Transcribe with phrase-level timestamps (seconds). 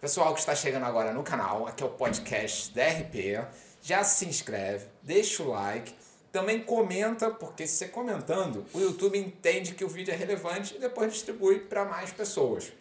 [0.00, 3.46] Pessoal que está chegando agora no canal, aqui é o podcast DRP.
[3.82, 5.94] Já se inscreve, deixa o like,
[6.32, 10.78] também comenta, porque se você comentando, o YouTube entende que o vídeo é relevante e
[10.78, 12.72] depois distribui para mais pessoas.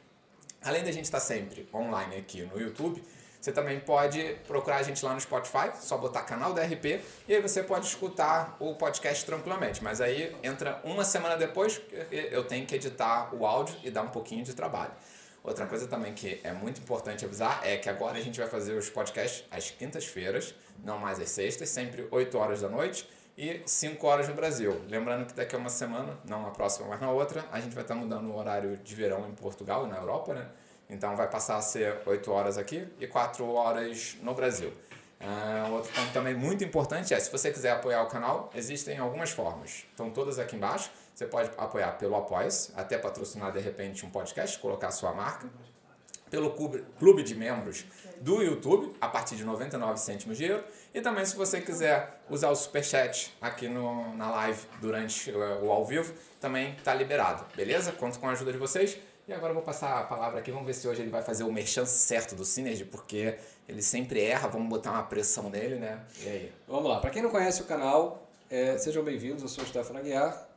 [0.64, 3.04] Além da gente estar sempre online aqui no YouTube,
[3.42, 7.36] você também pode procurar a gente lá no Spotify, só botar canal da RP e
[7.36, 9.84] aí você pode escutar o podcast tranquilamente.
[9.84, 11.82] Mas aí entra uma semana depois,
[12.32, 14.94] eu tenho que editar o áudio e dar um pouquinho de trabalho.
[15.50, 18.76] Outra coisa também que é muito importante avisar é que agora a gente vai fazer
[18.76, 20.54] os podcasts às quintas-feiras,
[20.84, 24.80] não mais às sextas, sempre 8 horas da noite e 5 horas no Brasil.
[24.88, 27.84] Lembrando que daqui a uma semana, não na próxima, mas na outra, a gente vai
[27.84, 30.46] estar mudando o horário de verão em Portugal na Europa, né?
[30.88, 34.72] Então vai passar a ser 8 horas aqui e 4 horas no Brasil.
[35.20, 39.32] Uh, outro ponto também muito importante é, se você quiser apoiar o canal, existem algumas
[39.32, 39.84] formas.
[39.90, 40.92] Estão todas aqui embaixo.
[41.20, 45.50] Você pode apoiar pelo Apoia-se, até patrocinar de repente um podcast, colocar sua marca.
[46.32, 46.52] Pelo
[46.98, 47.84] clube de membros
[48.22, 50.64] do YouTube, a partir de 99 cêntimos de euro.
[50.94, 55.72] E também se você quiser usar o Superchat aqui no, na live durante o, o
[55.74, 57.92] ao vivo, também está liberado, beleza?
[57.92, 58.98] Conto com a ajuda de vocês.
[59.28, 61.44] E agora eu vou passar a palavra aqui, vamos ver se hoje ele vai fazer
[61.44, 66.00] o merchan certo do Synergy, porque ele sempre erra, vamos botar uma pressão nele, né?
[66.22, 66.54] E aí?
[66.66, 70.00] Vamos lá, para quem não conhece o canal, é, sejam bem-vindos, eu sou o Stefano
[70.00, 70.49] Aguiar,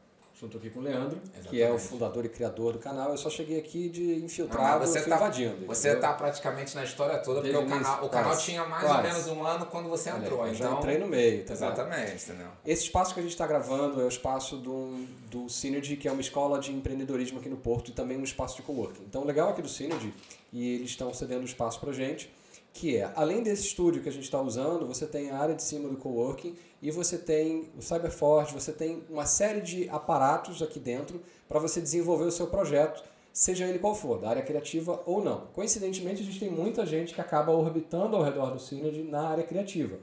[0.43, 1.49] junto aqui com o Leandro, Exatamente.
[1.49, 3.11] que é o fundador e criador do canal.
[3.11, 5.67] Eu só cheguei aqui de infiltrado, você tá, invadindo.
[5.67, 8.97] Você está praticamente na história toda, Desde porque o canal, o canal tinha mais quase.
[8.97, 10.41] ou menos um ano quando você entrou.
[10.41, 11.45] Olha, então, eu entrei no meio.
[11.45, 12.25] Tá Exatamente.
[12.25, 12.49] Entendeu?
[12.67, 16.13] Esse espaço que a gente está gravando é o espaço do, do Synergy, que é
[16.13, 19.05] uma escola de empreendedorismo aqui no Porto e também um espaço de coworking.
[19.05, 20.13] Então, o legal aqui do Synergy,
[20.53, 22.29] e eles estão cedendo espaço para gente,
[22.73, 25.63] que é, além desse estúdio que a gente está usando, você tem a área de
[25.63, 30.81] cima do coworking e você tem o Cyberforge, você tem uma série de aparatos aqui
[30.81, 35.23] dentro para você desenvolver o seu projeto, seja ele qual for, da área criativa ou
[35.23, 35.49] não.
[35.53, 39.45] Coincidentemente, a gente tem muita gente que acaba orbitando ao redor do Synergy na área
[39.45, 39.99] criativa.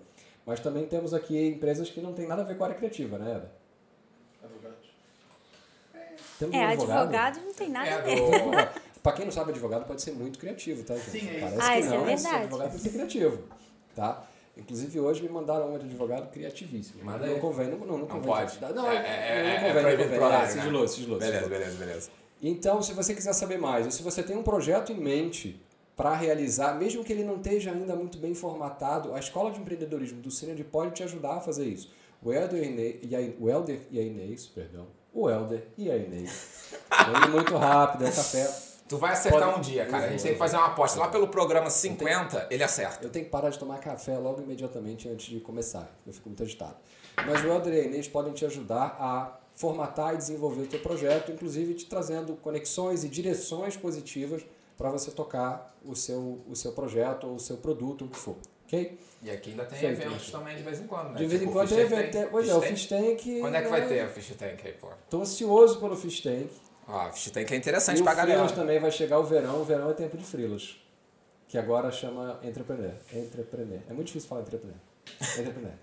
[0.45, 3.17] Mas também temos aqui empresas que não tem nada a ver com a área criativa,
[3.17, 3.51] né, Eda?
[4.43, 4.89] Advogados.
[6.39, 6.99] Temos é, um advogado?
[6.99, 8.81] advogado não tem nada é, a ver.
[9.01, 11.11] Para quem não sabe, advogado pode ser muito criativo, tá, gente?
[11.11, 13.43] Sim, é Parece ah, que não, é mas advogado pode ser criativo,
[13.95, 14.27] tá?
[14.57, 17.01] Inclusive, hoje me mandaram uma de advogado criativíssimo.
[17.03, 18.59] Mas não convém, não, não, não, não pode.
[18.75, 20.41] Não, é, é, não convém, não convém.
[20.41, 21.19] É, sigiloso, sigiloso.
[21.19, 22.09] Beleza, beleza, beleza.
[22.41, 25.61] Então, se você quiser saber mais, ou se você tem um projeto em mente
[25.95, 30.21] para realizar, mesmo que ele não esteja ainda muito bem formatado, a Escola de Empreendedorismo
[30.21, 31.91] do Cine pode te ajudar a fazer isso.
[32.21, 36.73] O Helder e a, o Helder e a Inês, perdão, o Helder e a Inês.
[37.31, 39.59] Muito rápido, é café Tu vai acertar Pode...
[39.59, 40.07] um dia, cara.
[40.07, 40.99] A gente tem que fazer uma aposta.
[40.99, 42.47] Lá pelo programa 50, tenho...
[42.49, 43.05] ele acerta.
[43.05, 45.95] Eu tenho que parar de tomar café logo imediatamente antes de começar.
[46.07, 46.75] Eu fico muito agitado.
[47.15, 50.79] Mas o Helder e a Inês podem te ajudar a formatar e desenvolver o teu
[50.79, 54.43] projeto, inclusive te trazendo conexões e direções positivas
[54.75, 58.37] para você tocar o seu, o seu projeto ou o seu produto, o que for.
[58.65, 58.97] Ok?
[59.21, 61.17] E aqui ainda tem Feito eventos também de vez em quando, né?
[61.17, 62.29] De vez em tipo, quando tem evento.
[62.31, 63.39] Pois é, o Fish Tank.
[63.41, 64.87] Quando é que vai ter o Fish Tank aí, pô?
[65.09, 66.49] Tô ansioso pelo Fish Tank.
[66.91, 68.45] Ah, Fish Tank é interessante e pra galera.
[68.45, 70.83] E também vai chegar o verão, o verão é tempo de frilos.
[71.47, 72.93] Que agora chama entrepreneur.
[73.13, 73.79] Entrepreneur.
[73.89, 74.77] É muito difícil falar entrepreneur.
[75.21, 75.73] Entrepreneur.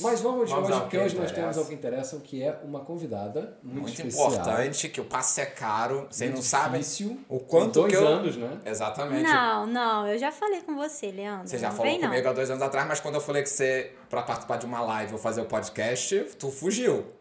[0.00, 3.56] Mas vamos, vamos hoje, porque hoje nós temos algo que interessa, que é uma convidada
[3.62, 4.32] muito, muito especial.
[4.32, 6.08] importante, que o passe é caro.
[6.10, 6.82] Vocês não sabem
[7.28, 8.06] o quanto dois que eu...
[8.06, 8.58] anos, né?
[8.64, 9.22] Exatamente.
[9.22, 11.46] Não, não, eu já falei com você, Leandro.
[11.48, 12.30] Você já não falou vem, comigo não.
[12.30, 15.12] há dois anos atrás, mas quando eu falei que você, para participar de uma live
[15.12, 17.15] ou fazer o podcast, tu fugiu.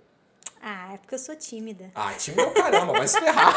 [0.67, 1.91] Ah, é porque eu sou tímida.
[1.93, 3.53] Ah, tímida é o caramba, vai se ferrar.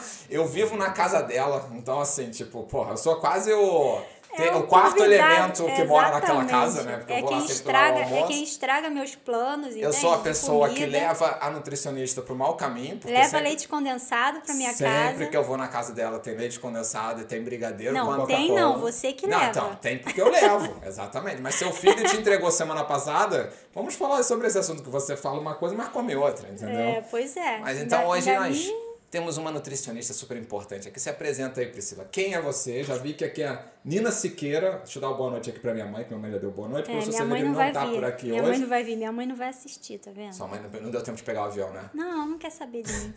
[0.30, 4.00] eu vivo na casa dela, então assim, tipo, porra, eu sou quase o
[4.42, 6.96] é o quarto elemento que mora naquela casa, né?
[6.98, 9.74] Porque é, quem estraga, é quem estraga meus planos.
[9.76, 13.00] Eu sou a pessoa que leva a nutricionista pro mau caminho.
[13.04, 15.08] Leva sempre, leite condensado pra minha sempre casa.
[15.10, 18.52] Sempre que eu vou na casa dela tem leite condensado e tem brigadeiro Não, tem
[18.52, 19.52] não, você que não, leva.
[19.52, 21.40] Não, então, tem porque eu levo, exatamente.
[21.40, 25.40] Mas seu filho te entregou semana passada, vamos falar sobre esse assunto que você fala
[25.40, 26.78] uma coisa, mas come outra, entendeu?
[26.78, 27.58] É, pois é.
[27.58, 28.56] Mas então da, hoje da nós...
[28.56, 28.85] Minha
[29.16, 31.00] temos uma nutricionista super importante aqui.
[31.00, 32.06] Se apresenta aí, Priscila.
[32.12, 32.84] Quem é você?
[32.84, 34.72] Já vi que aqui é a Nina Siqueira.
[34.84, 36.50] Deixa eu dar uma boa noite aqui pra minha mãe, que minha mãe já deu
[36.50, 36.90] boa noite.
[36.90, 37.94] É, minha mãe não, não vai tá vir.
[37.94, 38.50] por aqui minha hoje.
[38.50, 40.34] Minha mãe não vai vir, minha mãe não vai assistir, tá vendo?
[40.34, 41.88] Sua mãe não, não deu tempo de pegar o avião, né?
[41.94, 43.14] Não, não quer saber de mim.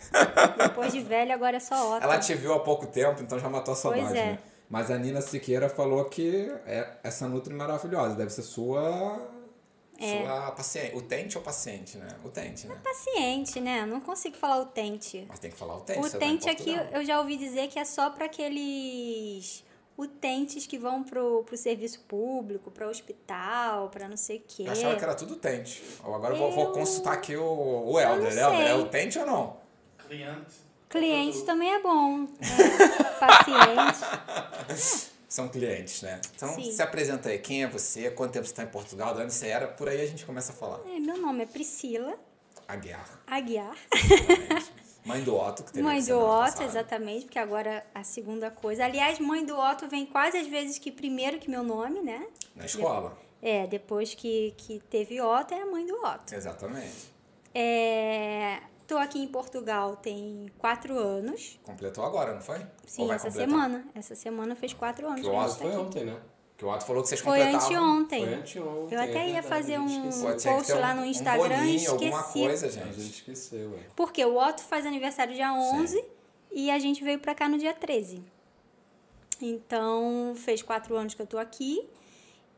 [0.58, 2.10] Depois de velha, agora é só ótimo.
[2.10, 4.26] Ela te viu há pouco tempo, então já matou a saudade, pois é.
[4.26, 4.40] né?
[4.70, 8.16] Mas a Nina Siqueira falou que é essa nutri maravilhosa.
[8.16, 9.20] Deve ser sua
[10.00, 10.24] é.
[10.24, 10.96] Sua paciente.
[10.96, 12.16] Utente ou paciente, né?
[12.24, 12.76] Utente, né?
[12.76, 13.86] É paciente, né?
[13.86, 15.26] Não consigo falar utente.
[15.28, 16.00] Mas tem que falar utente.
[16.00, 19.64] Utente tá aqui eu já ouvi dizer que é só para aqueles
[19.98, 24.64] utentes que vão pro, pro serviço público, para hospital, para não sei o quê.
[24.64, 25.84] Eu achava que era tudo utente.
[26.04, 28.38] Agora eu vou, vou consultar aqui o, o Helder.
[28.38, 29.58] Helder, é utente ou não?
[30.08, 30.70] Cliente.
[30.88, 32.20] Cliente também é bom.
[32.20, 32.28] né?
[33.20, 35.10] Paciente.
[35.30, 36.20] São clientes, né?
[36.36, 36.72] Então, Sim.
[36.72, 37.38] se apresenta aí.
[37.38, 38.10] Quem é você?
[38.10, 39.14] Quanto tempo você está em Portugal?
[39.14, 39.68] De onde você era?
[39.68, 40.80] Por aí a gente começa a falar.
[40.90, 42.18] É, meu nome é Priscila
[42.68, 43.08] Aguiar.
[43.28, 43.76] Aguiar.
[43.94, 44.72] exatamente.
[45.06, 46.66] Mãe do Otto, que teve Mãe do Otto, passada.
[46.66, 48.86] exatamente, porque agora a segunda coisa.
[48.86, 52.28] Aliás, mãe do Otto vem quase às vezes que primeiro que meu nome, né?
[52.56, 53.18] Na escola.
[53.42, 56.36] É, depois que, que teve Otto, é a mãe do Otto.
[56.36, 57.12] Exatamente.
[57.56, 58.60] É,
[58.90, 61.60] tô aqui em Portugal tem quatro anos.
[61.64, 62.58] Completou agora, não foi?
[62.86, 63.32] Sim, essa completar?
[63.50, 63.88] semana.
[63.96, 65.22] Essa semana fez quatro anos.
[65.22, 65.78] Que o gente Otto tá Foi aqui.
[65.78, 66.20] ontem, né?
[66.58, 67.68] Que o Otto falou que vocês Foi completavam.
[67.68, 68.26] anteontem.
[68.26, 68.98] Foi anteontem.
[68.98, 71.92] Eu até é ia fazer gente um post lá um- no um Instagram e bolinho,
[71.92, 72.40] alguma esqueci.
[72.40, 73.12] coisa, A gente gente.
[73.14, 73.84] esqueceu, é.
[73.96, 76.04] Porque o Otto faz aniversário dia 11
[76.52, 78.22] e a gente veio pra cá no dia 13.
[79.42, 81.88] Então, fez quatro anos que eu tô aqui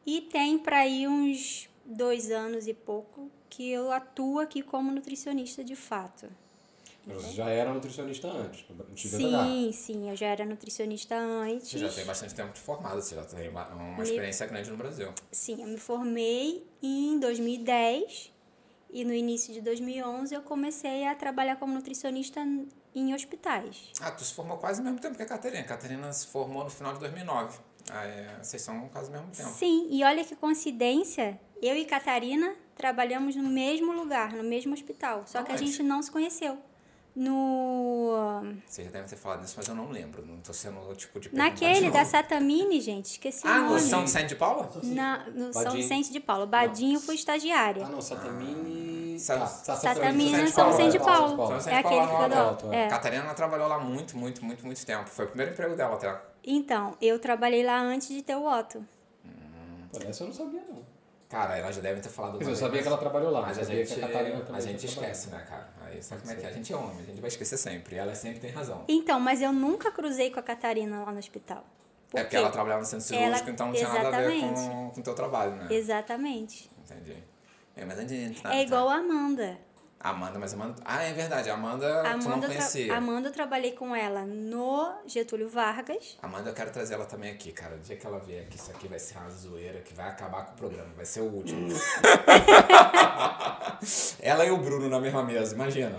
[0.05, 5.61] e tem pra ir uns dois anos e pouco que eu atuo aqui como nutricionista
[5.63, 6.25] de fato.
[7.05, 8.63] Mas Você já era nutricionista antes.
[8.95, 11.67] Sim, sim, eu já era nutricionista antes.
[11.69, 14.69] Você já tem bastante tempo de formada, você já tem uma, uma Me- experiência grande
[14.71, 15.11] no Brasil.
[15.31, 18.31] Sim, eu me formei em 2010
[18.89, 22.39] e no início de 2011 eu comecei a trabalhar como nutricionista
[22.95, 23.91] em hospitais.
[23.99, 25.61] Ah, tu se formou quase ao mesmo tempo que a Catarina.
[25.61, 27.59] A Catarina se formou no final de 2009.
[27.89, 29.49] Ah, é, vocês são quase ao mesmo tempo.
[29.49, 35.23] Sim, e olha que coincidência, eu e Catarina trabalhamos no mesmo lugar, no mesmo hospital,
[35.25, 36.57] só que a gente não se conheceu.
[37.13, 40.25] No Vocês já devem ter falado nisso, mas eu não lembro.
[40.25, 41.93] Não tô sendo o tipo de de naquele novo.
[41.93, 43.81] da Satamini, gente, esqueci Ah, o no nome.
[43.81, 44.71] São Vicente de Paula?
[44.83, 45.83] Na, no São Badinho.
[45.83, 46.47] Vicente de Paulo.
[46.47, 47.85] Badinho foi estagiária.
[47.85, 49.19] Ah, não, Satamini...
[49.19, 50.99] Sa- Tá, Satamini é de São Vicente de é.
[51.01, 51.35] Paulo.
[51.47, 52.41] São Vicente É de Paulo aquele que no do...
[52.41, 52.87] Alto, é.
[52.87, 55.09] Catarina trabalhou lá muito, muito, muito, muito tempo.
[55.09, 56.17] Foi o primeiro emprego dela até.
[56.45, 58.83] Então, eu trabalhei lá antes de ter o Otto.
[59.91, 60.81] Pô, essa eu não sabia, não.
[61.31, 63.57] Cara, ela já deve ter falado dizer, eu sabia vez, que ela trabalhou lá, Mas
[63.57, 65.69] a gente, a a gente esquece, né, cara?
[65.81, 66.49] Aí sabe como é que é?
[66.49, 67.95] A gente é homem, a gente vai esquecer sempre.
[67.95, 68.83] E ela sempre tem razão.
[68.85, 71.65] Então, mas eu nunca cruzei com a Catarina lá no hospital.
[72.09, 74.41] Por É porque ela trabalhava no centro Ela- cirúrgico, então não tinha nada a ver
[74.41, 74.93] com exatamente.
[74.93, 75.67] com o teu trabalho, né?
[75.69, 76.69] Exatamente.
[76.83, 77.23] Entendi.
[77.77, 79.57] É, mas de entrar- É igual a Amanda.
[80.03, 80.75] Amanda, mas Amanda.
[80.83, 81.49] Ah, é verdade.
[81.49, 82.95] A Amanda, A tu não Amanda, tra- conhecia.
[82.95, 86.17] Amanda eu trabalhei com ela no Getúlio Vargas.
[86.21, 87.75] Amanda, eu quero trazer ela também aqui, cara.
[87.75, 90.45] O dia que ela vier aqui, isso aqui vai ser uma zoeira que vai acabar
[90.45, 90.89] com o programa.
[90.95, 91.67] Vai ser o último.
[94.21, 95.97] ela e o Bruno na mesma mesa, imagina.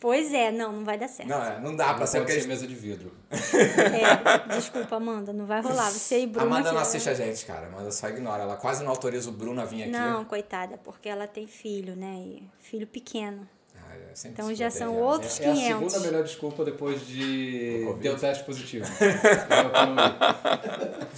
[0.00, 1.28] Pois é, não, não vai dar certo.
[1.28, 3.12] Não, é, não dá pra Não ser pode porque ser mesa de vidro.
[3.30, 5.90] É, desculpa, Amanda, não vai rolar.
[5.90, 6.46] Você e Bruno.
[6.46, 7.66] Amanda não assiste a gente, cara.
[7.66, 8.42] Amanda só ignora.
[8.44, 9.90] Ela quase não autoriza o Bruno a vir aqui.
[9.92, 12.14] Não, coitada, porque ela tem filho, né?
[12.16, 13.48] E filho pequeno.
[13.76, 15.92] Ah, é, Então já são outros É a 500.
[15.92, 18.84] segunda melhor desculpa depois de ter o teste positivo.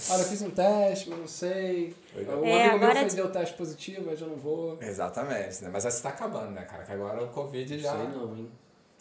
[0.09, 1.95] Olha, eu fiz um teste, mas não sei.
[2.15, 4.77] Um É, amigo meu fez, deu teste positivo, mas eu não vou.
[4.81, 5.69] Exatamente, né?
[5.71, 6.83] Mas essa tá acabando, né, cara?
[6.83, 7.91] Que agora o Covid já.
[7.91, 8.49] Sei não, hein?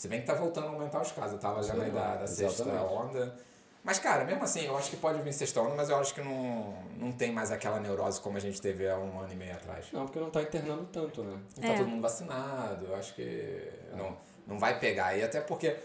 [0.01, 1.35] Se bem que tá voltando a aumentar os casos.
[1.35, 2.91] Eu tava já na da, da sexta exatamente.
[2.91, 3.37] onda.
[3.85, 6.23] Mas, cara, mesmo assim, eu acho que pode vir sexta onda, mas eu acho que
[6.23, 9.53] não, não tem mais aquela neurose como a gente teve há um ano e meio
[9.53, 9.93] atrás.
[9.93, 11.39] Não, porque não tá internando tanto, né?
[11.55, 11.77] Não tá É.
[11.77, 14.17] todo mundo vacinado, eu acho que não,
[14.47, 15.15] não vai pegar.
[15.19, 15.77] E até porque,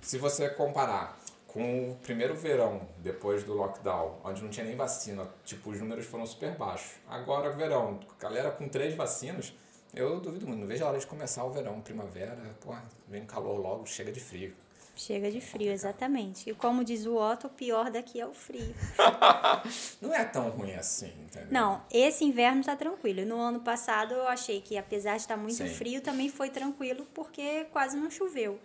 [0.00, 1.18] se você comparar
[1.48, 6.06] com o primeiro verão, depois do lockdown, onde não tinha nem vacina, tipo, os números
[6.06, 6.92] foram super baixos.
[7.08, 9.52] Agora, verão, galera com três vacinas,
[9.96, 10.60] eu duvido muito.
[10.60, 12.74] Não vejo a hora de começar o verão, primavera, pô,
[13.08, 14.54] vem calor logo, chega de frio.
[14.94, 16.48] Chega de frio, exatamente.
[16.48, 18.74] E como diz o Otto, o pior daqui é o frio.
[20.00, 21.48] Não é tão ruim assim, entendeu?
[21.50, 23.26] Não, esse inverno tá tranquilo.
[23.26, 25.68] No ano passado eu achei que, apesar de estar muito Sim.
[25.68, 28.58] frio, também foi tranquilo porque quase não choveu.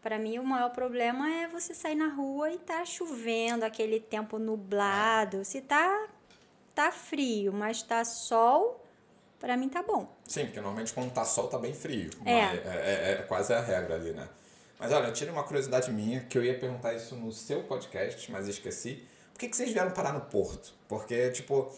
[0.00, 4.38] Para mim, o maior problema é você sair na rua e tá chovendo, aquele tempo
[4.38, 5.44] nublado.
[5.44, 6.06] Se tá,
[6.72, 8.80] tá frio, mas tá sol,
[9.38, 10.08] para mim tá bom.
[10.26, 12.10] Sim, porque normalmente quando tá sol tá bem frio.
[12.24, 12.42] É.
[12.46, 14.28] Mas é, é- é quase a regra ali, né?
[14.78, 18.30] Mas olha, eu tive uma curiosidade minha, que eu ia perguntar isso no seu podcast,
[18.30, 19.02] mas esqueci.
[19.32, 20.72] Por que, que vocês vieram parar no Porto?
[20.88, 21.72] Porque, tipo,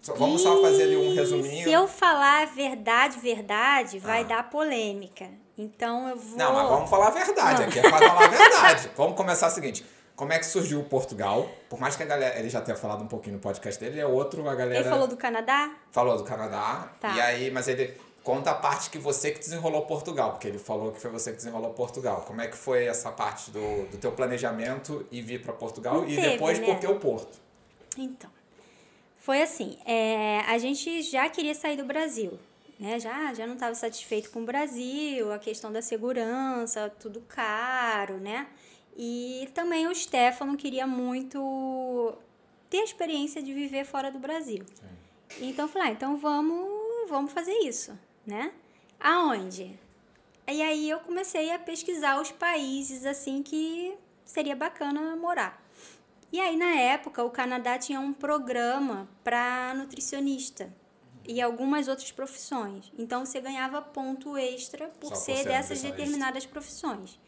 [0.00, 1.64] só- vamos só fazer ali um resuminho.
[1.64, 4.24] Se eu falar a verdade, verdade, vai Ah.
[4.24, 5.26] dar polêmica.
[5.58, 6.36] Então eu vou.
[6.38, 7.68] Não, mas vamos falar a verdade Não.
[7.68, 8.90] aqui, é pra falar a verdade.
[8.96, 9.84] vamos começar o seguinte.
[10.16, 11.46] Como é que surgiu o Portugal?
[11.68, 14.06] Por mais que a galera, ele já tenha falado um pouquinho no podcast dele, é
[14.06, 14.80] outro, a galera...
[14.80, 15.76] Ele falou do Canadá?
[15.92, 16.90] Falou do Canadá.
[16.98, 17.14] Tá.
[17.14, 17.94] E aí, mas ele
[18.24, 21.36] conta a parte que você que desenrolou Portugal, porque ele falou que foi você que
[21.36, 22.22] desenrolou Portugal.
[22.26, 26.08] Como é que foi essa parte do, do teu planejamento e vir para Portugal Não
[26.08, 26.64] e teve, depois né?
[26.64, 27.38] por que o Porto?
[27.98, 28.30] Então,
[29.20, 32.38] foi assim, é, a gente já queria sair do Brasil,
[32.80, 32.98] né?
[32.98, 38.46] Já, já não estava satisfeito com o Brasil, a questão da segurança, tudo caro, né?
[38.96, 42.16] E também o Stefano queria muito
[42.70, 44.64] ter a experiência de viver fora do Brasil.
[45.40, 48.52] Então eu falei, ah, então vamos, vamos fazer isso, né?
[48.98, 49.78] Aonde?
[50.48, 55.62] E aí eu comecei a pesquisar os países assim que seria bacana morar.
[56.32, 60.72] E aí na época o Canadá tinha um programa para nutricionista
[61.26, 62.92] e algumas outras profissões.
[62.96, 67.18] Então você ganhava ponto extra por por ser dessas determinadas profissões.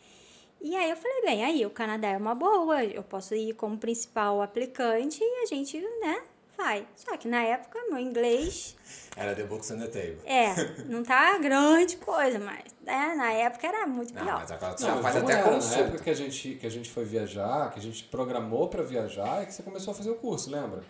[0.60, 3.78] E aí eu falei, bem, aí o Canadá é uma boa, eu posso ir como
[3.78, 6.20] principal aplicante e a gente, né,
[6.56, 6.84] vai.
[6.96, 8.76] Só que na época meu inglês
[9.16, 10.18] Era The Books on the Table.
[10.26, 10.54] é,
[10.86, 14.38] não tá grande coisa, mas né, na época era muito Não, pior.
[14.40, 15.42] mas agora tu Não, já faz até era?
[15.44, 15.80] Na consulta.
[15.80, 19.42] época que a, gente, que a gente foi viajar, que a gente programou pra viajar,
[19.42, 20.82] é que você começou a fazer o curso, lembra?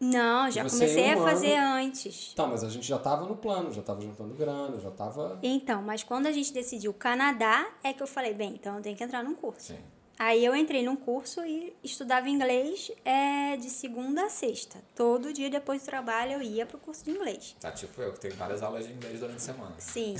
[0.00, 2.32] Não, já Você comecei a um fazer ano- antes.
[2.32, 5.38] Tá, mas a gente já tava no plano, já tava juntando grana, já tava.
[5.42, 8.96] Então, mas quando a gente decidiu Canadá, é que eu falei, bem, então eu tenho
[8.96, 9.68] que entrar num curso.
[9.74, 9.78] Sim.
[10.18, 14.78] Aí eu entrei num curso e estudava inglês é, de segunda a sexta.
[14.94, 17.56] Todo dia depois do trabalho eu ia pro curso de inglês.
[17.58, 19.74] Tá tipo eu, que tenho várias aulas de inglês durante a semana.
[19.78, 20.14] Sim,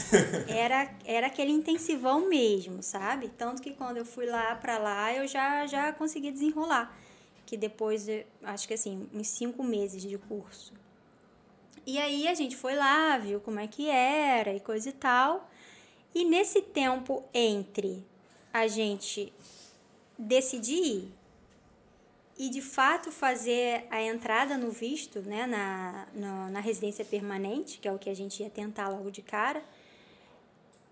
[0.49, 3.29] era, era aquele intensivão mesmo, sabe?
[3.29, 6.97] Tanto que quando eu fui lá pra lá, eu já, já consegui desenrolar.
[7.51, 10.73] Que depois, eu- acho que assim, uns cinco meses de curso.
[11.85, 15.51] E aí a gente foi lá, viu como é que era e coisa e tal.
[16.15, 18.07] E nesse tempo entre
[18.53, 19.33] a gente
[20.17, 21.13] decidir ir
[22.39, 27.89] e de fato fazer a entrada no visto, né, na, na, na residência permanente, que
[27.89, 29.61] é o que a gente ia tentar logo de cara,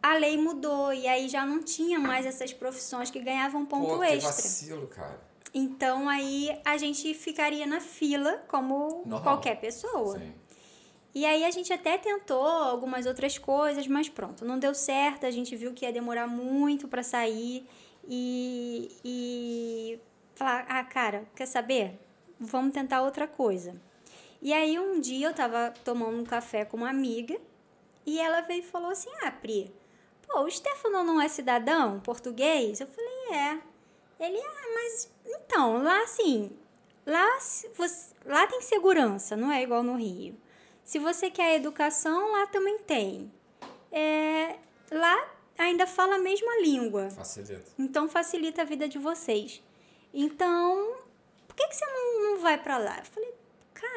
[0.03, 4.01] a lei mudou e aí já não tinha mais essas profissões que ganhavam ponto Pô,
[4.01, 4.33] que extra.
[4.33, 5.28] vacilo, cara.
[5.53, 9.23] Então aí a gente ficaria na fila como Normal.
[9.23, 10.19] qualquer pessoa.
[10.19, 10.35] Sim.
[11.15, 15.27] E aí a gente até tentou algumas outras coisas, mas pronto, não deu certo.
[15.27, 17.67] A gente viu que ia demorar muito para sair
[18.07, 19.99] e, e
[20.35, 21.99] falar, ah, cara, quer saber?
[22.39, 23.75] Vamos tentar outra coisa.
[24.41, 27.37] E aí um dia eu tava tomando um café com uma amiga
[28.07, 29.75] e ela veio e falou assim, ah, Pri,
[30.27, 32.81] pô, o Stefano não é cidadão português?
[32.81, 33.68] Eu falei, é.
[34.19, 36.51] Ele, ah, mas então, lá assim,
[37.07, 40.37] lá, se você, lá tem segurança, não é igual no Rio.
[40.85, 43.33] Se você quer educação, lá também tem.
[43.93, 44.57] É,
[44.91, 47.11] lá ainda fala a mesma língua.
[47.11, 47.71] Facilita.
[47.79, 49.63] Então facilita a vida de vocês.
[50.15, 50.97] Então,
[51.47, 52.99] por que, que você não, não vai pra lá?
[52.99, 53.28] Eu falei,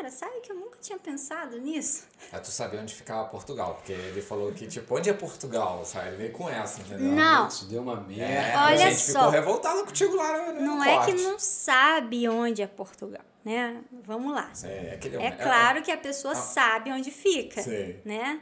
[0.02, 2.06] cara, sabe que eu nunca tinha pensado nisso?
[2.32, 6.08] É tu saber onde ficava Portugal, porque ele falou que, tipo, onde é Portugal, sabe?
[6.10, 7.12] Ele veio com essa, entendeu?
[7.12, 7.48] Não.
[7.48, 8.64] Isso deu uma É, merda.
[8.66, 9.20] Olha a gente só.
[9.20, 11.24] ficou revoltado contigo lá no, no Não é que corte.
[11.24, 13.82] não sabe onde é Portugal, né?
[14.04, 14.52] Vamos lá.
[14.64, 18.00] É, aquele, É claro que a pessoa sabe onde fica, Sim.
[18.04, 18.42] né?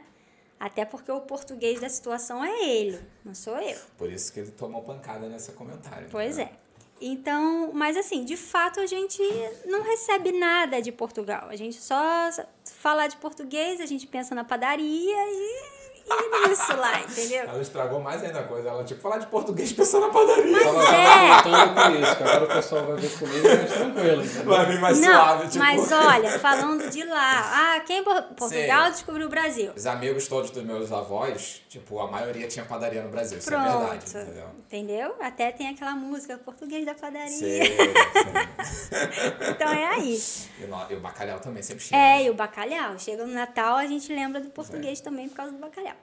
[0.58, 3.78] Até porque o português da situação é ele, não sou eu.
[3.96, 6.08] Por isso que ele tomou pancada nesse comentário.
[6.10, 6.50] Pois né?
[6.54, 6.59] é.
[7.00, 9.22] Então, mas assim, de fato a gente
[9.64, 11.48] não recebe nada de Portugal.
[11.48, 12.30] A gente só
[12.64, 17.42] fala de português, a gente pensa na padaria e, e nisso lá, entendeu?
[17.44, 18.68] Ela estragou mais ainda a coisa.
[18.68, 20.56] Ela, tipo, falar de português pensando na padaria.
[20.56, 21.42] Eu tava é.
[21.42, 24.44] contando com isso, que agora o pessoal vai ver comigo mais tranquilo, entendeu?
[24.44, 25.58] Vai vir mais Não, suave, tipo...
[25.58, 29.72] mas olha, falando de lá, ah, quem em Por- Portugal descobriu o Brasil.
[29.76, 33.38] Os amigos todos dos meus avós, tipo, a maioria tinha padaria no Brasil.
[33.38, 34.46] Isso é Pronto, verdade, entendeu?
[34.66, 35.14] entendeu?
[35.20, 37.28] Até tem aquela música português da padaria.
[37.30, 37.60] Sim.
[39.50, 40.20] Então é aí.
[40.58, 41.98] E, o no- e o bacalhau também sempre tinha.
[42.00, 42.98] É, e o bacalhau.
[42.98, 45.94] Chega no Natal, a gente lembra do português também por causa do bacalhau.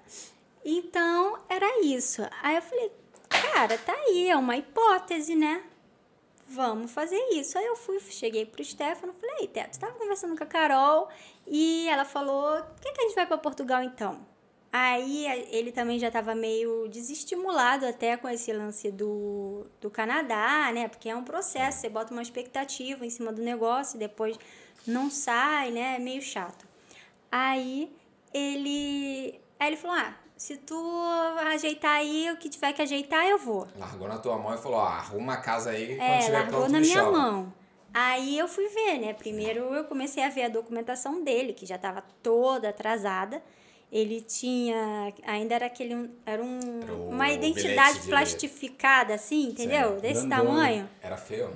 [0.63, 2.21] Então, era isso.
[2.41, 2.91] Aí eu falei,
[3.29, 5.63] cara, tá aí, é uma hipótese, né?
[6.47, 7.57] Vamos fazer isso.
[7.57, 11.09] Aí eu fui, cheguei pro Stefano, falei, ei, Teto, tava conversando com a Carol
[11.45, 14.25] e ela falou, por que, que a gente vai para Portugal então?
[14.71, 20.87] Aí ele também já estava meio desestimulado até com esse lance do, do Canadá, né?
[20.87, 24.37] Porque é um processo, você bota uma expectativa em cima do negócio e depois
[24.85, 25.95] não sai, né?
[25.95, 26.67] É meio chato.
[27.31, 27.91] Aí
[28.33, 30.75] ele, aí ele falou: "Ah, se tu
[31.51, 33.67] ajeitar aí, o que tiver que ajeitar, eu vou".
[33.77, 36.59] Largou na tua mão e falou, ó, arruma a casa aí, quando É, tiver largou
[36.59, 37.11] pronto na minha chama.
[37.11, 37.53] mão.
[37.93, 39.13] Aí eu fui ver, né?
[39.13, 43.41] Primeiro eu comecei a ver a documentação dele, que já estava toda atrasada.
[43.89, 45.13] Ele tinha.
[45.25, 46.09] Ainda era aquele.
[46.25, 49.95] Era um, Era uma identidade de- plastificada, assim, entendeu?
[50.01, 50.35] Desse grandona.
[50.51, 50.89] tamanho.
[51.01, 51.49] Era feio?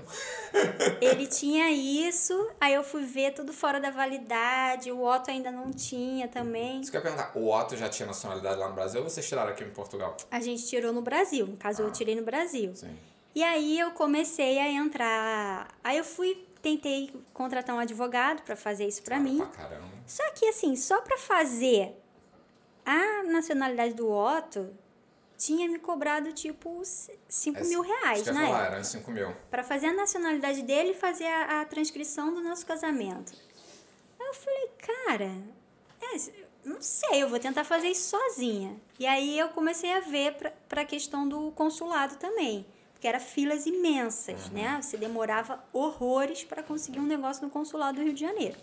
[1.02, 4.92] Ele tinha isso, aí eu fui ver tudo fora da validade.
[4.92, 6.80] O Otto ainda não tinha também.
[6.82, 9.28] Isso que eu ia perguntar, o Otto já tinha nacionalidade lá no Brasil ou vocês
[9.28, 10.16] tiraram aqui em Portugal?
[10.30, 11.46] A gente tirou no Brasil.
[11.48, 12.74] No caso, eu tirei no Brasil.
[12.76, 12.96] Sim.
[13.36, 15.68] E aí eu comecei a entrar.
[15.84, 19.38] Aí eu fui, tentei contratar um advogado para fazer isso para mim.
[19.38, 19.86] Pra caramba.
[20.06, 21.96] Só que assim, só para fazer
[22.86, 24.74] a nacionalidade do Otto,
[25.38, 28.46] tinha me cobrado tipo 5 É, mil reais, né?
[28.46, 29.36] falar, eram 5 mil.
[29.50, 33.34] Para fazer a nacionalidade dele e fazer a, a transcrição do nosso casamento.
[34.20, 35.32] Aí eu falei, cara,
[36.00, 38.80] é, não sei, eu vou tentar fazer isso sozinha.
[39.00, 40.36] E aí eu comecei a ver
[40.70, 42.66] para a questão do consulado também.
[42.94, 44.54] Porque era filas imensas, uhum.
[44.54, 44.80] né?
[44.80, 48.58] Você demorava horrores para conseguir um negócio no consulado do Rio de Janeiro.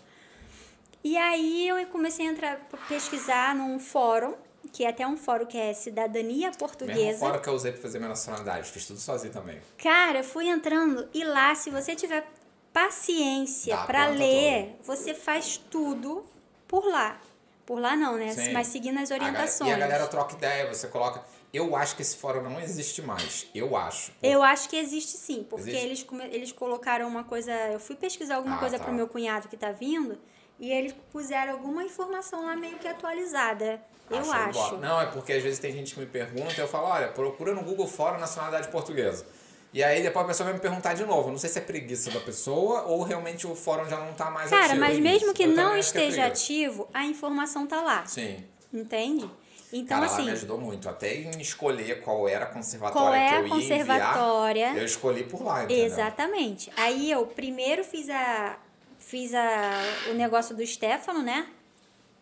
[1.03, 4.35] E aí eu comecei a entrar, pesquisar num fórum,
[4.71, 6.99] que é até um fórum que é Cidadania Portuguesa.
[6.99, 9.59] Mesmo fórum que eu usei para fazer minha nacionalidade, fiz tudo sozinho também.
[9.77, 12.27] Cara, eu fui entrando e lá, se você tiver
[12.73, 14.83] paciência para ler, toda.
[14.83, 16.23] você faz tudo
[16.67, 17.19] por lá.
[17.65, 18.33] Por lá não, né?
[18.33, 18.51] Sim.
[18.51, 19.69] Mas seguindo as orientações.
[19.69, 21.23] A, e a galera troca ideia, você coloca.
[21.53, 23.47] Eu acho que esse fórum não existe mais.
[23.53, 24.11] Eu acho.
[24.21, 26.07] Eu acho que existe sim, porque existe?
[26.11, 27.51] Eles, eles colocaram uma coisa.
[27.71, 28.85] Eu fui pesquisar alguma ah, coisa tá.
[28.85, 30.17] pro meu cunhado que tá vindo
[30.59, 33.81] e eles puseram alguma informação lá meio que atualizada.
[34.09, 34.77] Eu acho.
[34.77, 37.63] Não, é porque às vezes tem gente que me pergunta, eu falo, olha, procura no
[37.63, 39.25] Google Fórum Nacionalidade Portuguesa.
[39.71, 41.29] E aí depois a pessoa vai me perguntar de novo.
[41.29, 44.49] Não sei se é preguiça da pessoa ou realmente o fórum já não está mais
[44.49, 44.79] Cara, ativo.
[44.79, 48.05] Cara, mas mesmo que não é esteja é ativo, a informação tá lá.
[48.07, 48.43] Sim.
[48.73, 49.29] Entende?
[49.71, 50.21] Então, Cara, assim.
[50.21, 50.89] Ela me ajudou muito.
[50.89, 54.67] Até em escolher qual era a conservatória qual é que eu ia conservatória.
[54.69, 55.85] Enviar, eu escolhi por lá, entendeu?
[55.85, 56.71] Exatamente.
[56.75, 58.57] Aí eu primeiro fiz a.
[59.09, 59.71] Fiz a,
[60.11, 61.47] o negócio do Stefano, né?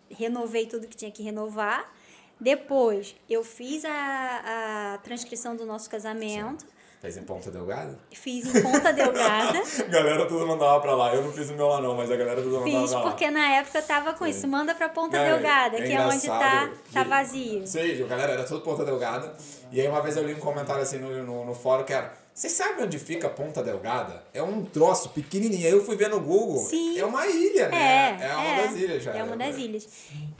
[0.09, 1.91] Renovei tudo que tinha que renovar.
[2.39, 6.61] Depois, eu fiz a, a transcrição do nosso casamento.
[6.61, 6.67] Sim.
[7.01, 7.99] Fez em Ponta Delgada?
[8.13, 9.61] Fiz em Ponta Delgada.
[9.91, 11.13] galera tudo mandava pra lá.
[11.13, 13.09] Eu não fiz o meu lá não, mas a galera tudo mandava Fiz, pra lá.
[13.09, 14.31] porque na época eu tava com Sim.
[14.31, 14.47] isso.
[14.47, 17.67] Manda pra Ponta é, Delgada, é que é onde tá, tá vazio.
[17.67, 19.35] Sim, a galera era tudo Ponta Delgada.
[19.73, 22.13] E aí uma vez eu li um comentário assim no, no, no fórum que era
[22.37, 24.23] vocês sabem onde fica a Ponta Delgada?
[24.31, 25.65] É um troço pequenininho.
[25.65, 26.63] Aí eu fui ver no Google.
[26.65, 26.99] Sim.
[26.99, 28.15] É uma ilha, né?
[28.21, 29.11] É, é uma é, das ilhas já.
[29.15, 29.89] É uma das ilhas.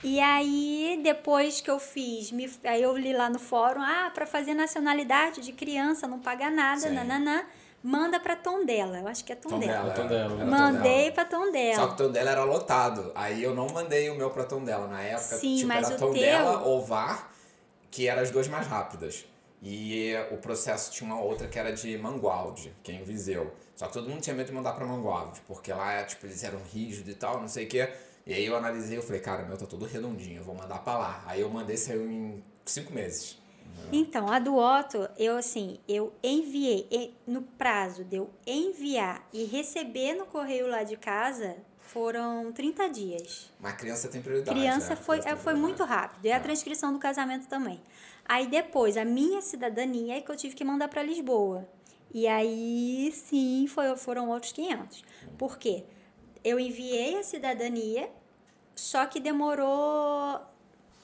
[0.04, 4.26] E aí, depois que eu fiz, me, aí eu li lá no fórum, ah, para
[4.26, 6.94] fazer nacionalidade de criança, não paga nada, Sim.
[6.94, 7.42] nananã.
[7.82, 9.00] Manda pra Tondela.
[9.00, 9.90] Eu acho que é Tondela.
[9.90, 10.30] Tondela.
[10.30, 10.44] Tondela.
[10.44, 11.74] Mandei pra Tondela.
[11.74, 13.10] Só que Tondela era lotado.
[13.12, 14.86] Aí eu não mandei o meu pra Tondela.
[14.86, 16.68] Na época, Sim, tipo, mas era Tondela teu...
[16.68, 17.28] ou VAR,
[17.90, 19.26] que eram as duas mais rápidas.
[19.62, 23.52] E o processo tinha uma outra que era de Mangualde, que é em Viseu.
[23.74, 26.60] Só que todo mundo tinha medo de mandar para Mangualde, porque lá, tipo, eles eram
[26.72, 27.92] rígidos e tal, não sei o quê.
[28.26, 30.98] E aí eu analisei, eu falei, cara, meu tá todo redondinho, eu vou mandar para
[30.98, 31.24] lá.
[31.26, 33.38] Aí eu mandei, saiu em cinco meses.
[33.92, 40.14] Então, a do Otto, eu assim, eu enviei, no prazo de eu enviar e receber
[40.14, 43.50] no correio lá de casa, foram 30 dias.
[43.58, 44.58] Mas criança tem prioridade.
[44.58, 44.96] Criança né?
[44.96, 46.26] foi, criança foi muito rápido.
[46.26, 46.40] E a é.
[46.40, 47.80] transcrição do casamento também.
[48.28, 51.66] Aí depois, a minha cidadania é que eu tive que mandar para Lisboa.
[52.12, 55.02] E aí sim foi, foram outros 500.
[55.38, 55.84] Por quê?
[56.44, 58.10] Eu enviei a cidadania,
[58.74, 60.40] só que demorou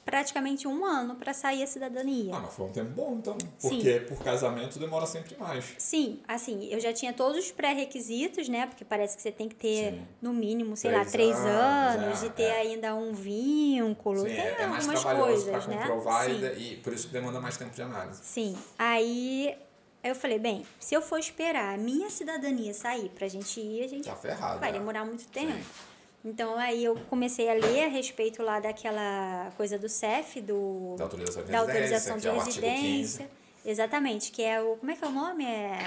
[0.05, 2.35] praticamente um ano para sair a cidadania.
[2.35, 3.37] Ah, mas foi um tempo bom então.
[3.61, 4.07] Porque Sim.
[4.07, 5.75] por casamento demora sempre mais.
[5.79, 8.67] Sim, assim, eu já tinha todos os pré-requisitos, né?
[8.67, 10.07] Porque parece que você tem que ter, Sim.
[10.21, 12.61] no mínimo, sei três lá, três anos, anos é, e ter é.
[12.61, 14.21] ainda um vínculo.
[14.21, 15.77] Sim, tem é, é mais trabalhoso para né?
[15.79, 18.21] comprovar e, e por isso que demanda mais tempo de análise.
[18.23, 18.57] Sim.
[18.79, 19.57] Aí
[20.03, 23.89] eu falei, bem, se eu for esperar a minha cidadania sair pra gente ir, a
[23.89, 24.73] gente tá ferrado, vai é.
[24.73, 25.53] demorar muito tempo.
[25.53, 25.94] Sim.
[26.25, 31.05] Então aí eu comecei a ler a respeito lá daquela coisa do CEF, do da
[31.05, 33.31] autorização de da autorização de residência.
[33.65, 35.45] É Exatamente, que é o como é que é o nome?
[35.45, 35.79] É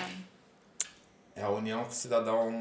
[1.38, 2.52] é a União Cidadão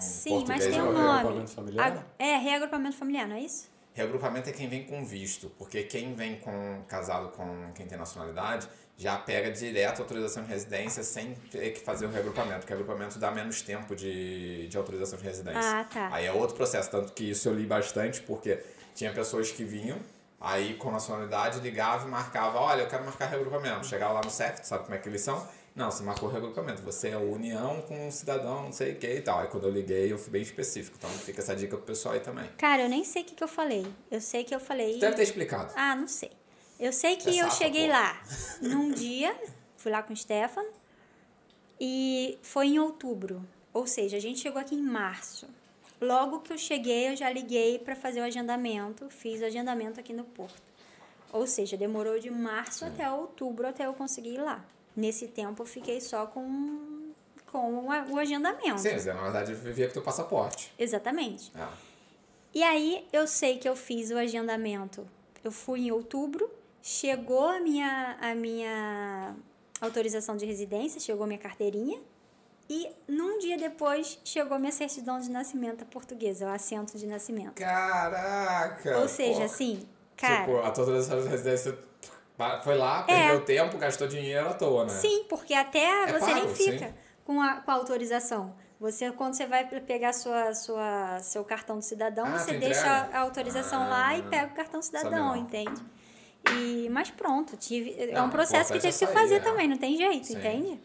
[0.00, 0.98] Sim, mas tem um nome.
[0.98, 2.06] Reagrupamento familiar?
[2.18, 3.70] É, reagrupamento familiar, não é isso?
[3.94, 8.68] Reagrupamento é quem vem com visto, porque quem vem com casado com quem tem nacionalidade
[9.02, 12.76] já pega direto a autorização de residência sem ter que fazer o reagrupamento, porque o
[12.76, 15.60] reagrupamento dá menos tempo de, de autorização de residência.
[15.60, 16.08] Ah, tá.
[16.12, 18.62] Aí é outro processo, tanto que isso eu li bastante, porque
[18.94, 19.98] tinha pessoas que vinham,
[20.40, 23.84] aí com nacionalidade ligava e marcava, olha, eu quero marcar reagrupamento.
[23.86, 25.44] Chegava lá no CEF, sabe como é que eles são?
[25.74, 29.06] Não, você marcou o reagrupamento, você é união com um cidadão, não sei o que
[29.06, 29.40] e tal.
[29.40, 30.96] Aí quando eu liguei, eu fui bem específico.
[30.96, 32.48] Então fica essa dica pro pessoal aí também.
[32.56, 33.84] Cara, eu nem sei o que, que eu falei.
[34.10, 34.92] Eu sei que eu falei.
[34.92, 35.72] Você deve ter explicado.
[35.74, 36.30] Ah, não sei.
[36.82, 37.92] Eu sei que é eu cheguei pô.
[37.92, 38.20] lá
[38.60, 39.32] num dia,
[39.76, 40.68] fui lá com o Stefano,
[41.80, 43.46] e foi em outubro.
[43.72, 45.46] Ou seja, a gente chegou aqui em março.
[46.00, 50.12] Logo que eu cheguei, eu já liguei para fazer o agendamento, fiz o agendamento aqui
[50.12, 50.60] no Porto.
[51.32, 52.86] Ou seja, demorou de março Sim.
[52.86, 54.64] até outubro até eu conseguir ir lá.
[54.96, 57.12] Nesse tempo eu fiquei só com,
[57.46, 58.80] com o agendamento.
[58.80, 60.74] Sim, na verdade vivia com o teu passaporte.
[60.76, 61.52] Exatamente.
[61.56, 61.68] É.
[62.52, 65.06] E aí eu sei que eu fiz o agendamento.
[65.44, 66.50] Eu fui em outubro,
[66.82, 69.34] chegou a minha, a minha
[69.80, 72.00] autorização de residência, chegou a minha carteirinha.
[72.68, 77.54] E num dia depois chegou minha certidão de nascimento portuguesa, o assento de nascimento.
[77.54, 78.98] Caraca!
[78.98, 79.44] Ou seja, porra.
[79.44, 80.44] assim, cara.
[80.44, 81.78] Tipo, a autorização de residência
[82.64, 83.40] foi lá, perdeu é.
[83.40, 84.90] tempo, gastou dinheiro à toa, né?
[84.90, 88.54] Sim, porque até é você pago, nem fica com a, com a autorização.
[88.80, 93.16] Você, quando você vai pegar sua, sua, seu cartão de cidadão, Ah, você deixa entrega?
[93.16, 95.80] a autorização Ah, lá e pega o cartão cidadão, entende?
[96.50, 99.40] E, mas pronto, tive, é Não, um processo que teve é que fazer é.
[99.40, 100.38] também, não tem jeito, Sim.
[100.38, 100.80] entende?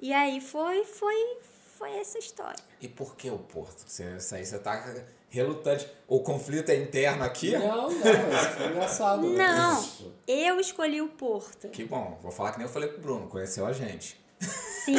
[0.00, 1.38] E aí foi, foi,
[1.76, 2.62] foi essa história.
[2.80, 3.84] E por que o Porto?
[3.86, 4.94] Você, isso aí você tá
[5.28, 5.88] relutante.
[6.06, 7.52] O conflito é interno aqui?
[7.52, 9.28] Não, não, isso foi engraçado.
[9.28, 9.36] né?
[9.36, 10.14] Não, Isso.
[10.26, 11.68] eu escolhi o Porto.
[11.68, 12.18] Que bom.
[12.22, 13.28] Vou falar que nem eu falei pro Bruno.
[13.28, 14.18] Conheceu a gente.
[14.40, 14.94] Sim.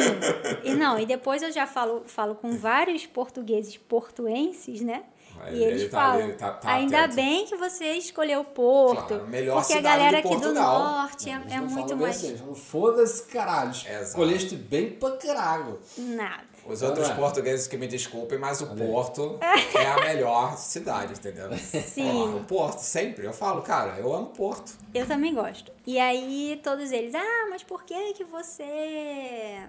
[0.64, 5.04] E não, e depois eu já falo, falo com vários portugueses portuenses, né?
[5.46, 7.16] Ele- e eles ele tá falam, tá- tá ainda atento.
[7.16, 9.06] bem que você escolheu Porto.
[9.08, 12.16] Claro, melhor porque a galera de aqui do norte é, é muito mais.
[12.16, 13.70] assim, foda-se, caralho.
[13.70, 14.02] Exato.
[14.02, 15.78] Escolheste bem pra caralho.
[15.96, 16.50] Nada.
[16.66, 17.14] Os outros é.
[17.14, 18.84] portugueses que me desculpem, mas o Olha.
[18.86, 19.38] Porto
[19.74, 21.50] é a melhor cidade, entendeu?
[21.56, 22.34] Sim.
[22.36, 23.24] O Porto, sempre.
[23.26, 24.74] Eu falo, cara, eu amo Porto.
[24.94, 25.72] Eu também gosto.
[25.86, 29.62] E aí todos eles, ah, mas por que que você.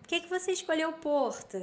[0.00, 1.60] Por que que você escolheu o Porto?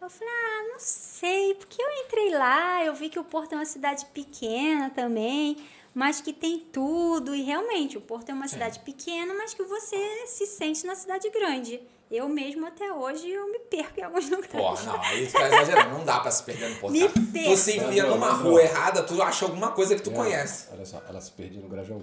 [0.00, 3.56] Eu falei, ah, não sei, porque eu entrei lá, eu vi que o Porto é
[3.56, 5.58] uma cidade pequena também,
[5.94, 7.34] mas que tem tudo.
[7.34, 8.54] E realmente, o Porto é uma Sim.
[8.54, 11.80] cidade pequena, mas que você se sente na cidade grande.
[12.10, 14.50] Eu mesmo até hoje eu me perco em alguns lugares.
[14.50, 15.90] Porra, não, aí tu tá exagerando.
[15.98, 16.92] Não dá pra se perder no Porto.
[16.92, 17.50] Me perco.
[17.50, 18.58] Tu se enfia Não, numa não, rua não.
[18.58, 20.68] errada, tu acha alguma coisa que tu É, conhece.
[20.72, 22.02] Olha só, ela se perdia no Grajaú.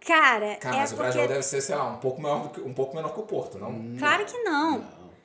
[0.00, 1.10] Cara, Cara, é mas o porque...
[1.10, 3.96] Brasil deve ser, sei lá, um pouco, maior um pouco menor que o Porto, não?
[3.98, 4.82] Claro que não.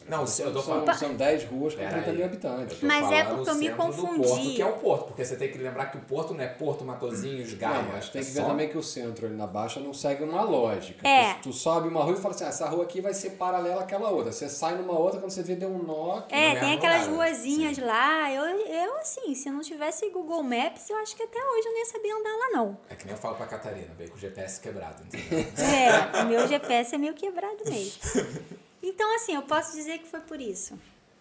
[0.08, 0.94] Não, eu tô São, falando.
[0.96, 2.16] são 10 ruas com Pera 30 aí.
[2.18, 2.78] mil habitantes.
[2.82, 4.28] Mas é porque eu me centro do confundi.
[4.28, 6.48] Porto, que é o Porto, porque você tem que lembrar que o Porto não é
[6.48, 7.82] Porto, Matozinhos, Gaia.
[7.82, 9.94] Não, mas tem é que ver só- também que o centro ali na Baixa não
[9.94, 11.08] segue uma lógica.
[11.08, 11.34] É.
[11.36, 13.82] Tu, tu sobe uma rua e fala assim, ah, essa rua aqui vai ser paralela
[13.82, 14.32] àquela outra.
[14.32, 16.22] Você sai numa outra, quando você vê, deu um nó.
[16.30, 18.32] É, tem aquelas lugar, ruazinhas lá.
[18.32, 21.80] Eu, eu, assim, se não tivesse Google Maps, eu acho que até hoje eu não
[21.80, 22.78] ia saber andar lá, não.
[22.90, 25.46] É que nem eu falo pra Catarina, veio com o GPS quebrado, entendeu?
[25.58, 28.00] É, o meu GPS é meio quebrado mesmo.
[28.84, 30.78] Então, assim, eu posso dizer que foi por isso.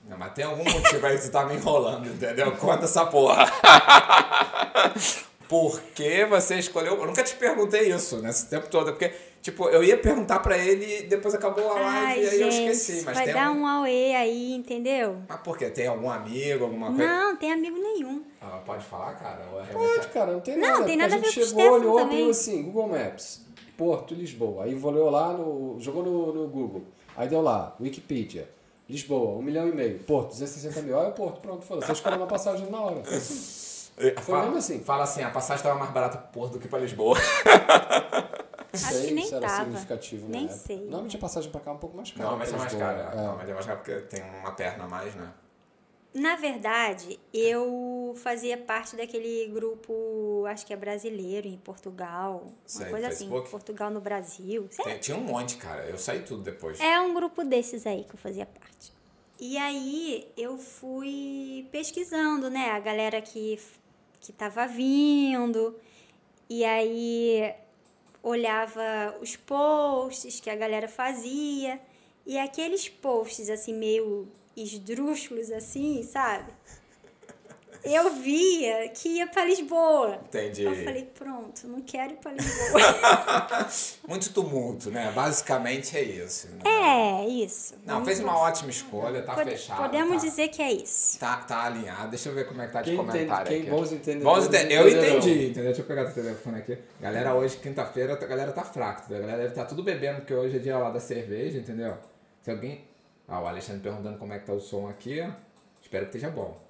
[0.09, 2.51] Não, mas tem algum motivo aí que tu tá me enrolando, entendeu?
[2.57, 3.46] Conta essa porra.
[5.48, 6.96] Por que você escolheu.
[6.96, 11.01] Eu nunca te perguntei isso nesse tempo todo, porque, tipo, eu ia perguntar pra ele
[11.01, 13.05] e depois acabou a live Ai, e aí eu gente, esqueci.
[13.05, 13.61] Mas vai tem dar algum...
[13.61, 15.18] um auê aí, entendeu?
[15.29, 15.68] Mas por quê?
[15.68, 17.07] Tem algum amigo, alguma coisa?
[17.07, 18.25] Não, tem amigo nenhum.
[18.40, 19.46] Ah, pode falar, cara?
[19.53, 19.94] Ou é realmente...
[19.96, 20.85] Pode, cara, não tem Não, nada.
[20.85, 22.88] tem porque nada a a gente ver com o chegou, Stefano olhou, abriu assim, Google
[22.88, 23.46] Maps,
[23.77, 24.64] Porto, Lisboa.
[24.64, 26.83] Aí olhou lá, no, jogou no, no Google.
[27.16, 28.48] Aí deu lá, Wikipedia.
[28.88, 29.98] Lisboa, 1 milhão e meio.
[30.01, 30.96] Porto, 260 mil.
[30.96, 31.87] Olha o Porto, pronto, foda-se.
[31.87, 33.03] Você escolheu uma passagem na hora.
[33.05, 34.14] Foi assim.
[34.22, 34.81] Fala, mesmo assim.
[34.81, 37.16] Fala assim, a passagem estava mais barata pro Porto do que pra Lisboa.
[38.72, 39.64] Acho sei que nem se era tava.
[39.64, 40.59] significativo na Nem época.
[40.61, 40.81] sei.
[40.81, 42.31] Normalmente a passagem pra cá é um pouco mais cara.
[42.31, 43.11] Não, mas é mais cara.
[43.12, 43.16] É.
[43.16, 45.31] Não, mas é mais caro porque tem uma perna a mais, né?
[46.14, 49.92] Na verdade, eu fazia parte daquele grupo,
[50.47, 52.43] acho que é brasileiro, em Portugal.
[52.45, 53.51] Uma Sei, coisa assim, Facebook?
[53.51, 54.69] Portugal no Brasil.
[54.85, 55.85] Tem- tinha um monte, cara.
[55.85, 56.81] Eu saí tudo depois.
[56.81, 58.93] É um grupo desses aí que eu fazia parte.
[59.41, 62.71] E aí eu fui pesquisando, né?
[62.71, 63.59] A galera que,
[64.21, 65.75] que tava vindo.
[66.49, 67.53] E aí
[68.23, 71.81] olhava os posts que a galera fazia.
[72.25, 76.53] E aqueles posts assim, meio esdrúxulos assim, sabe?
[77.85, 80.21] Eu via que ia pra Lisboa.
[80.29, 80.62] Entendi.
[80.62, 82.81] Eu falei, pronto, não quero ir pra Lisboa.
[84.07, 85.11] Muito tumulto, né?
[85.12, 86.49] Basicamente é isso.
[86.49, 86.61] né?
[86.64, 87.75] é, isso.
[87.85, 89.83] Não, Vamos fez uma ótima escolha, tá Pode- fechado.
[89.83, 91.18] Podemos tá, dizer que é isso.
[91.18, 92.09] Tá, tá alinhado.
[92.11, 93.71] Deixa eu ver como é que tá de Quem comentário entende- quem- aqui.
[93.71, 95.64] bons entendedores Bons ente- Eu entendi, entendeu?
[95.64, 96.79] Deixa eu pegar o telefone aqui.
[97.01, 99.03] Galera, hoje, quinta-feira, a galera tá fraca.
[99.05, 99.18] entendeu?
[99.25, 101.97] A galera deve tá tudo bebendo, porque hoje é dia lá da cerveja, entendeu?
[102.40, 102.85] Se alguém...
[103.27, 105.21] Ah, o Alexandre perguntando como é que tá o som aqui.
[105.81, 106.61] Espero que esteja bom.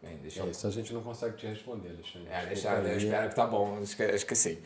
[0.00, 0.50] Bem, deixa É eu...
[0.50, 2.28] isso, a gente não consegue te responder, Alexandre.
[2.30, 4.58] É, deixa, eu espero que tá bom, esque- esqueci.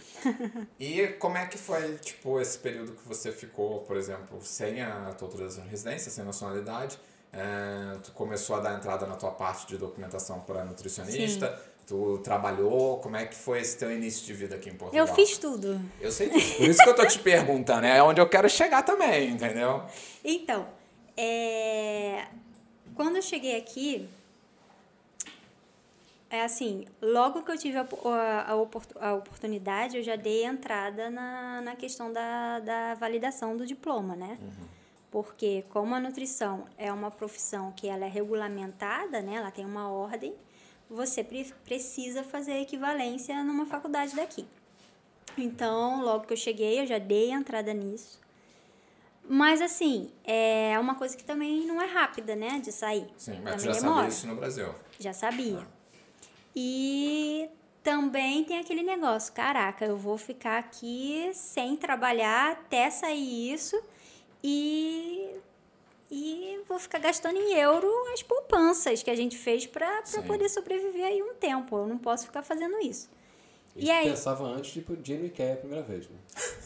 [0.78, 5.12] e como é que foi, tipo, esse período que você ficou, por exemplo, sem a
[5.16, 6.98] tua autorização de residência, sem nacionalidade,
[7.32, 12.98] é, tu começou a dar entrada na tua parte de documentação para nutricionista, tu trabalhou,
[12.98, 15.06] como é que foi esse teu início de vida aqui em Portugal?
[15.06, 15.80] Eu fiz tudo.
[15.98, 18.82] Eu sei disso, por isso que eu tô te perguntando, é onde eu quero chegar
[18.82, 19.82] também, entendeu?
[20.22, 20.68] Então,
[21.16, 22.26] é,
[22.94, 24.06] quando eu cheguei aqui,
[26.32, 30.46] é assim, logo que eu tive a, a, a oportu- a oportunidade, eu já dei
[30.46, 34.38] entrada na, na questão da, da validação do diploma, né?
[35.10, 39.34] Porque como a nutrição é uma profissão que ela é regulamentada, né?
[39.34, 40.34] Ela tem uma ordem,
[40.88, 44.46] você pre- precisa fazer equivalência numa faculdade daqui.
[45.36, 48.18] Então, logo que eu cheguei, eu já dei entrada nisso.
[49.28, 52.58] Mas assim, é uma coisa que também não é rápida, né?
[52.58, 53.06] De sair.
[53.18, 53.96] Sim, mas tu já demora.
[53.96, 54.74] sabia isso no Brasil.
[54.98, 55.66] Já sabia.
[56.54, 57.48] E
[57.82, 63.80] também tem aquele negócio, caraca, eu vou ficar aqui sem trabalhar até sair isso
[64.44, 65.30] e,
[66.10, 71.04] e vou ficar gastando em euro as poupanças que a gente fez para poder sobreviver
[71.06, 71.76] aí um tempo.
[71.76, 73.10] Eu não posso ficar fazendo isso.
[73.74, 74.10] E, E aí?
[74.10, 76.16] pensava antes de ir pro dia no IKEA a primeira vez, né?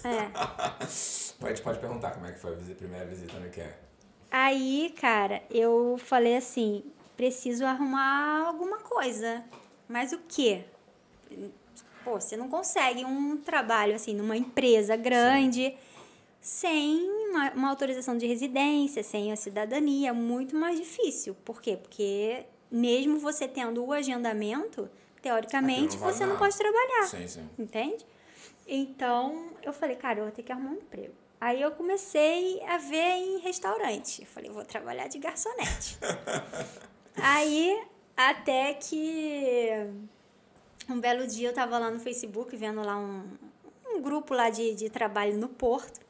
[0.04, 0.30] É.
[1.38, 3.78] A gente pode perguntar como é que foi a primeira visita no IKEA.
[4.30, 6.82] Aí, cara, eu falei assim:
[7.16, 9.44] preciso arrumar alguma coisa.
[9.88, 10.64] Mas o quê?
[12.04, 15.76] Pô, você não consegue um trabalho assim numa empresa grande
[16.40, 20.10] sem uma, uma autorização de residência, sem a cidadania.
[20.10, 21.34] É muito mais difícil.
[21.44, 21.76] Por quê?
[21.76, 24.88] Porque mesmo você tendo o agendamento,
[25.20, 26.38] teoricamente não você não nada.
[26.38, 27.06] pode trabalhar.
[27.06, 27.50] Sim, sim.
[27.58, 28.06] Entende?
[28.68, 31.14] Então, eu falei, cara, eu vou ter que arrumar um emprego.
[31.40, 34.22] Aí eu comecei a ver em restaurante.
[34.22, 35.98] Eu falei, vou trabalhar de garçonete.
[37.16, 37.82] Aí,
[38.16, 39.70] até que
[40.88, 43.24] um belo dia eu tava lá no Facebook vendo lá um,
[43.86, 46.00] um grupo lá de, de trabalho no Porto.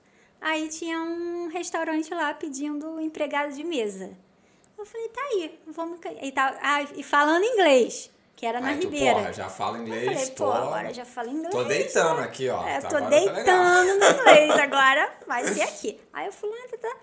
[0.40, 4.16] Aí tinha um restaurante lá pedindo empregado de mesa.
[4.78, 5.98] Eu falei, tá aí, vamos.
[6.22, 9.14] E, tá, ah, e falando inglês, que era na Aí tu, Ribeira.
[9.14, 10.44] porra, já fala Eu inglês, falei, tô...
[10.44, 11.54] pô, agora já falo inglês.
[11.54, 12.24] Tô deitando né?
[12.24, 12.66] aqui, ó.
[12.66, 15.98] É, Tá, tô agora tá deitando no inglês, agora vai ser aqui.
[16.12, 16.96] Aí eu fui lá, tá, tá.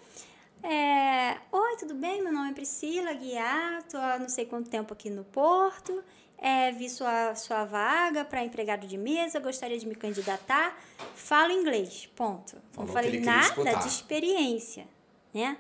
[0.63, 2.23] É, Oi, tudo bem?
[2.23, 6.01] Meu nome é Priscila Guiar, tô há não sei quanto tempo aqui no Porto.
[6.37, 10.73] É, vi sua, sua vaga para empregado de mesa, gostaria de me candidatar.
[11.15, 12.55] Falo inglês, ponto.
[12.71, 14.87] Falou não falei nada de experiência,
[15.33, 15.57] né?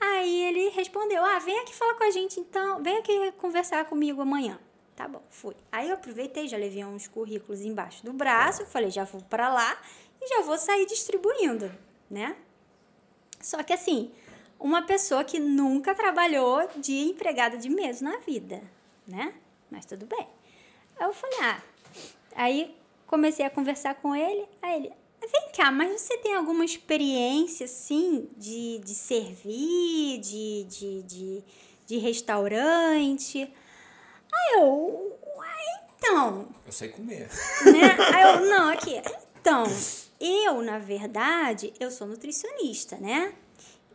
[0.00, 4.20] Aí ele respondeu: Ah, vem aqui falar com a gente então, vem aqui conversar comigo
[4.20, 4.58] amanhã.
[4.96, 5.54] Tá bom, fui.
[5.70, 9.80] Aí eu aproveitei, já levei uns currículos embaixo do braço, falei: já vou para lá
[10.20, 11.70] e já vou sair distribuindo,
[12.10, 12.36] né?
[13.40, 14.10] Só que assim,
[14.58, 18.62] uma pessoa que nunca trabalhou de empregada de mesa na vida,
[19.06, 19.32] né?
[19.70, 20.26] Mas tudo bem.
[20.98, 21.62] Aí eu falei: Ah,
[22.34, 24.92] aí comecei a conversar com ele, aí ele.
[25.20, 31.44] Vem cá, mas você tem alguma experiência, assim, de, de servir, de, de, de,
[31.86, 33.52] de restaurante?
[34.32, 37.28] Aí eu, "Ué, então, Eu sei comer.
[37.64, 37.96] né?
[38.14, 39.02] Aí eu, não, aqui,
[39.40, 39.64] então,
[40.20, 43.32] eu, na verdade, eu sou nutricionista, né?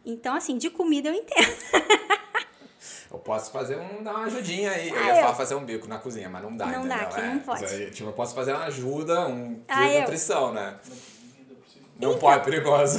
[0.06, 1.54] Então, assim, de comida eu entendo.
[3.12, 4.90] Eu posso fazer um, dar uma ajudinha aí.
[4.90, 6.96] Eu Ah, ia eu- falar fazer um bico na cozinha, mas não dá, Não dá,
[7.04, 7.08] entendeu?
[7.10, 7.64] aqui não É, pode.
[7.66, 10.80] isso aí, Tipo, eu posso fazer uma ajuda, um de Ah, eu- nutrição, né?
[11.96, 12.12] Então.
[12.12, 12.98] Não pode, perigoso.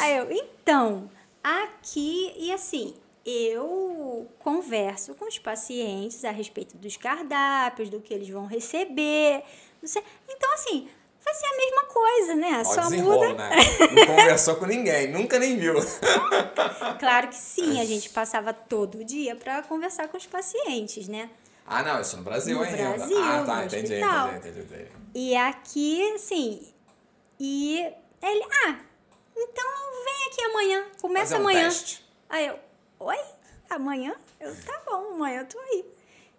[0.00, 1.10] Aí eu, então,
[1.42, 8.28] aqui, e assim, eu converso com os pacientes a respeito dos cardápios, do que eles
[8.28, 9.42] vão receber,
[9.82, 10.02] não.
[10.28, 10.88] Então, assim,
[11.24, 12.62] vai ser a mesma coisa, né?
[12.66, 13.34] Ó, Só muda.
[13.34, 13.50] né?
[13.92, 15.74] Não conversou com ninguém, nunca nem viu.
[16.98, 21.30] Claro que sim, a gente passava todo dia para conversar com os pacientes, né?
[21.66, 22.76] Ah, não, isso no Brasil No ainda.
[22.76, 24.88] Brasil, ah, tá, entendi, entendi, entendi, entendi.
[25.14, 26.68] E aqui, assim,
[27.38, 27.80] e
[28.22, 28.76] ele, ah,
[29.36, 29.64] então
[30.04, 31.64] vem aqui amanhã, começa um amanhã.
[31.68, 32.04] teste.
[32.28, 32.58] Aí eu,
[32.98, 33.16] oi?
[33.70, 34.14] Amanhã?
[34.40, 35.84] Eu, tá bom, amanhã eu tô aí.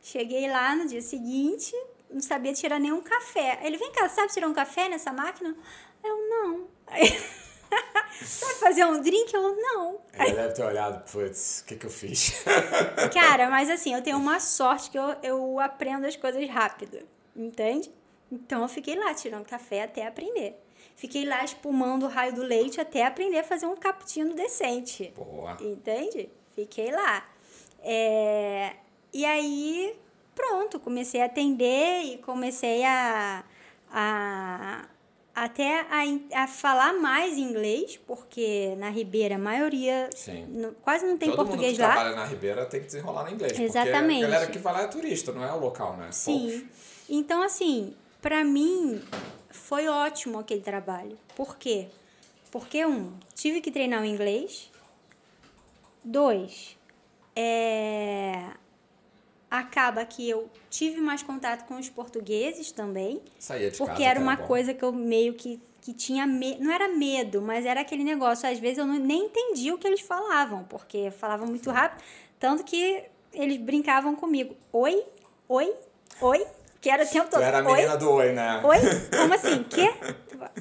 [0.02, 1.74] Cheguei lá no dia seguinte,
[2.12, 3.60] não sabia tirar nenhum café.
[3.64, 5.56] Ele, vem cá, sabe tirar um café nessa máquina?
[6.04, 6.68] Eu, não.
[6.88, 7.08] Aí,
[8.22, 9.34] sabe fazer um drink?
[9.34, 10.00] Eu, não.
[10.20, 12.34] Ele deve ter olhado, putz, o que que eu fiz?
[13.14, 17.00] Cara, mas assim, eu tenho uma sorte que eu, eu aprendo as coisas rápido,
[17.36, 17.92] entende?
[18.32, 20.58] Então eu fiquei lá tirando café até aprender.
[20.96, 25.12] Fiquei lá espumando o raio do leite até aprender a fazer um cappuccino decente.
[25.16, 25.58] Boa.
[25.60, 26.30] Entende?
[26.56, 27.28] Fiquei lá.
[27.80, 28.76] É,
[29.14, 30.00] E aí,
[30.36, 33.44] pronto, comecei a atender e comecei a,
[33.92, 34.86] a
[35.34, 40.46] até a, a falar mais inglês, porque na Ribeira a maioria Sim.
[40.50, 41.94] não- quase não tem Todo português mundo que lá.
[41.94, 43.58] trabalha na Ribeira tem que desenrolar no inglês.
[43.58, 44.20] Exatamente.
[44.20, 46.12] Porque a galera que vai lá é turista, não é o local, né?
[46.12, 46.68] Sim.
[47.10, 49.02] Então, assim, pra mim
[49.50, 51.18] foi ótimo aquele trabalho.
[51.36, 51.88] Por quê?
[52.52, 54.70] Porque, um, tive que treinar o inglês.
[56.04, 56.78] Dois,
[57.36, 58.50] é...
[59.52, 63.22] acaba que eu tive mais contato com os portugueses também.
[63.38, 66.64] Saía de Porque casa, era uma coisa que eu meio que, que tinha medo.
[66.64, 68.50] Não era medo, mas era aquele negócio.
[68.50, 72.02] Às vezes eu não, nem entendia o que eles falavam, porque falavam muito rápido.
[72.40, 74.56] Tanto que eles brincavam comigo.
[74.72, 75.04] Oi,
[75.50, 75.76] oi,
[76.22, 76.48] oi.
[76.80, 77.42] Que era o tempo todo.
[77.42, 78.62] Tu era a oi, menina do oi, né?
[78.64, 78.78] oi.
[79.16, 79.64] Como assim?
[79.64, 79.94] Quê?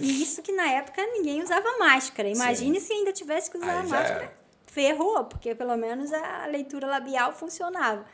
[0.01, 2.29] E isso que na época ninguém usava máscara.
[2.29, 4.23] Imagine se ainda tivesse que usar Aí já máscara.
[4.25, 4.41] era.
[4.67, 8.05] Ferrou, porque pelo menos a leitura labial funcionava.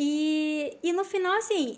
[0.00, 1.76] E, e no final, assim,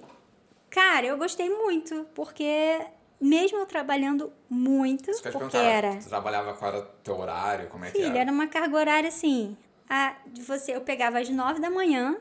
[0.69, 2.79] cara, eu gostei muito, porque
[3.19, 5.97] mesmo eu trabalhando muito, Isso que porque era.
[5.97, 8.19] Tu trabalhava qual era o teu horário, como é que Filho, era?
[8.19, 9.57] era uma carga horária assim.
[9.89, 12.19] A, de você, eu pegava às nove da manhã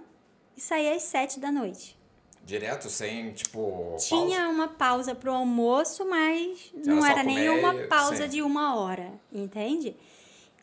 [0.56, 2.00] e saía às sete da noite.
[2.46, 7.76] Direto, sem, tipo, Tinha uma pausa pro almoço, mas Era não era nem comer uma
[7.76, 8.30] e- pausa sim.
[8.30, 9.98] de uma hora, entende?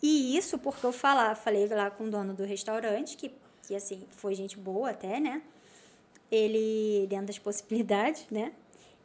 [0.02, 3.32] E isso porque eu falar, falei lá com o dono do restaurante, que,
[3.66, 5.42] que assim, foi gente boa até, né?
[6.30, 8.52] Ele, dentro das possibilidades, né?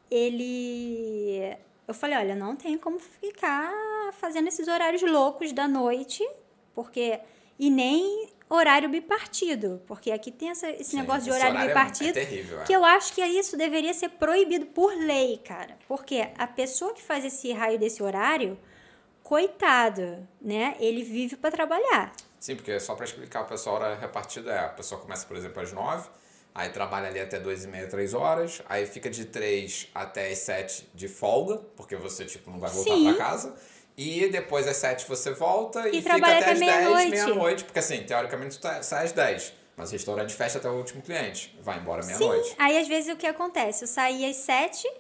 [0.10, 1.56] Ele.
[1.88, 3.72] Eu falei, olha, não tem como ficar
[4.14, 6.28] fazendo esses horários loucos da noite,
[6.74, 7.20] porque.
[7.60, 11.74] E nem horário bipartido, porque aqui tem essa, esse Sim, negócio de horário, horário é-
[11.74, 12.64] bipartido, é terrível, é.
[12.64, 15.78] que eu acho que isso deveria ser proibido por lei, cara.
[15.88, 18.58] Porque a pessoa que faz esse raio desse horário,
[19.24, 20.76] coitado, né?
[20.80, 22.12] Ele vive para trabalhar.
[22.42, 25.38] Sim, porque só para explicar o pessoal, a hora repartida é, a pessoa começa, por
[25.38, 26.10] exemplo, às 9,
[26.56, 30.40] aí trabalha ali até 2 e meia, 3 horas, aí fica de 3 até as
[30.40, 33.56] 7 de folga, porque você, tipo, não vai voltar para casa.
[33.96, 37.64] E depois às 7 você volta e, E fica até até às 10, meia-noite.
[37.64, 41.04] porque assim, teoricamente tu tá- sai às 10, mas o restaurante fecha até o último
[41.04, 42.56] cliente, vai embora meia-noite.
[42.58, 43.84] Aí às vezes o que acontece?
[43.84, 44.92] Eu saí às sete,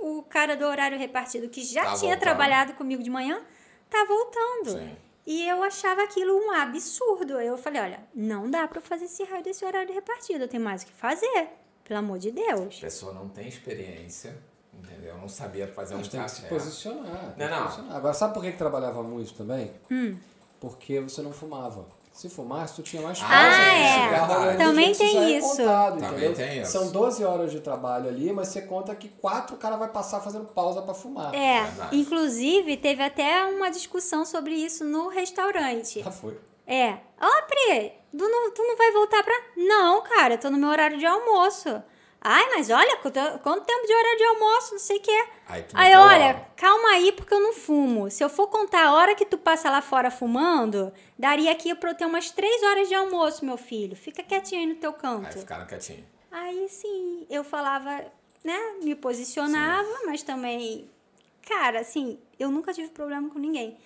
[0.00, 2.20] o cara do horário repartido que já Tá tinha voltando.
[2.20, 3.40] trabalhado comigo de manhã,
[3.88, 4.70] tá voltando.
[4.72, 4.96] Sim.
[5.32, 7.34] E eu achava aquilo um absurdo.
[7.40, 10.62] Eu falei, olha, não dá pra eu fazer esse raio desse horário repartido, eu tenho
[10.62, 11.48] mais o que fazer.
[11.84, 12.80] Pelo amor de A Deus.
[12.80, 14.36] pessoa não tem experiência,
[14.74, 15.16] entendeu?
[15.18, 17.34] Não sabia fazer um Mas tem que se posicionar.
[17.36, 17.62] tem Não, que não.
[17.62, 17.96] posicionar.
[17.96, 19.72] Agora, sabe por que, que trabalhava muito também?
[19.88, 20.16] Hum.
[20.60, 21.86] Porque você não fumava.
[22.20, 23.56] Se fumasse, tu tinha mais Ah, pausa.
[23.56, 24.32] é, verdade.
[24.34, 25.56] Ao longo do Também tem é isso.
[25.56, 26.34] contado, Também entendeu?
[26.34, 26.72] tem isso.
[26.72, 30.20] São 12 horas de trabalho ali, mas você conta que quatro o cara vai passar
[30.20, 31.34] fazendo pausa pra fumar.
[31.34, 31.96] É, Verdade.
[31.98, 36.02] inclusive teve até uma discussão sobre isso no restaurante.
[36.02, 36.38] Já foi.
[36.66, 36.98] É.
[37.18, 39.34] Ó, Pri, tu não, tu não vai voltar pra.
[39.56, 41.82] Não, cara, eu tô no meu horário de almoço.
[42.22, 43.14] Ai, mas olha, quanto,
[43.64, 45.24] tempo de horário de almoço, não sei o quê.
[45.48, 46.46] Aí tu Aí, meteu olha, logo.
[46.54, 48.10] calma aí, porque eu não fumo.
[48.10, 51.90] Se eu for contar a hora que tu passa lá fora fumando, daria aqui pra
[51.90, 53.96] eu ter umas três horas de almoço, meu filho.
[53.96, 55.38] Fica quietinho aí no teu Aí canto.
[55.38, 56.04] ficaram quietinhos.
[56.30, 58.04] Aí sim, eu falava,
[58.44, 60.88] né, me posicionava, mas também,
[61.48, 63.78] cara, assim, eu nunca tive problema com ninguém.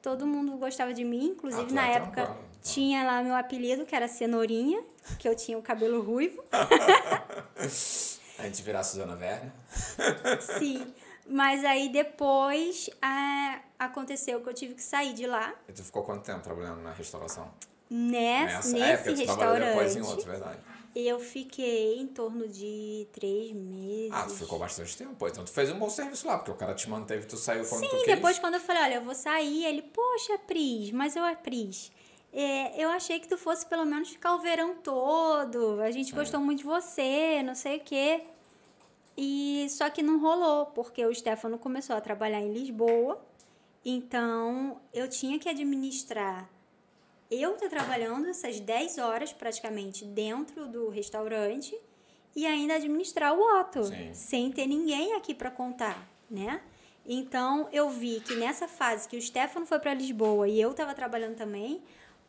[0.00, 2.51] Todo mundo gostava de mim, inclusive Ah, na é época tranquilo.
[2.62, 4.82] Tinha lá meu apelido, que era Cenourinha,
[5.18, 6.42] que eu tinha o cabelo ruivo.
[8.38, 9.52] A gente virar a Suzana Werner.
[10.58, 10.92] Sim.
[11.28, 16.02] Mas aí depois ah, aconteceu que eu tive que sair de lá, E tu ficou
[16.02, 17.48] quanto tempo trabalhando na restauração?
[17.88, 20.08] nesse, é, nesse tu trabalhou depois em restaurante.
[20.08, 20.58] outro, verdade.
[20.94, 24.10] Eu fiquei em torno de três meses.
[24.12, 25.28] Ah, tu ficou bastante tempo.
[25.28, 27.82] Então tu fez um bom serviço lá, porque o cara te manteve, tu saiu quando
[27.82, 28.14] tu Sim, quis.
[28.14, 31.92] depois quando eu falei, olha, eu vou sair, ele, poxa, Pris, mas eu, Pris,
[32.32, 36.40] é, eu achei que tu fosse pelo menos ficar o verão todo, a gente gostou
[36.40, 38.22] muito de você, não sei o quê.
[39.16, 43.22] E só que não rolou, porque o Stefano começou a trabalhar em Lisboa,
[43.84, 46.48] então eu tinha que administrar.
[47.30, 51.78] Eu tô trabalhando essas 10 horas praticamente dentro do restaurante
[52.34, 54.14] e ainda administrar o Otto, Sim.
[54.14, 56.62] sem ter ninguém aqui para contar, né?
[57.04, 60.94] Então eu vi que nessa fase que o Stefano foi para Lisboa e eu estava
[60.94, 61.82] trabalhando também,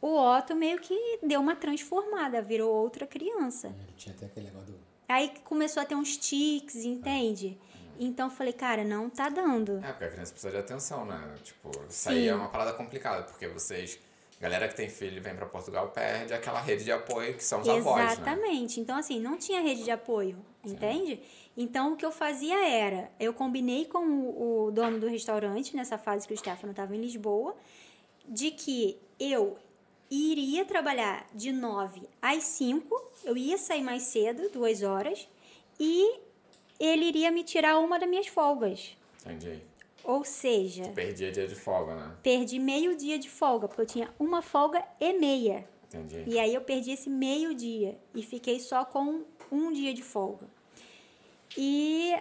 [0.03, 3.67] o Otto meio que deu uma transformada, virou outra criança.
[3.67, 4.79] Ele tinha até aquele negócio do.
[5.07, 7.57] Aí começou a ter uns tiques, entende?
[7.97, 9.77] Então eu falei, cara, não tá dando.
[9.77, 11.35] É, porque a criança precisa de atenção, né?
[11.41, 12.27] Tipo, isso aí Sim.
[12.27, 13.97] é uma parada complicada, porque vocês.
[14.41, 17.61] Galera que tem filho e vem pra Portugal perde aquela rede de apoio que são
[17.61, 18.11] os avós, né?
[18.11, 18.81] Exatamente.
[18.81, 20.35] Então, assim, não tinha rede de apoio,
[20.65, 21.21] entende?
[21.55, 25.97] Então, o que eu fazia era, eu combinei com o, o dono do restaurante, nessa
[25.97, 27.55] fase que o Stefano estava em Lisboa,
[28.27, 29.55] de que eu
[30.09, 35.27] iria trabalhar de 9 às 5, eu ia sair mais cedo, duas horas,
[35.79, 36.19] e
[36.79, 38.95] ele iria me tirar uma das minhas folgas.
[39.25, 39.61] Entendi.
[40.03, 42.15] Ou seja, Perdia dia de folga, né?
[42.21, 45.65] perdi meio dia de folga, porque eu tinha uma folga e meia.
[45.87, 46.23] Entendi.
[46.27, 50.45] E aí eu perdi esse meio dia e fiquei só com um dia de folga.
[51.57, 52.13] E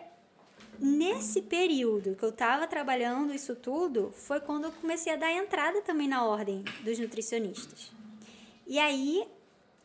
[0.82, 5.80] nesse período que eu estava trabalhando isso tudo, foi quando eu comecei a dar entrada
[5.82, 7.92] também na ordem dos nutricionistas.
[8.66, 9.26] E aí,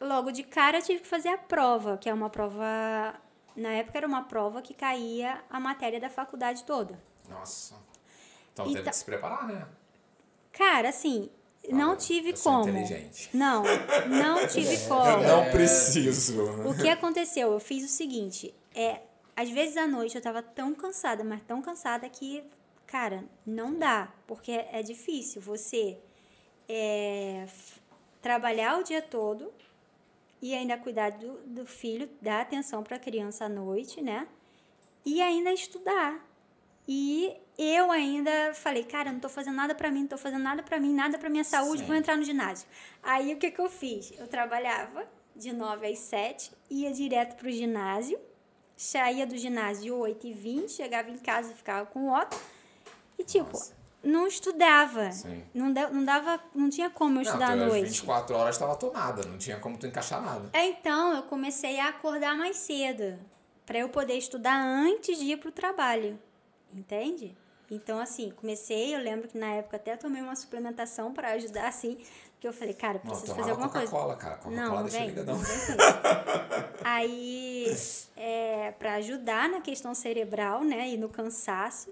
[0.02, 3.14] logo de cara, eu tive que fazer a prova, que é uma prova.
[3.56, 7.00] Na época era uma prova que caía a matéria da faculdade toda.
[7.30, 7.76] Nossa.
[8.54, 9.68] Então teve Então- que se preparar, né?
[10.52, 11.30] Cara, assim,
[11.70, 12.68] não Olha, tive como.
[12.70, 13.30] inteligente.
[13.34, 13.64] Não,
[14.08, 15.18] não tive Eu como.
[15.24, 16.42] não preciso.
[16.68, 17.52] O que aconteceu?
[17.52, 19.02] Eu fiz o seguinte, é,
[19.38, 22.43] às vezes à noite eu tava tão cansada, mas tão cansada que,
[22.88, 26.00] cara, não dá, porque é difícil você
[26.67, 27.46] é,
[28.19, 29.54] trabalhar o dia todo
[30.42, 34.27] e ainda cuidar do, do filho, dar atenção para a criança à noite, né?
[35.06, 36.19] E ainda estudar.
[36.88, 40.63] E eu ainda falei, cara, não tô fazendo nada pra mim, não tô fazendo nada
[40.63, 41.88] pra mim, nada pra minha saúde, Sim.
[41.88, 42.67] vou entrar no ginásio.
[43.04, 44.12] Aí o que que eu fiz?
[44.17, 48.19] Eu trabalhava de 9 às 7, ia direto pro ginásio,
[48.78, 52.38] saía do ginásio 8 e 20, chegava em casa, ficava com o Otto.
[53.17, 53.73] E tipo, Nossa.
[54.04, 55.12] não estudava.
[55.12, 55.44] Sim.
[55.54, 57.86] Não, não dava, não tinha como eu estudar à não, noite.
[57.90, 60.50] 24 horas estava tomada, não tinha como tu encaixar nada.
[60.54, 63.19] É, Então, eu comecei a acordar mais cedo,
[63.65, 66.17] para eu poder estudar antes de ir pro trabalho.
[66.71, 67.36] Entende?
[67.69, 71.98] Então, assim, comecei, eu lembro que na época até tomei uma suplementação para ajudar, assim,
[72.38, 73.88] porque eu falei, cara, eu Não, preciso tomava fazer alguma coisa.
[73.92, 74.35] Coca-Cola, cara.
[74.35, 75.35] Não, Coca-Cola não deixa vem, ligadão.
[75.35, 75.71] não isso.
[76.85, 77.75] Aí,
[78.15, 81.92] é, para ajudar na questão cerebral, né, e no cansaço.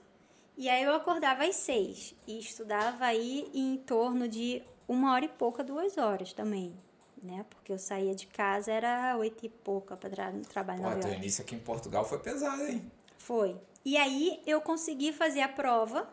[0.56, 5.28] E aí eu acordava às seis e estudava aí em torno de uma hora e
[5.28, 6.74] pouca, duas horas também,
[7.22, 7.44] né?
[7.50, 11.12] Porque eu saía de casa, era oito e pouca para tra trabalhar Pô, horas.
[11.14, 12.90] início aqui em Portugal foi pesado, hein?
[13.18, 13.58] Foi.
[13.84, 16.08] E aí eu consegui fazer a prova,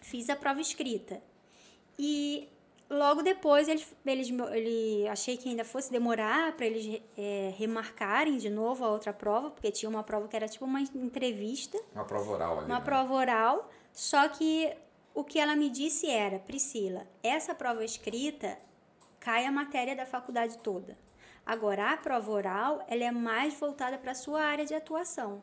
[0.00, 1.22] fiz a prova escrita.
[1.96, 2.48] E
[2.88, 8.48] logo depois eles, me- ele achei que ainda fosse demorar para eles é, remarcarem de
[8.50, 12.30] novo a outra prova, porque tinha uma prova que era tipo uma entrevista, Uma prova
[12.32, 12.66] oral ali.
[12.66, 12.84] uma né?
[12.84, 14.72] prova oral, só que
[15.14, 18.58] o que ela me disse era, Priscila, essa prova escrita
[19.18, 20.96] cai a matéria da faculdade toda.
[21.44, 25.42] Agora, a prova oral, ela é mais voltada para a sua área de atuação.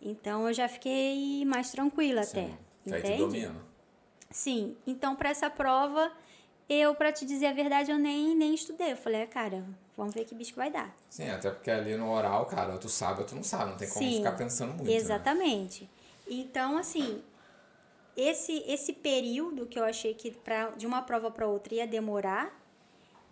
[0.00, 2.46] Então, eu já fiquei mais tranquila até.
[2.46, 2.58] Sim.
[2.86, 3.18] Aí tu Entende?
[3.18, 3.66] domina.
[4.30, 4.76] Sim.
[4.86, 6.10] Então, para essa prova,
[6.72, 8.92] eu, para te dizer a verdade, eu nem, nem estudei.
[8.92, 9.64] Eu falei, "Ah, cara,
[9.96, 10.94] vamos ver que bicho vai dar.
[11.10, 13.70] Sim, até porque ali no oral, cara, tu sabe ou tu não sabe.
[13.70, 14.84] Não tem como Sim, ficar pensando muito.
[14.84, 14.94] Né?
[14.94, 15.88] Exatamente.
[16.26, 17.22] Então, assim,
[18.16, 22.52] esse esse período que eu achei que pra, de uma prova para outra ia demorar,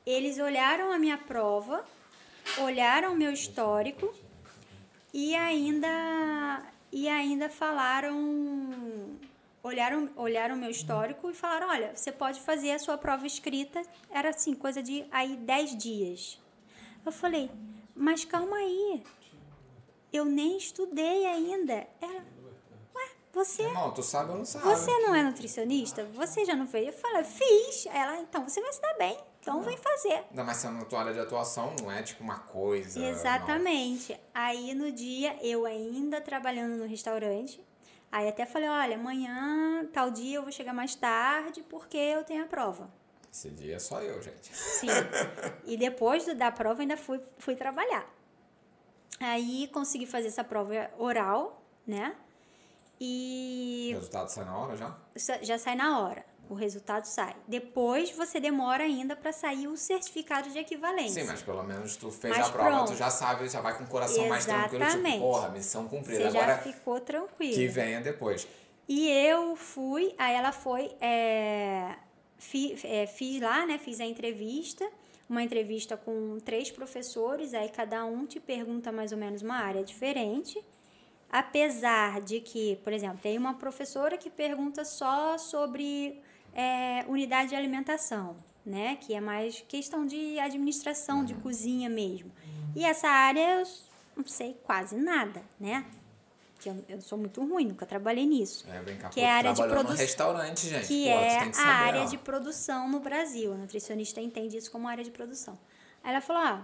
[0.06, 1.84] eles olharam a minha prova,
[2.58, 4.12] olharam o meu histórico
[5.12, 6.62] e ainda
[6.92, 8.16] e ainda falaram
[9.62, 13.82] olharam olharam o meu histórico e falaram, olha, você pode fazer a sua prova escrita,
[14.10, 16.38] era assim, coisa de aí 10 dias.
[17.04, 17.50] Eu falei,
[17.94, 19.02] mas calma aí,
[20.12, 21.86] eu nem estudei ainda.
[22.00, 22.24] Ela,
[22.94, 24.64] ué, você, Irmão, tu sabe ou não sabe?
[24.64, 26.04] você não é nutricionista?
[26.14, 26.88] Você já não fez?
[26.88, 27.86] Eu falei, fiz.
[27.86, 29.18] Ela, então você vai se dar bem.
[29.40, 30.24] Então vem fazer.
[30.30, 33.02] Ainda mais sendo tua área de atuação, não é tipo uma coisa.
[33.02, 34.18] Exatamente.
[34.34, 37.64] Aí no dia, eu ainda trabalhando no restaurante,
[38.10, 42.44] aí até falei, olha, amanhã, tal dia eu vou chegar mais tarde porque eu tenho
[42.44, 42.90] a prova.
[43.32, 44.54] Esse dia é só eu, gente.
[44.54, 44.88] Sim.
[45.64, 48.04] e depois da prova ainda fui, fui trabalhar.
[49.20, 52.16] Aí consegui fazer essa prova oral, né?
[53.00, 54.96] O E resultado sai na hora já?
[55.42, 56.24] já sai na hora.
[56.50, 57.36] O resultado sai.
[57.46, 61.22] Depois você demora ainda para sair o certificado de equivalência.
[61.22, 62.90] Sim, mas pelo menos tu fez Mas a prova, pronto.
[62.90, 65.12] tu já sabe, já vai com o coração mais tranquilo, Exatamente.
[65.14, 66.24] tipo, porra, missão cumprida.
[66.24, 67.54] Você já Agora ficou tranquilo.
[67.54, 68.48] que venha depois.
[68.88, 71.94] E eu fui, aí ela foi, é,
[72.36, 73.78] fi- é, fiz lá, né?
[73.78, 74.84] Fiz a entrevista,
[75.28, 79.84] uma entrevista com três professores, aí cada um te pergunta mais ou menos uma área
[79.84, 80.60] diferente.
[81.30, 86.20] Apesar de que, por exemplo, tem uma professora que pergunta só sobre
[86.54, 88.96] é, unidade de alimentação, né?
[89.00, 92.30] Que é mais questão de administração, de cozinha mesmo.
[92.74, 93.66] E essa área eu
[94.16, 95.84] não sei quase nada, né?
[96.58, 98.66] Que eu, eu sou muito ruim, nunca trabalhei nisso.
[98.70, 100.86] É, vem cá, Que é a área de trabalhou produ- no restaurante, gente.
[100.88, 102.04] Que pô, é que a área ó.
[102.04, 103.52] de produção no Brasil.
[103.54, 105.58] A nutricionista entende isso como área de produção.
[106.04, 106.62] Aí ela falou: ah,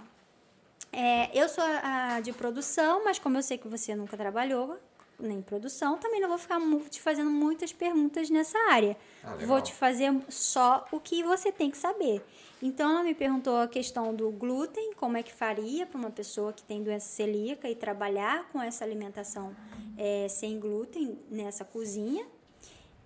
[0.92, 4.78] é, eu sou a, a de produção, mas como eu sei que você nunca trabalhou
[5.22, 6.60] em produção, também não vou ficar
[6.90, 8.96] te fazendo muitas perguntas nessa área.
[9.24, 12.22] Ah, vou te fazer só o que você tem que saber.
[12.62, 16.52] Então ela me perguntou a questão do glúten, como é que faria para uma pessoa
[16.52, 19.54] que tem doença celíaca e trabalhar com essa alimentação
[19.96, 22.26] é, sem glúten nessa cozinha.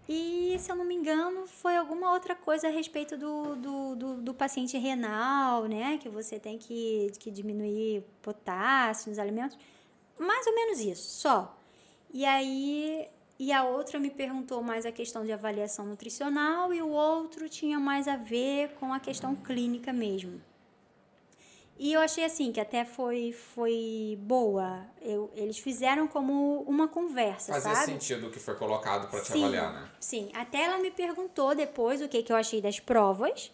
[0.09, 4.15] E, se eu não me engano, foi alguma outra coisa a respeito do, do, do,
[4.23, 5.99] do paciente renal, né?
[5.99, 9.57] Que você tem que, que diminuir potássio nos alimentos.
[10.19, 11.57] Mais ou menos isso, só.
[12.13, 13.09] E aí,
[13.39, 17.79] e a outra me perguntou mais a questão de avaliação nutricional e o outro tinha
[17.79, 20.41] mais a ver com a questão clínica mesmo.
[21.79, 24.85] E eu achei assim que até foi foi boa.
[25.01, 27.87] Eu, eles fizeram como uma conversa, Fazia sabe?
[27.93, 29.89] sentido o que foi colocado pra te Sim, avaliar, né?
[29.99, 33.51] Sim, até ela me perguntou depois o que, que eu achei das provas.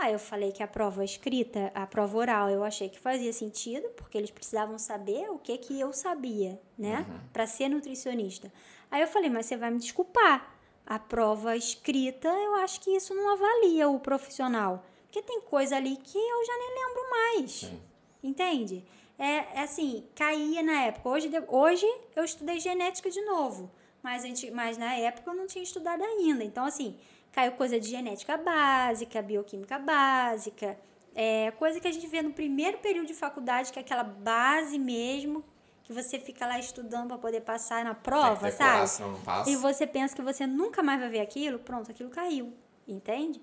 [0.00, 3.88] Aí eu falei que a prova escrita, a prova oral, eu achei que fazia sentido,
[3.90, 7.04] porque eles precisavam saber o que, que eu sabia, né?
[7.32, 8.50] Pra ser nutricionista.
[8.90, 10.56] Aí eu falei, mas você vai me desculpar.
[10.86, 14.84] A prova escrita, eu acho que isso não avalia o profissional.
[15.04, 17.50] Porque tem coisa ali que eu já nem lembro mais.
[17.52, 17.80] Sim.
[18.22, 18.84] Entende?
[19.18, 21.08] É, é assim, caía na época.
[21.10, 21.86] Hoje, hoje
[22.16, 23.70] eu estudei genética de novo,
[24.02, 26.42] mas, anti- mas na época eu não tinha estudado ainda.
[26.42, 26.96] Então, assim,
[27.32, 30.78] caiu coisa de genética básica, bioquímica básica,
[31.14, 34.78] é, coisa que a gente vê no primeiro período de faculdade, que é aquela base
[34.78, 35.44] mesmo,
[35.82, 39.10] que você fica lá estudando para poder passar na prova, que decorar, sabe?
[39.10, 39.50] não passa.
[39.50, 42.52] E você pensa que você nunca mais vai ver aquilo, pronto, aquilo caiu,
[42.86, 43.40] entende?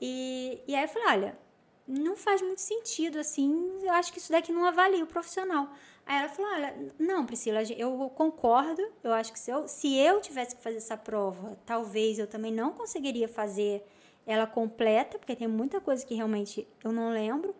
[0.00, 1.38] E, e aí eu falei, olha,
[1.86, 5.70] não faz muito sentido, assim, eu acho que isso daqui não avalia o profissional.
[6.10, 10.20] Aí ela falou, olha, não, Priscila, eu concordo, eu acho que se eu, se eu
[10.20, 13.86] tivesse que fazer essa prova, talvez eu também não conseguiria fazer
[14.26, 17.54] ela completa, porque tem muita coisa que realmente eu não lembro,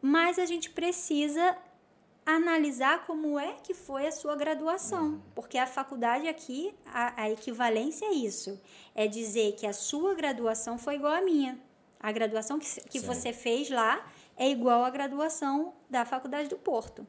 [0.00, 1.54] mas a gente precisa
[2.24, 8.06] analisar como é que foi a sua graduação, porque a faculdade aqui, a, a equivalência
[8.06, 8.58] é isso,
[8.94, 11.60] é dizer que a sua graduação foi igual à minha.
[12.00, 13.06] A graduação que, que Sim.
[13.06, 14.02] você fez lá
[14.34, 17.06] é igual à graduação da Faculdade do Porto.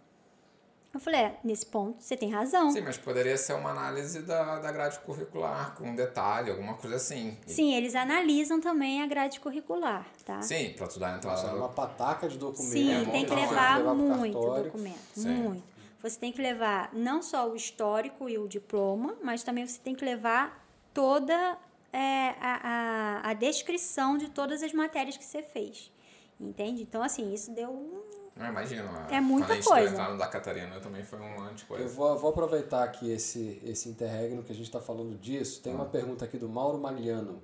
[0.93, 2.69] Eu falei, é, nesse ponto você tem razão.
[2.69, 6.97] Sim, mas poderia ser uma análise da, da grade curricular, com um detalhe, alguma coisa
[6.97, 7.35] assim.
[7.47, 10.39] E- Sim, eles analisam também a grade curricular, tá?
[10.43, 11.35] Sim, pra tu dar entrada.
[11.41, 12.73] Nossa, é uma pataca de documentos.
[12.73, 15.29] Sim, É, tem que levar pro muito documento, Sim.
[15.33, 15.63] muito.
[16.03, 19.95] Você tem que levar não só o histórico e o diploma, mas também você tem
[19.95, 20.63] que levar
[20.93, 21.57] toda
[21.91, 25.91] é, a, a, a descrição de todas as matérias que você fez.
[26.39, 26.83] Entende?
[26.83, 28.89] Então, assim, isso deu um Não, imagina.
[29.11, 29.55] É muita quando a
[29.85, 30.17] gente coisa.
[30.17, 31.87] da Catarina também foi um monte de Eu coisa.
[31.89, 35.61] vou, vou aproveitar aqui esse, esse interregno que a gente está falando disso.
[35.61, 37.43] Tem uma pergunta aqui do Mauro Magliano,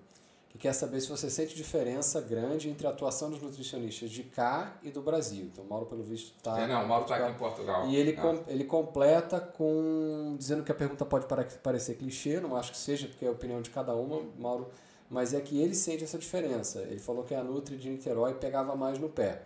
[0.49, 4.77] que quer saber se você sente diferença grande entre a atuação dos nutricionistas de cá
[4.81, 5.43] e do Brasil.
[5.53, 6.59] Então, o Mauro, pelo visto, está.
[6.59, 7.87] É, não, o Mauro tá aqui em Portugal.
[7.87, 8.21] E ele, Ah.
[8.23, 12.77] com- ele completa com dizendo que a pergunta pode pare- parecer clichê, não acho que
[12.79, 14.67] seja, porque é a opinião de cada uma, Mauro,
[15.07, 16.79] mas é que ele sente essa diferença.
[16.79, 19.43] Ele falou que a Nutri de Niterói pegava mais no pé.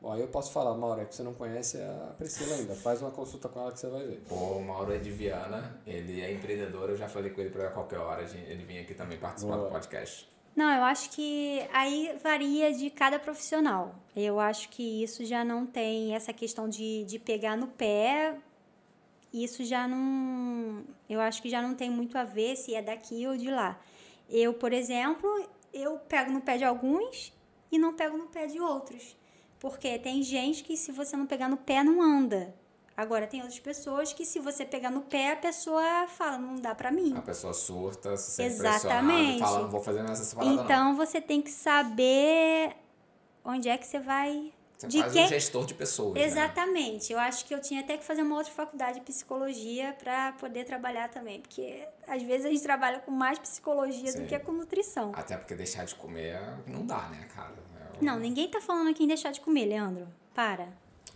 [0.00, 2.74] Bom, aí eu posso falar, Mauro, é que você não conhece a Priscila ainda.
[2.74, 4.22] Faz uma consulta com ela que você vai ver.
[4.30, 7.98] O Mauro é de Viana, ele é empreendedor, eu já falei com ele pra qualquer
[7.98, 9.68] hora, ele vinha aqui também participar Boa.
[9.68, 10.28] do podcast.
[10.54, 13.94] Não, eu acho que aí varia de cada profissional.
[14.16, 18.36] Eu acho que isso já não tem essa questão de, de pegar no pé.
[19.32, 20.82] Isso já não.
[21.08, 23.78] Eu acho que já não tem muito a ver se é daqui ou de lá.
[24.28, 25.28] Eu, por exemplo,
[25.72, 27.32] eu pego no pé de alguns
[27.70, 29.16] e não pego no pé de outros.
[29.60, 32.54] Porque tem gente que se você não pegar no pé, não anda.
[32.96, 36.74] Agora, tem outras pessoas que se você pegar no pé, a pessoa fala, não dá
[36.74, 37.14] pra mim.
[37.16, 39.38] A pessoa surta, se sente Exatamente.
[39.38, 40.64] fala, não vou fazer mais essa parada não.
[40.64, 42.74] Então você tem que saber
[43.44, 44.52] onde é que você vai.
[44.76, 46.22] Você de faz quem- um gestor de pessoas, né?
[46.24, 47.12] Exatamente.
[47.12, 50.64] Eu acho que eu tinha até que fazer uma outra faculdade de psicologia para poder
[50.64, 54.22] trabalhar também, porque às vezes a gente trabalha com mais psicologia Sim.
[54.22, 55.10] do que com nutrição.
[55.16, 57.54] Até porque deixar de comer não dá, né, cara?
[58.00, 60.06] Não, ninguém tá falando aqui em deixar de comer, Leandro.
[60.34, 60.68] Para.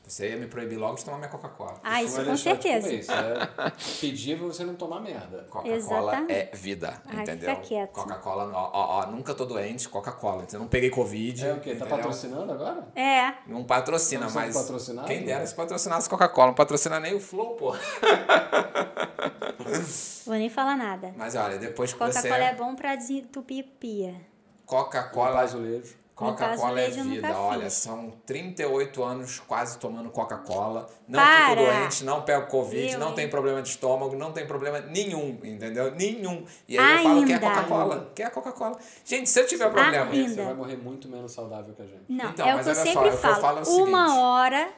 [0.05, 1.79] Você ia me proibir logo de tomar minha Coca-Cola.
[1.83, 2.87] Ah, Isso isso não com certeza.
[2.89, 5.47] comer, Isso é pedir pra você não tomar merda.
[5.49, 7.51] Coca-Cola é vida, Ai, entendeu?
[7.51, 7.93] fica quieto.
[7.93, 10.43] Coca-Cola, ó, ó, ó, nunca tô doente, Coca-Cola.
[10.43, 11.47] Então não peguei Covid.
[11.47, 11.71] É o quê?
[11.71, 11.97] Tá entendeu?
[11.97, 12.89] patrocinando agora?
[12.97, 13.33] É.
[13.47, 14.55] Não patrocina, Não mas.
[14.57, 15.07] patrocinado?
[15.07, 16.49] Quem dera se patrocinasse Coca-Cola.
[16.49, 17.73] Não patrocina nem o Flow, pô.
[20.27, 21.15] Vou nem falar nada.
[21.17, 22.23] Mas olha, depois que você.
[22.23, 24.15] Coca-Cola é bom pra desentupir pia.
[24.67, 25.47] Coca-Cola.
[26.23, 27.37] Coca-Cola é vida.
[27.39, 30.89] Olha, são 38 anos quase tomando Coca-Cola.
[31.09, 31.49] Não Para!
[31.51, 33.15] fico doente, não pego Covid, Eu, não hein?
[33.15, 35.95] tem problema de estômago, não tem problema nenhum, entendeu?
[35.95, 36.45] Nenhum.
[36.69, 37.49] E aí eu falo que é Ainda.
[37.49, 38.13] Coca-Cola.
[38.15, 38.79] Que é Coca-Cola.
[39.05, 40.11] Gente, se eu tiver problema.
[40.11, 40.29] Ainda.
[40.35, 42.03] Você vai morrer muito menos saudável que a gente.
[42.09, 43.41] Não, Então, é o mas que eu olha só, sempre é o que eu falo.
[43.41, 44.21] falo é o Uma seguinte.
[44.23, 44.69] hora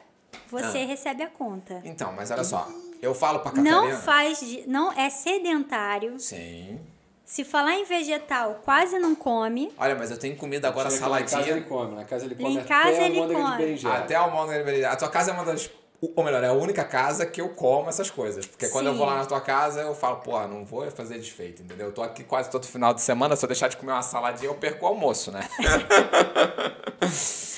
[0.51, 0.85] você Ah.
[0.85, 1.81] recebe a conta.
[1.85, 2.67] Então, mas olha só.
[3.01, 3.81] Eu falo pra Catarina.
[3.81, 6.19] Não faz, de- não é sedentário.
[6.19, 6.79] Sim.
[7.25, 9.73] Se falar em vegetal, quase não come.
[9.77, 11.67] Olha, mas eu tenho comida agora Chega que lá em casa ele saladinha.
[11.67, 11.95] come.
[11.95, 13.57] Na casa ele come em até casa a ele de come.
[13.57, 13.97] berinjela.
[13.97, 15.69] Até almôndega A tua casa é uma das.
[16.15, 18.45] Ou melhor, é a única casa que eu como essas coisas.
[18.45, 18.97] Porque quando eu Sim.
[18.99, 21.87] vou lá na tua casa, eu falo, pô, não vou fazer desfeito, entendeu?
[21.87, 24.49] Eu tô aqui quase todo final de semana, se eu deixar de comer uma saladinha,
[24.51, 25.39] eu perco o almoço, né?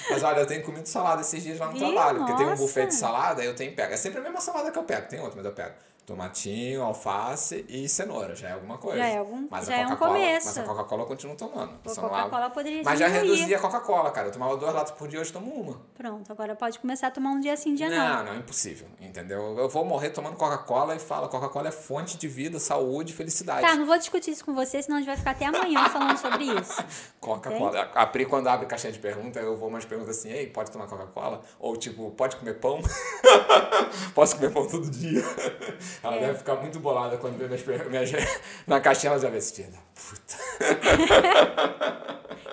[0.10, 1.92] Mas olha, eu tenho comido salada esses dias lá no Viu?
[1.92, 2.20] trabalho.
[2.20, 2.62] Porque tem um Nossa.
[2.62, 3.94] buffet de salada, eu tenho pego.
[3.94, 5.08] É sempre a mesma salada que eu pego.
[5.10, 5.74] Tem outra, mas eu pego.
[6.08, 8.34] Tomatinho, alface e cenoura.
[8.34, 8.98] Já é alguma coisa.
[8.98, 10.48] Já é algum- mas já a é um começo.
[10.48, 11.74] Mas a Coca-Cola eu continuo tomando.
[11.86, 13.36] A Coca-Cola poderia Mas já diminuir.
[13.36, 14.30] reduzi a Coca-Cola, cara.
[14.30, 15.82] Eu tomava duas latas por dia, hoje tomo uma.
[15.96, 17.98] Pronto, agora pode começar a tomar um dia assim, dia não.
[17.98, 19.58] Não, não, é impossível, entendeu?
[19.60, 23.68] Eu vou morrer tomando Coca-Cola e falo, Coca-Cola é fonte de vida, saúde felicidade.
[23.68, 26.18] Tá, não vou discutir isso com você, senão a gente vai ficar até amanhã falando
[26.18, 26.82] sobre isso.
[27.20, 27.82] Coca-Cola.
[27.94, 30.88] A Pri, quando abre caixinha de pergunta, eu vou umas perguntas assim, ei, pode tomar
[30.88, 31.42] Coca-Cola?
[31.60, 32.80] Ou tipo, pode comer pão?
[34.16, 35.22] Posso comer pão todo dia?
[36.04, 36.20] Ela É.
[36.20, 38.12] deve ficar muito bolada quando vê minhas, minhas...
[38.68, 40.38] na caixinha, ela já vê esse filho da puta.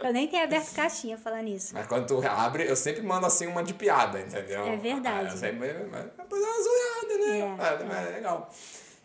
[0.02, 1.72] Eu nem tenho aberto caixinha falando isso.
[1.74, 4.66] Mas quando tu abre, eu sempre mando assim uma de piada, entendeu?
[4.66, 5.28] É verdade.
[5.28, 7.38] Ah, eu sempre, mas, mas é uma zoada, né?
[7.40, 8.50] É, É, é legal.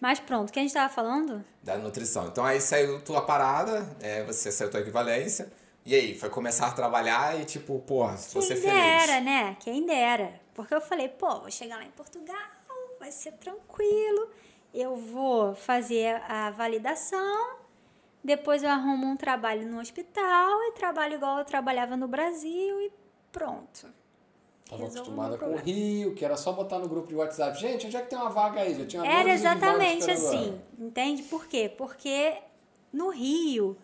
[0.01, 1.43] Mas pronto, o que a gente tava falando?
[1.63, 2.27] da nutrição.
[2.27, 5.51] Então aí saiu tua parada, é, você saiu tua equivalência,
[5.85, 9.23] e aí foi começar a trabalhar e tipo, porra, Quem você dera, feliz.
[9.25, 9.57] né?
[9.59, 10.33] Quem dera.
[10.53, 12.35] Porque eu falei, pô, vou chegar lá em Portugal,
[13.00, 14.30] vai ser tranquilo.
[14.74, 17.58] Eu vou fazer a validação,
[18.24, 22.91] depois eu arrumo um trabalho no hospital e trabalho igual eu trabalhava no Brasil e
[23.32, 23.88] pronto.
[24.70, 25.58] Tava Resolvo acostumada com o.
[25.58, 27.60] Rio, que era só botar no grupo de WhatsApp.
[27.60, 28.76] Gente, onde é que tem uma vaga aí?
[28.76, 31.24] Já tinha Era 12 de vaga exatamente assim, entende?
[31.24, 31.74] Por quê?
[31.76, 32.38] Porque
[32.93, 33.76] no Rio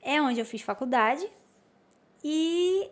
[0.00, 1.28] é onde eu fiz faculdade
[2.22, 2.88] e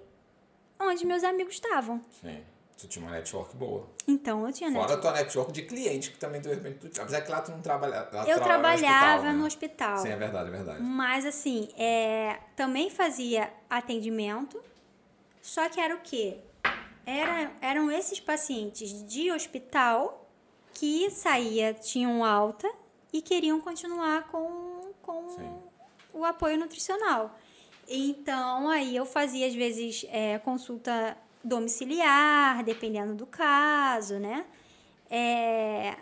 [0.80, 2.00] onde meus amigos estavam.
[2.20, 2.42] Sim.
[2.78, 3.86] Tu tinha uma network boa.
[4.08, 5.02] Então eu tinha Fora a network.
[5.02, 7.00] tua network de cliente, que também de repente tu.
[7.00, 9.94] Apesar que lá tu não trabalha, lá Eu trabalhava trabalhava no hospital.
[9.94, 9.96] hospital.
[9.96, 10.02] né?
[10.02, 10.82] Sim, é verdade, é verdade.
[10.82, 14.60] Mas assim, é, também fazia atendimento,
[15.40, 16.38] só que era o quê?
[17.06, 20.28] Era, eram esses pacientes de hospital
[20.74, 22.68] que saía, tinham alta
[23.12, 25.52] e queriam continuar com, com Sim.
[26.14, 27.36] o apoio nutricional.
[27.88, 34.46] Então, aí eu fazia, às vezes, é, consulta domiciliar, dependendo do caso, né?
[35.10, 35.96] É,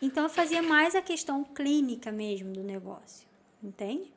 [0.00, 3.26] então, eu fazia mais a questão clínica mesmo do negócio,
[3.62, 4.12] entende?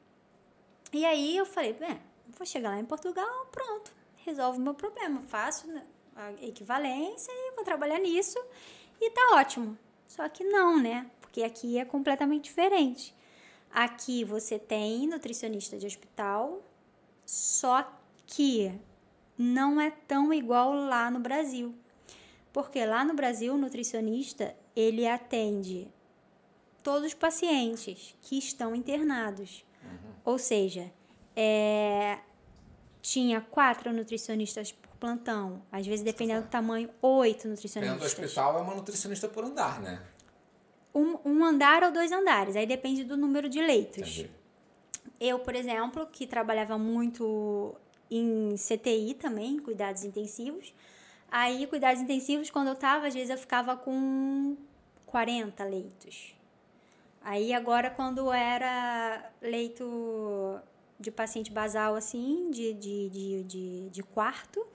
[0.93, 1.99] E aí eu falei, bem,
[2.38, 3.91] vou chegar lá em Portugal, pronto,
[4.25, 5.84] resolve o meu problema, faço né,
[6.15, 8.38] a equivalência e vou trabalhar nisso
[8.99, 9.78] e tá ótimo.
[10.07, 11.09] Só que não, né?
[11.19, 13.13] Porque aqui é completamente diferente.
[13.71, 16.61] Aqui você tem nutricionista de hospital,
[17.25, 17.86] só
[18.25, 18.71] que
[19.38, 21.75] não é tão igual lá no Brasil.
[22.51, 25.88] Porque lá no Brasil, o nutricionista, ele atende
[26.81, 29.63] todos os pacientes que estão internados.
[30.25, 30.91] Ou seja,
[31.35, 32.17] é,
[33.01, 35.61] tinha quatro nutricionistas por plantão.
[35.71, 38.03] Às vezes, dependendo do tamanho, oito Dentro do nutricionistas.
[38.05, 40.01] hospital é uma nutricionista por andar, né?
[40.93, 42.55] Um, um andar ou dois andares.
[42.55, 43.97] Aí depende do número de leitos.
[43.97, 44.31] Entendi.
[45.19, 47.75] Eu, por exemplo, que trabalhava muito
[48.10, 50.74] em CTI também, cuidados intensivos.
[51.30, 54.55] Aí, cuidados intensivos, quando eu tava, às vezes eu ficava com
[55.05, 56.34] 40 leitos.
[57.22, 60.60] Aí, agora, quando era leito
[60.99, 64.66] de paciente basal, assim, de, de, de, de, de quarto,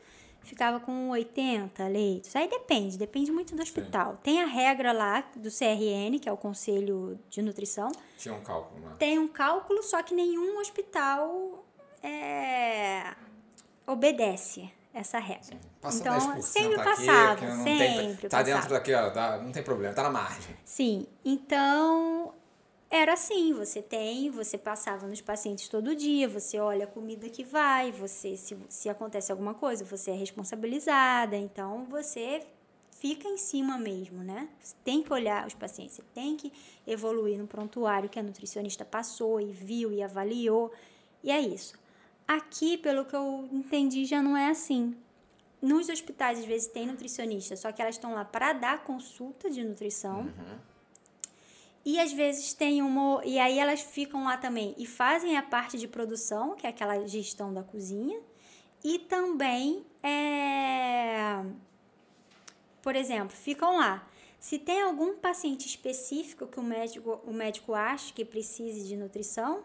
[0.43, 2.35] ficava com 80 leitos.
[2.37, 4.19] Aí depende, depende muito do hospital.
[4.23, 8.81] Tem a regra lá do CRN, que é o Conselho de Nutrição, Tinha um cálculo,
[8.81, 8.97] né?
[8.99, 11.65] tem um cálculo, só que nenhum hospital
[12.03, 13.15] é,
[13.87, 15.57] obedece essa regra.
[15.81, 18.75] Passa então, 10% sempre aqui, passava, não sempre tem, Tá dentro passava.
[18.75, 20.55] daqui, ó, dá- não tem problema, tá na margem.
[20.65, 22.35] Sim, então
[22.91, 27.43] era assim, você tem, você passava nos pacientes todo dia, você olha a comida que
[27.43, 32.43] vai, você se, se acontece alguma coisa, você é responsabilizada, então você
[32.91, 34.49] fica em cima mesmo, né?
[34.61, 36.53] Você tem que olhar os pacientes, você tem que
[36.87, 40.71] evoluir no prontuário que a nutricionista passou e viu e avaliou,
[41.25, 41.81] e é isso.
[42.27, 44.97] Aqui, pelo que eu entendi, já não é assim.
[45.61, 49.63] Nos hospitais, às vezes, tem nutricionista, só que elas estão lá para dar consulta de
[49.63, 50.29] nutrição.
[51.85, 53.25] E às vezes tem uma.
[53.25, 57.07] E aí elas ficam lá também e fazem a parte de produção, que é aquela
[57.07, 58.21] gestão da cozinha.
[58.85, 61.45] E também, é,
[62.81, 64.07] por exemplo, ficam lá.
[64.39, 69.63] Se tem algum paciente específico que o médico, o médico acha que precise de nutrição,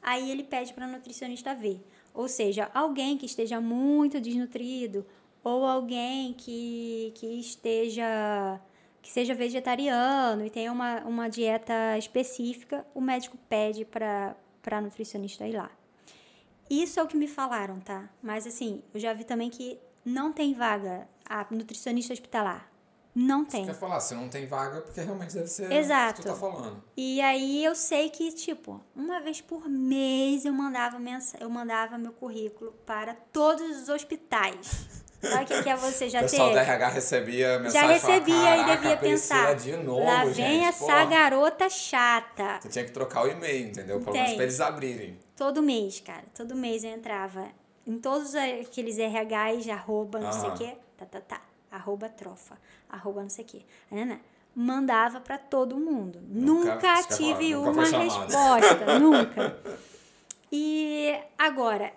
[0.00, 1.84] aí ele pede para a nutricionista ver.
[2.14, 5.06] Ou seja, alguém que esteja muito desnutrido
[5.42, 8.60] ou alguém que, que esteja
[9.02, 14.36] que seja vegetariano e tenha uma, uma dieta específica, o médico pede para
[14.70, 15.70] a nutricionista ir lá.
[16.68, 18.10] Isso é o que me falaram, tá?
[18.22, 22.69] Mas assim, eu já vi também que não tem vaga a nutricionista hospitalar.
[23.22, 23.66] Não tem.
[23.66, 26.12] Quer falar, se não tem vaga, porque realmente deve ser Exato.
[26.20, 26.82] o que tu tá falando.
[26.96, 31.98] E aí eu sei que, tipo, uma vez por mês eu mandava, mensa eu mandava
[31.98, 34.86] meu currículo para todos os hospitais.
[35.20, 36.54] Sabe o que, que é você já o pessoal ter?
[36.54, 39.54] da RH recebia Já mensagem falava, recebia e "Caraca, devia pensar.
[39.54, 40.36] de novo, lá gente.
[40.36, 42.58] vem essa porra." garota chata.
[42.62, 44.00] Você tinha que trocar o e-mail, entendeu?
[44.00, 44.36] Pelo menos Tem.
[44.36, 45.18] pra eles abrirem.
[45.36, 46.24] Todo mês, cara.
[46.34, 47.48] Todo mês eu entrava
[47.86, 50.76] em todos aqueles RHs, arroba, não sei o quê.
[50.96, 51.40] Tá, tá, tá.
[51.70, 52.58] Arroba trofa.
[52.88, 53.62] Arroba não sei o quê.
[54.54, 56.20] Mandava pra todo mundo.
[56.28, 58.98] Nunca- Nunca, tive nunca uma resposta.
[58.98, 59.58] nunca.
[60.52, 61.92] E agora,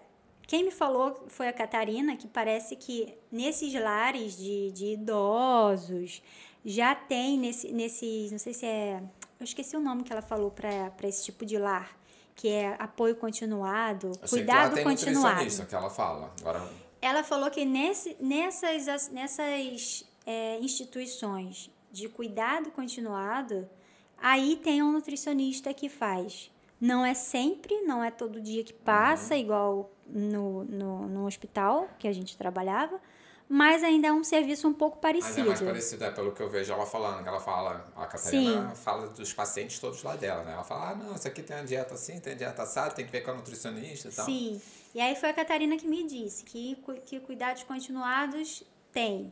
[0.45, 6.21] quem me falou foi a Catarina, que parece que nesses lares de, de idosos
[6.63, 9.01] já tem nesse, nesses, não sei se é,
[9.39, 11.97] eu esqueci o nome que ela falou para esse tipo de lar,
[12.35, 15.65] que é apoio continuado, Eu sei que cuidado lá tem continuado.
[15.67, 16.31] que ela fala.
[16.39, 16.61] Agora,
[17.03, 23.69] Ela falou que nesse, nessas, nessas é, instituições de cuidado continuado,
[24.17, 26.49] aí tem um nutricionista que faz.
[26.79, 32.07] Não é sempre, não é todo dia que passa, igual no, no, no hospital que
[32.07, 33.01] a gente trabalhava,
[33.49, 35.47] mas ainda é um serviço um pouco Mas é parecido.
[35.47, 39.33] mais parecido, é pelo que eu vejo ela falando, ela fala, a Catarina fala dos
[39.33, 40.53] pacientes todos lá dela, né?
[40.53, 43.11] Ela fala, ah, não, isso aqui tem uma dieta assim, tem dieta assada, tem que
[43.11, 44.25] ver com a nutricionista e tal.
[44.25, 44.61] Sim.
[44.93, 46.75] E aí foi a Catarina que me disse que,
[47.05, 49.31] que cuidados continuados tem.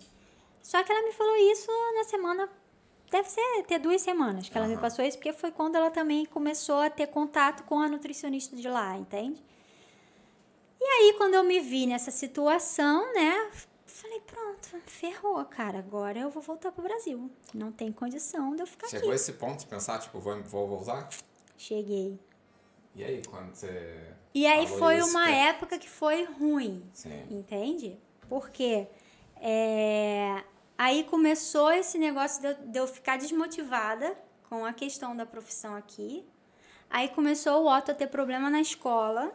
[0.62, 2.50] Só que ela me falou isso na semana.
[3.12, 4.82] Deve ser ter duas semanas que ela me Aham.
[4.82, 8.68] passou isso, porque foi quando ela também começou a ter contato com a nutricionista de
[8.70, 9.44] lá, entende?
[10.80, 13.52] E aí, quando eu me vi nessa situação, né?
[13.86, 15.80] Falei, pronto, ferrou, cara.
[15.80, 17.30] Agora eu vou voltar pro Brasil.
[17.54, 19.16] Não tem condição de eu ficar Chegou aqui.
[19.16, 21.08] esse ponto de pensar, tipo, vou, vou voltar?
[21.58, 22.18] Cheguei.
[22.96, 24.12] E aí, quando você.
[24.34, 26.84] E aí falou foi isso, uma que- época que foi ruim.
[26.94, 27.24] Sim.
[27.30, 27.98] Entende?
[28.30, 28.88] Porque
[29.42, 30.42] é,
[30.78, 34.16] aí começou esse negócio de eu, de eu ficar desmotivada
[34.50, 36.26] com a questão da profissão aqui.
[36.90, 39.32] Aí começou o Otto a ter problema na escola.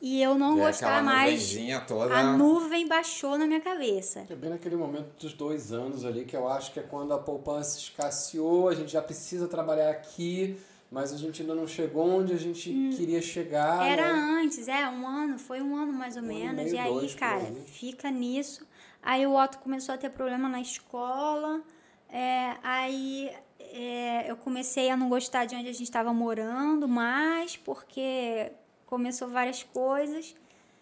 [0.00, 1.54] E eu não E é gostar mais.
[1.86, 2.14] toda.
[2.14, 4.26] A nuvem baixou na minha cabeça.
[4.28, 7.18] É bem naquele momento dos dois anos ali, que eu acho que é quando a
[7.18, 12.32] poupança escasseou, a gente já precisa trabalhar aqui, mas a gente ainda não chegou onde
[12.32, 13.80] a gente queria chegar.
[13.80, 13.84] Hum.
[13.84, 14.42] Era né?
[14.42, 16.72] antes, é, um ano, foi um ano mais ou Um e menos.
[16.72, 17.64] e aí, dois, cara, aí.
[17.66, 18.66] fica nisso.
[19.02, 21.60] Aí o Otto começou a ter problema na escola.
[22.08, 27.56] é, aí é, eu comecei a não gostar de onde a gente estava morando mais,
[27.56, 28.52] porque
[28.86, 30.34] começou várias coisas.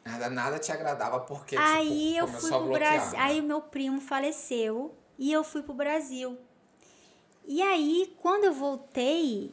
[0.04, 2.68] Nada, nada te agradava porque aí tipo, eu fui pro.
[2.72, 3.18] Brasil.
[3.18, 3.24] né?
[3.24, 6.36] Aí o meu primo faleceu e eu fui pro Brasil.
[7.46, 9.52] E aí, quando eu voltei,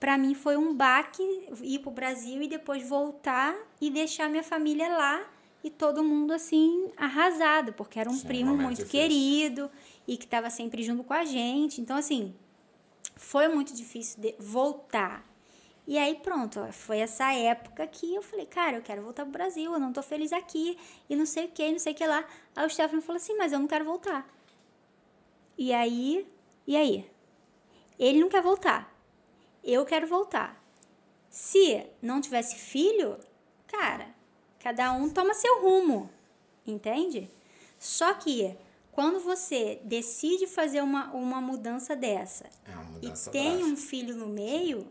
[0.00, 1.22] pra mim foi um baque
[1.62, 5.22] ir pro Brasil e depois voltar e deixar minha família lá
[5.62, 9.00] e todo mundo assim arrasado, porque era um Sim, primo muito difícil.
[9.00, 9.70] querido
[10.08, 11.82] e que estava sempre junto com a gente.
[11.82, 12.34] Então assim,
[13.14, 15.22] foi muito difícil de voltar.
[15.86, 19.72] E aí pronto, foi essa época que eu falei, cara, eu quero voltar pro Brasil,
[19.72, 20.78] eu não tô feliz aqui,
[21.08, 22.24] e não sei o que, não sei o que lá.
[22.56, 24.26] Aí o Stefano falou assim, mas eu não quero voltar.
[25.58, 26.26] E aí,
[26.66, 27.10] e aí?
[27.98, 28.90] Ele não quer voltar.
[29.62, 30.62] Eu quero voltar.
[31.28, 33.18] Se não tivesse filho,
[33.66, 34.08] cara,
[34.58, 36.10] cada um toma seu rumo,
[36.66, 37.30] entende?
[37.78, 38.56] Só que
[38.90, 43.88] quando você decide fazer uma, uma mudança dessa É uma e mudança tem um drástica.
[43.88, 44.88] filho no meio,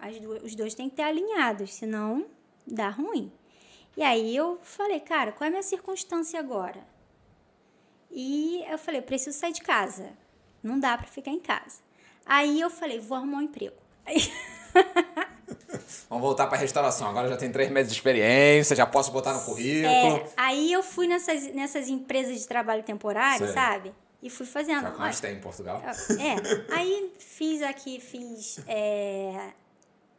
[0.00, 2.26] as duas- os dois têm que estar alinhados, senão
[2.66, 3.30] dá ruim.
[3.96, 6.84] E aí eu falei, cara, qual é a minha circunstância agora?
[8.10, 10.12] E eu falei, eu preciso sair de casa.
[10.62, 11.80] Não dá pra ficar em casa.
[12.24, 13.76] Aí eu falei, vou arrumar um emprego.
[16.08, 17.08] Vamos voltar pra restauração.
[17.08, 19.86] Agora já tem três meses de experiência, já posso botar no currículo.
[19.92, 23.54] é, aí eu fui nessas, nessas empresas de trabalho temporário, Sei.
[23.54, 23.94] sabe?
[24.22, 24.82] E fui fazendo.
[24.82, 25.82] Já que mais tem em Portugal.
[25.84, 29.50] É, aí fiz aqui, fiz é,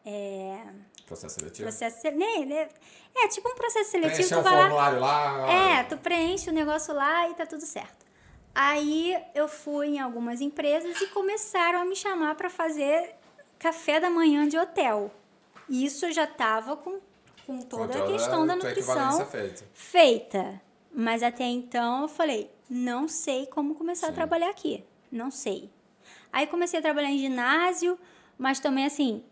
[0.06, 0.58] é,
[1.08, 1.68] Processo seletivo.
[1.70, 2.68] processo se- né, né,
[3.16, 4.62] É tipo um processo seletivo, Preencher tu um vai lá.
[4.64, 5.52] formulário lá.
[5.80, 8.06] É, tu preenche o negócio lá e tá tudo certo.
[8.54, 13.16] Aí eu fui em algumas empresas e começaram a me chamar para fazer
[13.66, 15.12] café da manhã de hotel.
[15.68, 17.00] Isso já tava com,
[17.48, 19.66] com toda, a questão da nutrição feita.
[19.74, 20.62] feita.
[20.94, 24.16] Mas até então eu falei, não sei como começar a Sim.
[24.16, 24.84] trabalhar aqui.
[25.12, 25.68] Não sei.
[26.32, 27.98] Aí comecei a trabalhar em ginásio,
[28.38, 29.24] mas também assim,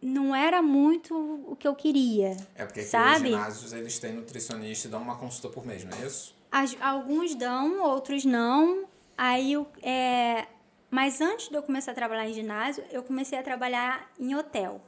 [0.00, 1.14] não era muito
[1.46, 2.30] o que eu queria.
[2.54, 3.28] É porque aqui os sabe?
[3.28, 6.34] ginásios eles têm nutricionista e dão uma consulta por mês, não é isso?
[6.50, 8.84] As- alguns dão, outros não.
[9.16, 10.46] Aí, é,
[10.92, 14.78] mas antes de eu começar a trabalhar em ginásio, eu comecei a trabalhar em hotel.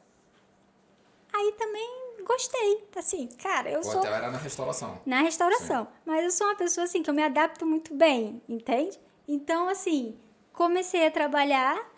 [1.32, 5.00] Aí também gostei, assim, cara, eu O sou hotel era na restauração.
[5.06, 9.00] na restauração, mas eu sou uma pessoa assim que eu me adapto muito bem, entende?
[9.26, 10.14] Então, assim,
[10.52, 11.90] comecei a trabalhar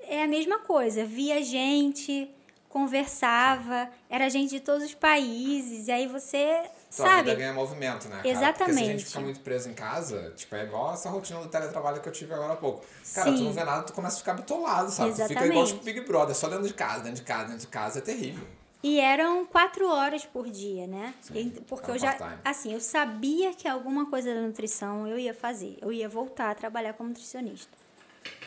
[0.00, 2.28] é a mesma coisa, via gente,
[2.68, 6.60] conversava, era gente de todos os países, e aí você,
[7.02, 7.22] Sabe?
[7.22, 8.16] vida ganha movimento, né?
[8.16, 8.22] Cara?
[8.22, 8.86] Porque se a Exatamente.
[8.86, 12.12] gente fica muito preso em casa, tipo, é igual essa rotina do teletrabalho que eu
[12.12, 12.84] tive agora há pouco.
[13.14, 13.44] Cara, tu Sim.
[13.44, 15.10] não vê nada, tu começa a ficar bitolado, sabe?
[15.10, 15.50] Tu fica Exatamente.
[15.50, 18.02] igual tipo Big Brother, só dentro de casa, dentro de casa, dentro de casa, é
[18.02, 18.46] terrível.
[18.82, 21.14] E eram quatro horas por dia, né?
[21.22, 25.78] Sim, Porque eu já, assim, eu sabia que alguma coisa da nutrição eu ia fazer.
[25.80, 27.83] Eu ia voltar a trabalhar como nutricionista.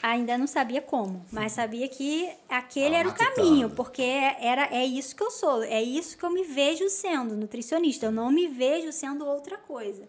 [0.02, 4.86] Ainda não sabia como, mas sabia que aquele Tava era o caminho, porque era, é
[4.86, 8.06] isso que eu sou, é isso que eu me vejo sendo, nutricionista.
[8.06, 10.08] Eu não me vejo sendo outra coisa.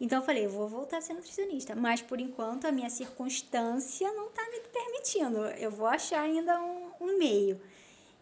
[0.00, 4.10] Então eu falei, eu vou voltar a ser nutricionista, mas por enquanto a minha circunstância
[4.12, 5.44] não está me permitindo.
[5.58, 7.60] Eu vou achar ainda um, um meio.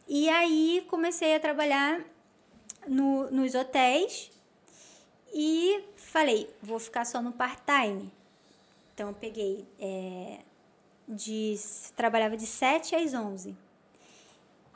[0.09, 2.01] E aí comecei a trabalhar
[2.87, 4.31] no, nos hotéis
[5.35, 8.11] e falei, vou ficar só no part-time.
[8.95, 10.39] Então eu peguei, é,
[11.09, 11.57] de,
[11.95, 13.57] trabalhava de 7 às 11.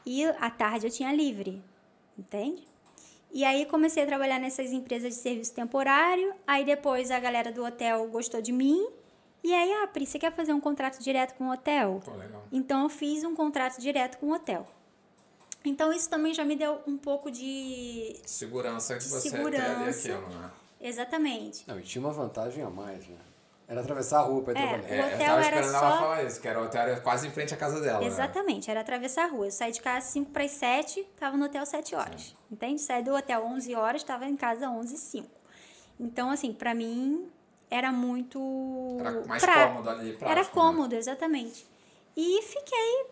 [0.07, 1.63] E à tarde eu tinha livre,
[2.19, 2.67] entende?
[3.33, 6.35] E aí comecei a trabalhar nessas empresas de serviço temporário.
[6.47, 8.89] Aí depois a galera do hotel gostou de mim.
[9.43, 12.03] E aí, ah, Pri, você quer fazer um contrato direto com o hotel?
[12.05, 12.45] Pô, legal.
[12.53, 14.67] Então eu fiz um contrato direto com o hotel.
[15.65, 18.17] Então isso também já me deu um pouco de.
[18.27, 20.13] Segurança de você Segurança.
[20.13, 20.51] aquilo, né?
[20.81, 21.65] Exatamente.
[21.67, 23.19] Não, e tinha uma vantagem a mais, né?
[23.71, 24.89] Era atravessar a rua pra ir É, trabalhar.
[24.89, 26.83] É, O eu hotel tava era esperando só- ela falar isso, que era o hotel
[26.83, 28.01] era quase em frente à casa dela.
[28.01, 28.07] Né?
[28.07, 29.47] Exatamente, era atravessar a rua.
[29.47, 32.35] Eu saí de casa 5 para as 7, estava no hotel 7 horas.
[32.51, 32.81] Entende?
[32.81, 35.29] Saí do hotel 11 horas, estava em casa 11 e 5.
[36.01, 37.31] Então, assim, para mim
[37.71, 38.41] era muito.
[38.99, 40.49] Era mais pra- cômodo ali, prático, Era né?
[40.53, 41.65] cômodo, exatamente.
[42.17, 43.07] E fiquei.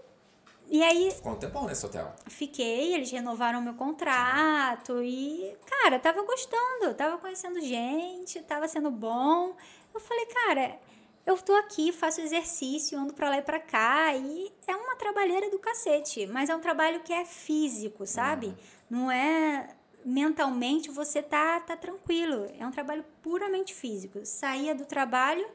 [0.70, 2.12] E aí Ficou um tempão nesse hotel.
[2.26, 9.54] fiquei, eles renovaram meu contrato e, cara, tava gostando, tava conhecendo gente, tava sendo bom.
[9.94, 10.78] Eu falei, cara,
[11.26, 15.50] eu tô aqui, faço exercício, ando pra lá e pra cá e é uma trabalheira
[15.50, 18.54] do cacete, mas é um trabalho que é físico, sabe?
[18.88, 19.68] Não é
[20.04, 24.24] mentalmente você tá tá tranquilo, é um trabalho puramente físico.
[24.24, 25.46] Saía do trabalho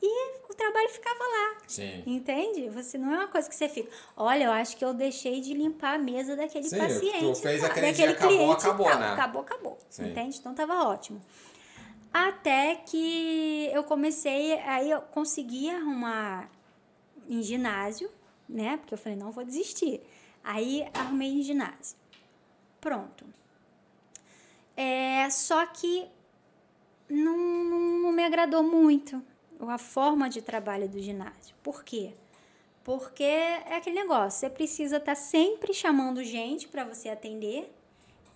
[0.00, 1.56] e o trabalho ficava lá.
[1.66, 2.02] Sim.
[2.06, 2.68] Entende?
[2.70, 3.90] Você não é uma coisa que você fica.
[4.16, 7.18] Olha, eu acho que eu deixei de limpar a mesa daquele Sim, paciente.
[7.20, 8.98] tu fez aquele daquele dia, acabou, cliente, acabou, tá?
[8.98, 9.12] né?
[9.12, 9.78] Acabou, acabou.
[9.88, 10.10] Sim.
[10.10, 10.38] Entende?
[10.38, 11.22] Então tava ótimo.
[12.12, 16.50] Até que eu comecei, aí eu consegui arrumar
[17.28, 18.10] em ginásio,
[18.48, 18.76] né?
[18.76, 20.02] Porque eu falei, não vou desistir.
[20.44, 21.96] Aí arrumei em ginásio.
[22.80, 23.24] Pronto.
[24.76, 26.06] É, só que
[27.08, 29.22] não, não, me agradou muito
[29.60, 31.54] a forma de trabalho do ginásio.
[31.62, 32.12] Por quê?
[32.82, 37.72] Porque é aquele negócio, você precisa estar sempre chamando gente para você atender.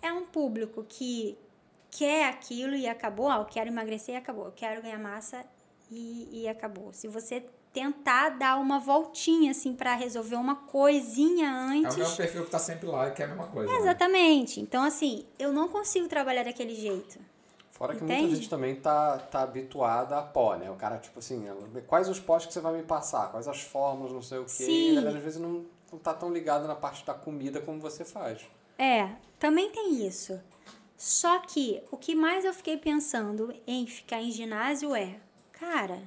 [0.01, 1.37] É um público que
[1.97, 3.29] quer aquilo e acabou.
[3.29, 4.45] Ah, eu quero emagrecer e acabou.
[4.45, 5.43] Eu quero ganhar massa
[5.91, 6.91] e, e acabou.
[6.93, 11.95] Se você tentar dar uma voltinha assim para resolver uma coisinha É antes.
[11.95, 13.71] o mesmo perfil que tá sempre lá e que é a mesma coisa.
[13.71, 13.77] né?
[13.79, 14.59] Exatamente.
[14.59, 17.19] Então, assim, eu não consigo trabalhar daquele jeito.
[17.71, 18.21] Fora que Entende?
[18.21, 20.71] muita gente também tá, tá habituada a pó, né?
[20.71, 21.45] O cara, tipo assim,
[21.85, 23.29] quais os pós que você vai me passar?
[23.29, 24.49] Quais as fórmulas, não sei o quê.
[24.49, 24.93] Sim.
[24.93, 27.79] E a galera às vezes não, não tá tão ligada na parte da comida como
[27.79, 28.41] você faz.
[28.79, 30.41] É, também tem isso.
[30.97, 35.19] Só que o que mais eu fiquei pensando em ficar em ginásio é,
[35.51, 36.01] cara,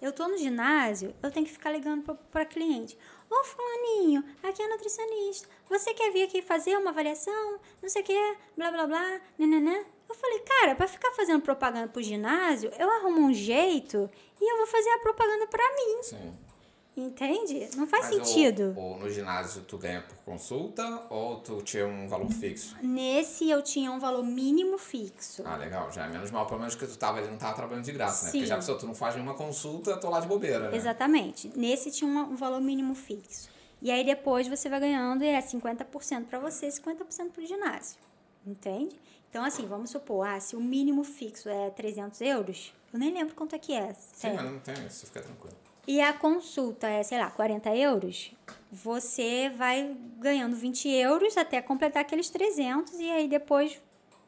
[0.00, 2.96] eu tô no ginásio, eu tenho que ficar ligando pra cliente.
[3.28, 5.48] Ô fulaninho, aqui é nutricionista.
[5.68, 7.58] Você quer vir aqui fazer uma avaliação?
[7.82, 9.84] Não sei o que, blá blá blá, nananã.
[10.08, 14.08] Eu falei, cara, pra ficar fazendo propaganda pro ginásio, eu arrumo um jeito
[14.40, 16.02] e eu vou fazer a propaganda pra mim.
[16.02, 16.49] Sim.
[16.96, 17.68] Entende?
[17.76, 18.74] Não faz Mas sentido.
[18.76, 22.76] o- no ginásio tu ganha por consulta ou tu tinha um valor fixo?
[22.82, 25.42] Nesse eu tinha um valor mínimo fixo.
[25.46, 25.90] Ah, legal.
[25.92, 28.24] Já é menos mal, pelo menos que tu tava ali, não tava trabalhando de graça,
[28.26, 28.30] né?
[28.32, 28.48] Porque Sim.
[28.48, 30.76] já pensou, tu não faz nenhuma consulta, tô lá de bobeira, né?
[30.76, 31.50] Exatamente.
[31.56, 33.48] Nesse tinha um valor mínimo fixo.
[33.80, 37.46] E aí depois você vai ganhando e é 50% para você e 50% para o
[37.46, 37.98] ginásio.
[38.46, 38.98] Entende?
[39.30, 43.34] Então, assim, vamos supor, ah, se o mínimo fixo é 300 euros, eu nem lembro
[43.36, 43.94] quanto é que é.
[43.94, 45.56] Sim, mas não tem isso, fica tranquilo.
[45.90, 48.30] E a consulta é, sei lá, 40 euros,
[48.70, 53.76] você vai ganhando 20 euros até completar aqueles 300 e aí depois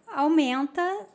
[0.09, 1.07] aumenta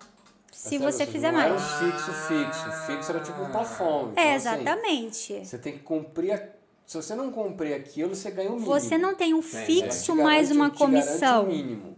[0.49, 1.51] se Mas, você fizer não mais.
[1.51, 2.69] Era um fixo, fixo.
[2.69, 4.11] O fixo era tipo um plafond.
[4.13, 5.45] Então, É, assim, exatamente.
[5.45, 6.31] você tem que cumprir.
[6.31, 8.71] a- Se você não cumprir aquilo, você ganha o mínimo.
[8.71, 11.43] Você não tem um fixo Te mais garante- uma te comissão.
[11.43, 11.97] o mínimo.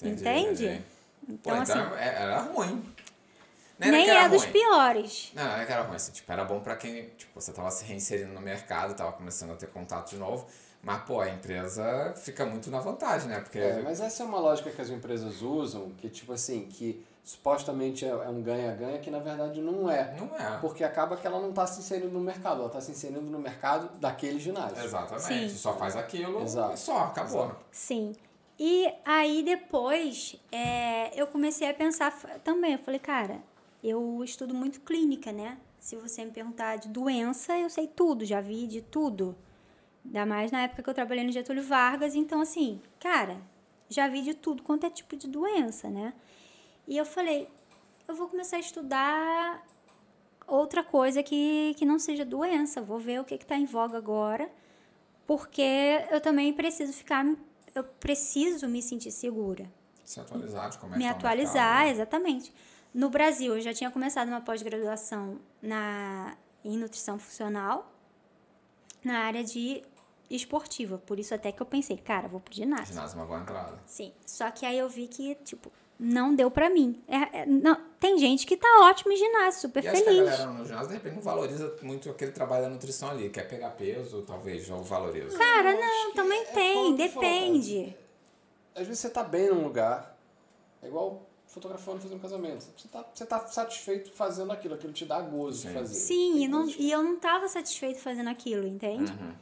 [0.00, 0.64] Entendi, Entende?
[0.66, 0.82] entendi.
[1.28, 2.80] Então, Pô, assim, então é- era ruim.
[3.78, 5.32] Não era nem que era é dos piores.
[5.34, 7.70] Não, não é que era ruim, assim, tipo, era bom pra quem, tipo, você tava
[7.70, 10.46] se reinserindo no mercado, tava começando a ter contato de novo,
[10.82, 13.40] mas, pô, a empresa fica muito na vantagem, né?
[13.40, 17.04] Porque É, mas essa é uma lógica que as empresas usam, que tipo assim, que
[17.24, 20.16] supostamente é é um ganha-ganha, que na verdade não é.
[20.18, 20.58] não é.
[20.60, 23.38] Porque acaba que ela não está se inserindo no mercado, ela está se inserindo no
[23.38, 24.82] mercado daquele ginásio.
[24.82, 25.56] Exatamente, Sim.
[25.56, 26.74] só faz aquilo Exato.
[26.74, 27.44] e só, acabou.
[27.44, 27.64] Exato.
[27.70, 28.16] Sim.
[28.58, 32.10] E aí depois é, eu comecei a pensar
[32.42, 32.72] também.
[32.72, 33.40] Eu falei, cara,
[33.82, 35.58] eu estudo muito clínica, né?
[35.78, 39.36] Se você me perguntar de doença, eu sei tudo, já vi de tudo.
[40.04, 42.14] Ainda mais na época que eu trabalhei no Getúlio Vargas.
[42.14, 43.38] Então, assim, cara,
[43.88, 46.12] já vi de tudo quanto é tipo de doença, né?
[46.86, 47.48] E eu falei,
[48.06, 49.64] eu vou começar a estudar
[50.46, 52.80] outra coisa que, que não seja doença.
[52.80, 54.50] Vou ver o que está em voga agora,
[55.26, 57.24] porque eu também preciso ficar,
[57.74, 59.70] eu preciso me sentir segura,
[60.04, 61.90] Se atualizar de como é que me tá atualizar, mercado, né?
[61.90, 62.54] exatamente.
[62.98, 67.88] No Brasil, eu já tinha começado uma pós-graduação na em nutrição funcional
[69.04, 69.84] na área de
[70.28, 72.88] esportiva, por isso até que eu pensei, cara, vou pro ginásio.
[72.88, 73.78] Ginásio é uma boa entrada.
[73.86, 77.00] Sim, só que aí eu vi que, tipo, não deu pra mim.
[77.06, 80.12] É, é, não, tem gente que tá ótimo em ginásio, super E acho que a
[80.12, 80.30] feliz.
[80.30, 83.30] galera no ginásio, de repente, não valoriza muito aquele trabalho da nutrição ali.
[83.30, 85.38] Quer pegar peso, talvez, ou valoriza.
[85.38, 87.96] Cara, Eu acho não, também é tem, tu falou, depende.
[88.74, 90.18] Às vezes você tá bem num lugar,
[90.82, 92.64] É igual fotografando fazendo um casamento.
[92.76, 95.74] Você tá, você tá satisfeito fazendo aquilo, aquilo te dá gozo de Sim.
[95.74, 95.94] fazer.
[95.94, 99.10] Sim, e, não, e eu não tava satisfeito fazendo aquilo, entende?
[99.10, 99.34] Uhum.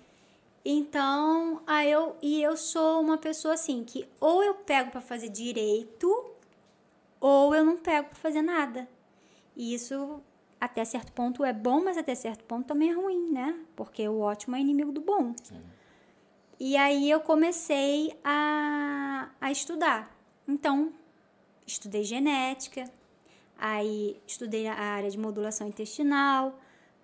[0.64, 5.28] Então, aí eu, e eu sou uma pessoa assim, que ou eu pego pra fazer
[5.28, 6.32] direito,
[7.20, 8.88] ou eu não pego pra fazer nada.
[9.56, 10.20] E isso,
[10.60, 13.58] até certo ponto, é bom, mas até certo ponto também é ruim, né?
[13.74, 15.34] Porque o ótimo é inimigo do bom.
[15.42, 15.60] Sim.
[16.58, 20.16] E aí eu comecei a, a estudar.
[20.48, 20.92] Então,
[21.66, 22.90] estudei genética,
[23.58, 26.58] aí estudei a área de modulação intestinal,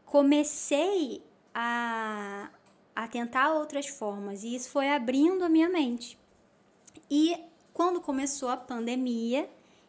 [0.05, 1.23] comecei
[1.55, 2.51] a,
[2.95, 6.19] a tentar outras formas, e isso foi abrindo a minha mente.
[7.11, 7.37] E
[7.73, 9.49] quando começou a pandemia,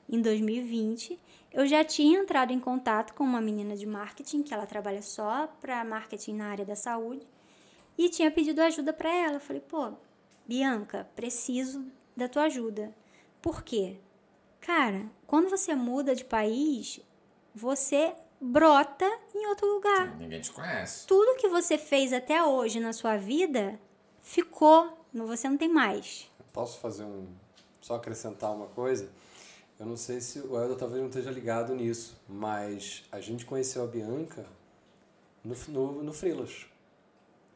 [0.10, 1.20] em 2020,
[1.52, 5.48] eu já tinha entrado em contato com uma menina de marketing, que ela trabalha só
[5.62, 7.26] para marketing na área da saúde,
[7.98, 9.36] e tinha pedido ajuda para ela.
[9.36, 9.94] Eu Falei, pô,
[10.48, 12.94] Bianca, preciso da tua ajuda.
[13.42, 13.98] Por quê?
[14.66, 17.00] Cara, quando você muda de país,
[17.54, 19.06] você brota
[19.36, 20.16] em outro lugar.
[20.18, 21.06] Ninguém te conhece.
[21.08, 23.80] Tudo que você fez até hoje na sua vida
[24.22, 26.30] ficou, não- você não tem mais.
[26.52, 27.28] Posso fazer um.
[27.82, 29.10] Só acrescentar uma coisa?
[29.80, 33.84] Eu não sei se o Elder talvez não esteja ligado nisso, mas a gente conheceu
[33.84, 34.46] a Bianca
[35.44, 36.66] no, no, no Frilas.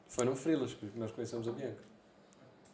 [0.09, 1.83] Foi no Frilas que nós conhecemos a Bianca.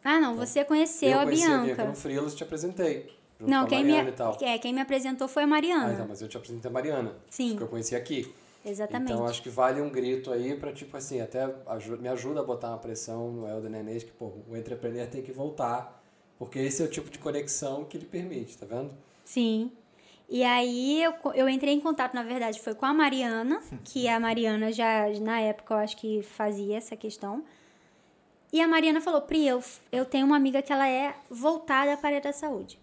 [0.02, 1.60] Ah, não, você conheceu eu a conheci Bianca.
[1.60, 3.16] a Bianca no Frilas e te apresentei.
[3.38, 3.92] Junto Não, quem me,
[4.42, 5.92] é, quem me apresentou foi a Ah, Mariana.
[5.92, 7.16] então, mas eu te apresentei a Mariana.
[7.28, 7.56] Sim.
[7.56, 8.32] Que eu conheci aqui.
[8.64, 9.12] Exatamente.
[9.12, 12.42] Então acho que vale um grito aí pra, tipo assim, até aju- me ajuda a
[12.42, 16.02] botar uma pressão no Helder Nenês que, pô, o entrepreneur tem que voltar.
[16.38, 18.90] Porque esse é o tipo de conexão que ele permite, tá vendo?
[19.24, 19.70] Sim.
[20.28, 24.18] E aí eu, eu entrei em contato, na verdade, foi com a Mariana, que a
[24.18, 27.44] Mariana já, na época, eu acho que fazia essa questão.
[28.52, 29.62] E a Mariana falou, Pri, eu,
[29.92, 32.78] eu tenho uma amiga que ela é voltada para a área da saúde.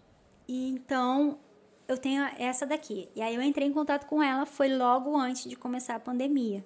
[0.46, 1.38] E então,
[1.88, 3.08] eu tenho essa daqui.
[3.14, 6.64] E aí eu entrei em contato com ela, foi logo antes de começar a pandemia.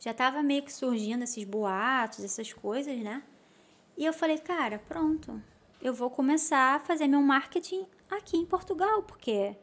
[0.00, 3.22] Já tava meio que surgindo esses boatos, essas coisas, né?
[3.96, 5.40] E eu falei, cara, pronto.
[5.80, 9.56] Eu vou começar a fazer meu marketing aqui em Portugal, porque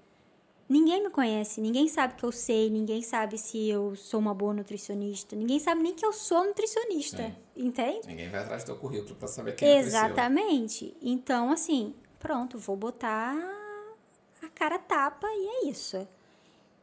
[0.68, 4.54] ninguém me conhece, ninguém sabe que eu sei, ninguém sabe se eu sou uma boa
[4.54, 7.36] nutricionista, ninguém sabe nem que eu sou nutricionista, Sim.
[7.56, 8.08] entende?
[8.08, 10.06] Ninguém vai atrás do teu currículo pra saber quem é a Priscila.
[10.06, 10.96] Exatamente.
[11.02, 13.36] Então, assim, pronto, vou botar
[14.42, 16.08] a cara tapa e é isso.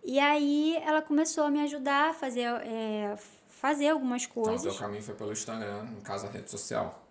[0.04, 3.16] E aí ela começou a me ajudar a fazer, é,
[3.48, 4.78] fazer algumas Então, o teu coisas.
[4.78, 7.02] caminho foi pelo Instagram, no caso a rede social.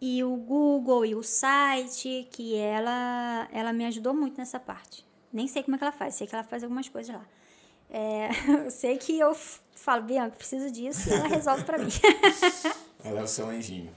[0.00, 5.04] e o Google e o site, que ela, ela me ajudou muito nessa parte.
[5.32, 7.24] Nem sei como é que ela faz, sei que ela faz algumas coisas lá.
[7.90, 8.28] É,
[8.66, 9.34] eu sei que eu
[9.74, 11.90] falo, Bianca, preciso disso, e ela resolve pra mim.
[13.02, 13.90] Ela é o seu anjinho.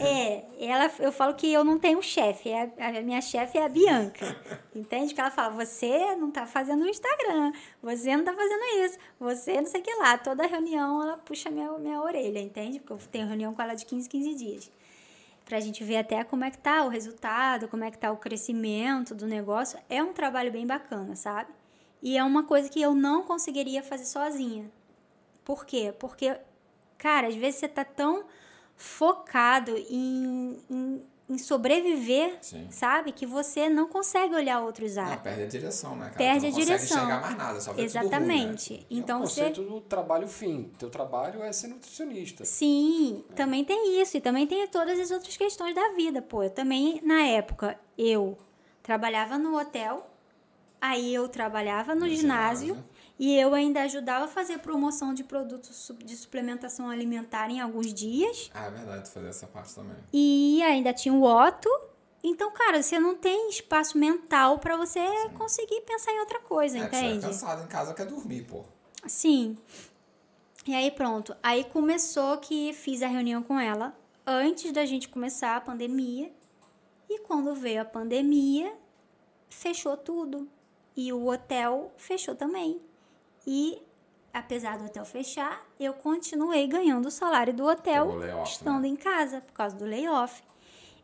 [0.00, 3.68] É, ela, eu falo que eu não tenho chefe, é a, minha chefe é a
[3.68, 4.36] Bianca.
[4.74, 5.14] Entende?
[5.14, 7.52] Que ela fala, você não tá fazendo o Instagram,
[7.82, 10.18] você não tá fazendo isso, você não sei o que lá.
[10.18, 12.78] Toda reunião ela puxa minha, minha orelha, entende?
[12.78, 14.70] Porque eu tenho reunião com ela de 15, 15 dias.
[15.44, 18.16] Pra gente ver até como é que tá o resultado, como é que tá o
[18.16, 19.78] crescimento do negócio.
[19.88, 21.50] É um trabalho bem bacana, sabe?
[22.02, 24.70] E é uma coisa que eu não conseguiria fazer sozinha.
[25.44, 25.92] Por quê?
[25.98, 26.36] Porque,
[26.96, 28.24] cara, às vezes você tá tão
[28.80, 32.66] focado em, em, em sobreviver, Sim.
[32.70, 33.12] sabe?
[33.12, 35.20] Que você não consegue olhar outros Não, áreas.
[35.20, 36.16] perde a direção, né, cara?
[36.16, 36.78] Perde não a direção.
[36.98, 38.16] consegue enxergar mais nada, só vê tudo ruim, né?
[38.16, 38.74] Exatamente.
[38.74, 39.40] é Então o você.
[39.42, 40.72] conceito do trabalho fim.
[40.78, 42.44] Teu trabalho é ser nutricionista.
[42.46, 44.16] Sim, também tem isso.
[44.16, 46.42] E também tem todas as outras questões da vida, pô.
[46.42, 48.38] Eu também, na época, eu
[48.82, 50.10] trabalhava no hotel,
[50.80, 52.89] aí eu trabalhava no, No ginásio, ginásio.
[53.22, 58.50] E eu ainda ajudava a fazer promoção de produtos de suplementação alimentar em alguns dias.
[58.54, 59.94] Ah, é verdade, tu fazer essa parte também.
[60.10, 61.68] E ainda tinha o Otto.
[62.24, 65.00] Então, cara, você não tem espaço mental pra você
[65.36, 67.26] conseguir pensar em outra coisa, É, chega entende?
[67.26, 68.64] cansado em casa, quer dormir, pô.
[69.06, 69.58] Sim.
[70.66, 71.36] E aí pronto.
[71.42, 73.94] Aí começou que fiz a reunião com ela
[74.26, 76.32] antes da gente começar a pandemia.
[77.08, 78.72] E quando veio a pandemia,
[79.48, 80.48] fechou tudo.
[80.96, 82.80] E o hotel fechou também.
[83.46, 83.82] E
[84.32, 88.88] apesar do hotel fechar, eu continuei ganhando o salário do hotel layoff, estando né?
[88.88, 90.42] em casa por causa do layoff.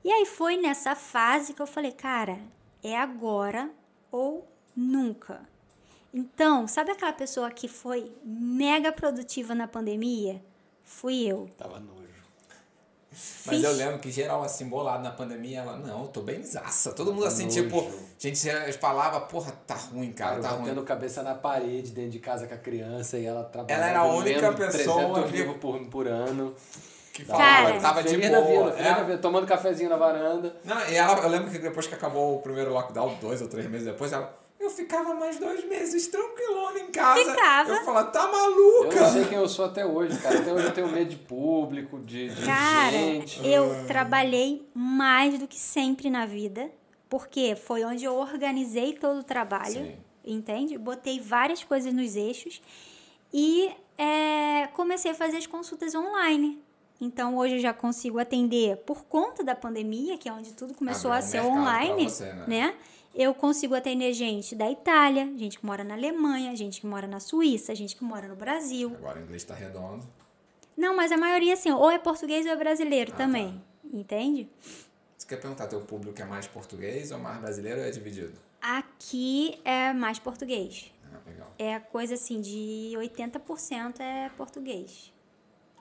[0.05, 2.39] E aí foi nessa fase que eu falei, cara,
[2.83, 3.71] é agora
[4.11, 5.49] ou nunca.
[6.15, 10.43] Então, sabe aquela pessoa que foi mega produtiva na pandemia?
[10.83, 11.49] Fui eu.
[11.59, 12.06] Tava nojo.
[13.47, 16.93] Mas eu lembro que geral, assim, bolado na pandemia, ela, não, eu tô bem zaça.
[16.93, 17.63] Todo mundo assim, nojo.
[17.63, 18.39] tipo, gente
[18.81, 20.63] falava, porra, tá ruim, cara, Cara, tá eu ruim.
[20.69, 23.99] batendo cabeça na parede dentro de casa com a criança e ela trabalhava Ela era
[24.01, 26.55] a única pessoa 300 que- livros por, por ano.
[27.13, 27.81] Que Da fala, hora.
[27.81, 28.71] tava de boa.
[28.71, 28.95] vida, É.
[28.95, 30.55] da vida, tomando cafezinho na varanda.
[30.65, 33.67] Não, e ela, eu lembro que depois que acabou o primeiro lockdown, dois ou três
[33.71, 34.37] meses depois, ela.
[34.67, 37.25] Eu ficava mais dois meses tranquilona em casa.
[37.25, 37.71] Ficava.
[37.73, 39.01] Eu falava, tá Eu maluca?
[39.01, 40.41] não sei quem eu sou até hoje, cara.
[40.41, 43.47] Até hoje eu tenho medo de público, de, de Cara, gente.
[43.47, 46.69] eu trabalhei mais do que sempre na vida,
[47.09, 49.97] porque foi onde eu organizei todo o trabalho, Sim.
[50.25, 50.77] entende?
[50.77, 52.61] Botei várias coisas nos eixos
[53.33, 56.61] e é, comecei a fazer as consultas online.
[57.01, 61.13] Então hoje eu já consigo atender por conta da pandemia, que é onde tudo começou
[61.13, 62.45] Abriu a ser online, você, né?
[62.49, 62.75] né?
[63.19, 67.19] Eu consigo atender gente da Itália, gente que mora na Alemanha, gente que mora na
[67.19, 68.95] Suíça, gente que mora no Brasil.
[68.99, 70.07] Agora o inglês tá redondo.
[70.77, 73.65] Não, mas a maioria, assim, ou é português ou é brasileiro Ah, também.
[73.91, 74.47] Entende?
[75.17, 78.35] Você quer perguntar, teu público é mais português ou mais brasileiro ou é dividido?
[78.61, 80.93] Aqui é mais português.
[81.11, 81.51] Ah, legal.
[81.59, 85.11] É coisa assim, de 80% é português.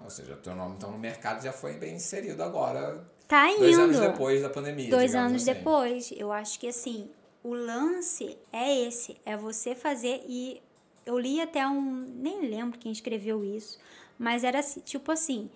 [0.02, 3.06] Ou seja, teu nome então no mercado já foi bem inserido agora.
[3.28, 3.60] Tá indo.
[3.60, 4.90] Dois anos depois da pandemia.
[4.90, 5.54] Dois anos assim.
[5.54, 6.14] depois.
[6.16, 7.10] Eu acho que assim,
[7.46, 10.60] o lance é esse, é você fazer e
[11.06, 13.78] eu li até um, nem lembro quem escreveu isso,
[14.18, 15.48] mas era assim, tipo assim,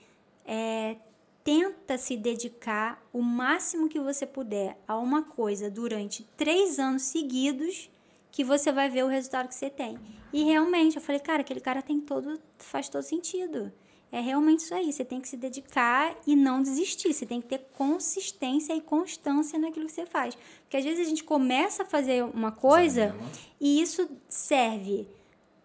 [0.45, 0.97] é,
[1.43, 7.89] tenta se dedicar o máximo que você puder a uma coisa durante três anos seguidos
[8.31, 9.97] que você vai ver o resultado que você tem.
[10.31, 13.73] E realmente, eu falei, cara, aquele cara tem todo, faz todo sentido.
[14.11, 14.91] É realmente isso aí.
[14.91, 17.13] Você tem que se dedicar e não desistir.
[17.13, 20.35] Você tem que ter consistência e constância naquilo que você faz.
[20.61, 23.15] Porque às vezes a gente começa a fazer uma coisa
[23.59, 25.07] e isso serve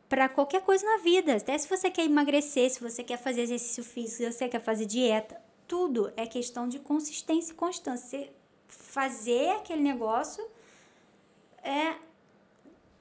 [0.08, 1.36] para qualquer coisa na vida.
[1.36, 4.86] Até se você quer emagrecer, se você quer fazer exercício físico, se você quer fazer
[4.86, 8.18] dieta, tudo é questão de consistência e constância.
[8.18, 8.30] Você
[8.68, 10.46] fazer aquele negócio
[11.62, 11.94] é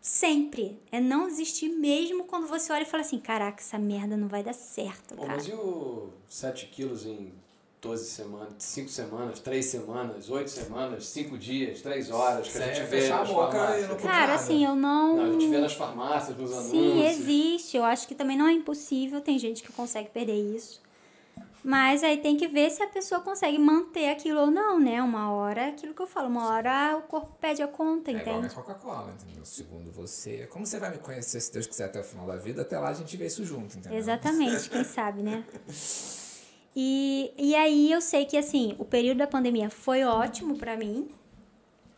[0.03, 0.77] sempre.
[0.91, 4.43] É não desistir mesmo quando você olha e fala assim: caraca, essa merda não vai
[4.43, 5.37] dar certo, Pô, cara.
[5.37, 7.31] mas e o 7 quilos em
[7.81, 12.75] 12 semanas, 5 semanas, 3 semanas, 8 semanas, 5 dias, 3 horas, que a Sem
[12.75, 14.01] gente vê fechar a nas boca farmácias?
[14.01, 15.15] Cara, assim, eu não.
[15.17, 16.71] Não, a gente vê nas farmácias, nos anúncios.
[16.71, 17.77] Sim, existe.
[17.77, 19.21] Eu acho que também não é impossível.
[19.21, 20.82] Tem gente que consegue perder isso.
[21.63, 25.01] Mas aí tem que ver se a pessoa consegue manter aquilo ou não, né?
[25.01, 28.15] Uma hora, é aquilo que eu falo, uma hora o corpo pede a conta, É
[28.15, 28.55] igual a minha entende?
[28.55, 29.45] Coca-Cola, entendeu?
[29.45, 30.45] Segundo você.
[30.47, 32.89] Como você vai me conhecer, se Deus quiser, até o final da vida, até lá
[32.89, 33.97] a gente vê isso junto, entendeu?
[33.97, 35.45] Exatamente, quem sabe, né?
[36.75, 41.07] E, e aí eu sei que, assim, o período da pandemia foi ótimo pra mim.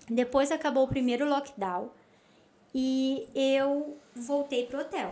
[0.07, 1.89] Depois acabou o primeiro lockdown
[2.74, 5.09] e eu voltei pro hotel.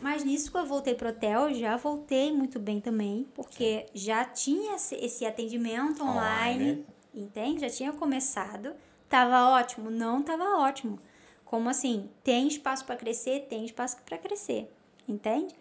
[0.00, 4.76] Mas nisso que eu voltei pro hotel, já voltei muito bem também, porque já tinha
[4.76, 6.86] esse- atendimento online, Online.
[7.14, 7.60] entende?
[7.60, 8.74] Já tinha começado.
[9.08, 9.90] Tava ótimo?
[9.90, 10.98] Não tava ótimo.
[11.44, 12.08] Como assim?
[12.22, 13.46] Tem espaço para crescer?
[13.48, 14.70] Tem espaço para crescer,
[15.08, 15.54] entende?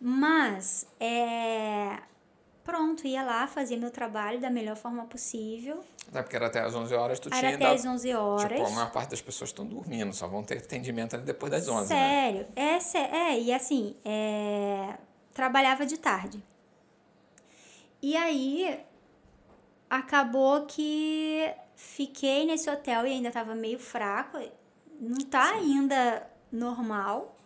[0.00, 1.98] Mas, é...
[2.64, 5.80] Pronto, ia lá, fazia meu trabalho da melhor forma possível.
[6.08, 8.58] Até porque era até às 11 horas, tu Era tinha até ainda- às 11 horas.
[8.58, 11.66] Tipo, a maior parte das pessoas estão dormindo, só vão ter atendimento ali depois das
[11.68, 11.98] 11, né?
[11.98, 14.94] Sério, é, sé- é, e assim, é,
[15.32, 16.42] trabalhava de tarde.
[18.02, 18.80] E aí,
[19.88, 24.38] acabou que fiquei nesse hotel e ainda tava meio fraco,
[25.00, 27.36] não tá ainda normal.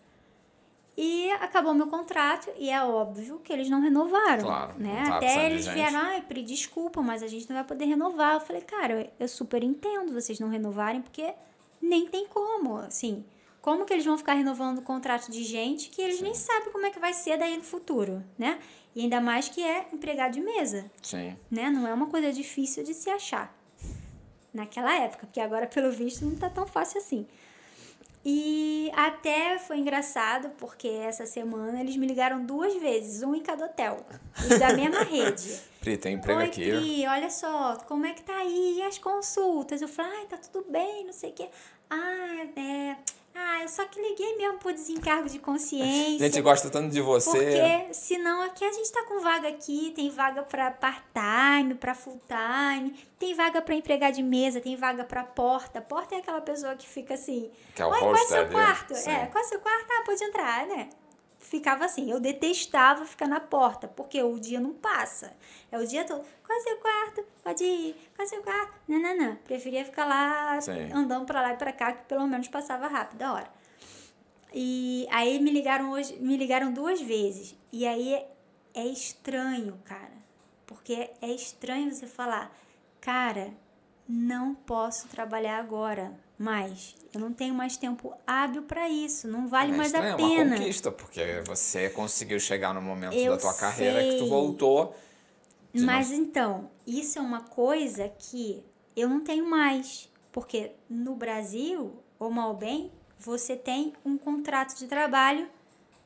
[0.96, 5.02] E acabou meu contrato e é óbvio que eles não renovaram, Claro, né?
[5.08, 5.74] não Até eles gente.
[5.74, 8.34] vieram, ai, Pri, desculpa, mas a gente não vai poder renovar.
[8.34, 11.34] Eu falei, cara, eu- super entendo vocês não renovarem, porque
[11.82, 13.24] nem tem como, assim.
[13.60, 16.86] Como que eles vão ficar renovando o contrato de gente que eles nem sabem como
[16.86, 18.60] é que vai ser daí no futuro, né?
[18.94, 21.34] E ainda mais que é empregado de mesa, Sim.
[21.50, 21.70] né?
[21.70, 23.52] Não é uma coisa difícil de se achar.
[24.52, 27.26] Naquela época, porque agora, pelo visto, não tá tão fácil assim.
[28.24, 33.66] E até foi engraçado, porque essa semana eles me ligaram duas vezes, um em cada
[33.66, 33.98] hotel,
[34.38, 35.60] os da mesma rede.
[35.80, 36.70] Pri, tem emprego Oi, aqui.
[36.70, 38.76] Pri, olha só, como é que tá aí?
[38.78, 39.82] E as consultas?
[39.82, 41.48] Eu falei, ai, tá tudo bem, não sei o quê.
[41.90, 42.96] Ah, é.
[43.36, 46.18] Ah, eu só que liguei mesmo por desencargo de A consciência.
[46.18, 47.30] gente gosta tanto de você.
[47.30, 52.90] Porque senão aqui a gente tá com vaga aqui, tem vaga pra part-time, pra full-time,
[53.18, 55.80] tem vaga pra empregado de mesa, tem vaga pra porta.
[55.80, 58.94] Porta é aquela pessoa que fica assim, Que é o Oi, qual é seu quarto?
[58.94, 59.10] Sim.
[59.10, 59.86] É, qual é seu quarto?
[59.90, 60.88] Ah, pode entrar, né?
[61.44, 65.36] Ficava assim, eu detestava ficar na porta, porque o dia não passa.
[65.70, 67.22] É o dia todo, qual é seu quarto?
[67.42, 68.80] Pode ir, qual é seu quarto?
[68.88, 69.36] Não, não, não.
[69.36, 70.90] Preferia ficar lá Sim.
[70.90, 73.50] andando pra lá e pra cá, que pelo menos passava rápido a hora.
[74.54, 77.54] E aí me ligaram hoje, me ligaram duas vezes.
[77.70, 78.30] E aí é,
[78.72, 80.14] é estranho, cara.
[80.64, 82.56] Porque é estranho você falar,
[83.02, 83.52] cara,
[84.08, 86.94] não posso trabalhar agora mais.
[87.12, 89.28] Eu não tenho mais tempo hábil para isso.
[89.28, 90.56] Não vale É mais estranho, a É uma pena.
[90.58, 94.28] conquista, porque você conseguiu chegar no momento Eu da tua carreira que tu sei.
[94.28, 94.94] voltou
[95.72, 98.62] Mas não- então, isso é uma coisa que
[98.96, 100.08] eu não tenho mais.
[100.32, 105.48] Porque no Brasil, ou mal ou bem, você tem um contrato de trabalho,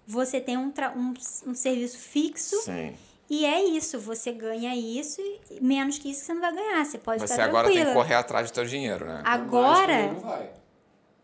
[0.06, 1.14] você tem um, tra- um,
[1.46, 2.56] um serviço fixo.
[2.62, 2.94] Sim.
[3.30, 6.84] E é isso, você ganha isso e menos que isso você não vai ganhar.
[6.84, 7.84] Você pode Você ficar agora tranquila.
[7.84, 9.20] tem que correr atrás do teu dinheiro, né?
[9.22, 10.50] Mas Agora, também não vai.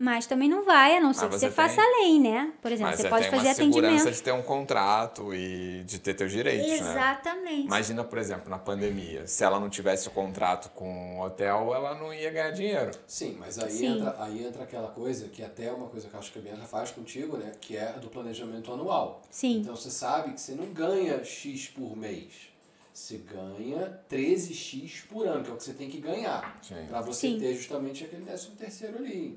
[0.05, 2.53] Mas também não vai, a não ser Mas que você você faça tem- além, né?
[2.61, 4.15] Por exemplo, Mas você você pode tem fazer uma segurança atendimento.
[4.17, 6.77] de ter um contrato e de ter teus direitos, né?
[6.77, 7.67] Exatamente.
[7.67, 11.95] Imagina, por exemplo, na pandemia, se ela não tivesse o contrato com o hotel, ela
[11.95, 12.91] não ia ganhar dinheiro.
[13.07, 13.87] Sim, mas aí Sim.
[13.99, 16.43] entra, aí entra aquela coisa que até é uma coisa que eu acho que a
[16.43, 17.53] Bianca faz contigo, né?
[17.61, 19.23] Que é a do planejamento anual.
[19.31, 19.61] Sim.
[19.61, 22.53] Então você sabe que você não ganha X por mês.
[22.93, 26.59] Você ganha 13X por ano, que é o que você tem que ganhar.
[26.63, 26.77] Sim.
[26.87, 27.41] Pra você Sim.
[27.41, 29.37] ter justamente aquele décimo terceiro ali?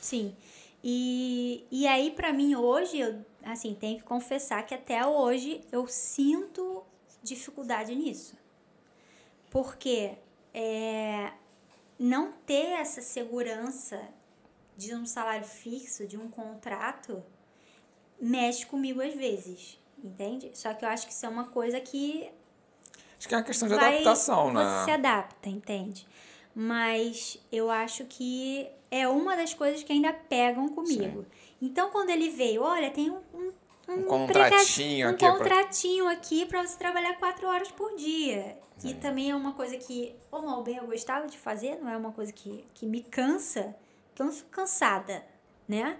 [0.00, 0.34] Sim.
[0.82, 5.86] E, e aí, pra mim, hoje, eu, assim, tenho que confessar que até hoje eu
[5.86, 6.84] sinto
[7.22, 8.36] dificuldade nisso.
[9.50, 10.12] Porque
[10.54, 11.32] é,
[11.98, 14.00] não ter essa segurança
[14.76, 17.22] de um salário fixo, de um contrato,
[18.20, 20.50] mexe comigo às vezes, entende?
[20.54, 22.30] Só que eu acho que isso é uma coisa que
[23.18, 24.62] Acho que é uma questão de vai- adaptação, né?
[24.62, 26.06] Você se adapta, entende?
[26.60, 31.24] Mas eu acho que é uma das coisas que ainda pegam comigo.
[31.62, 33.52] Então, quando ele veio, olha, tem um, um,
[33.88, 38.58] Um prega- contratinho um aqui pra- contratinho aqui para você trabalhar quatro horas por dia.
[38.82, 41.96] E também é uma coisa que, ou mal bem, eu gostava de fazer, não é
[41.96, 43.76] uma coisa que, que me cansa,
[44.12, 45.24] que eu não fico cansada,
[45.68, 45.96] né?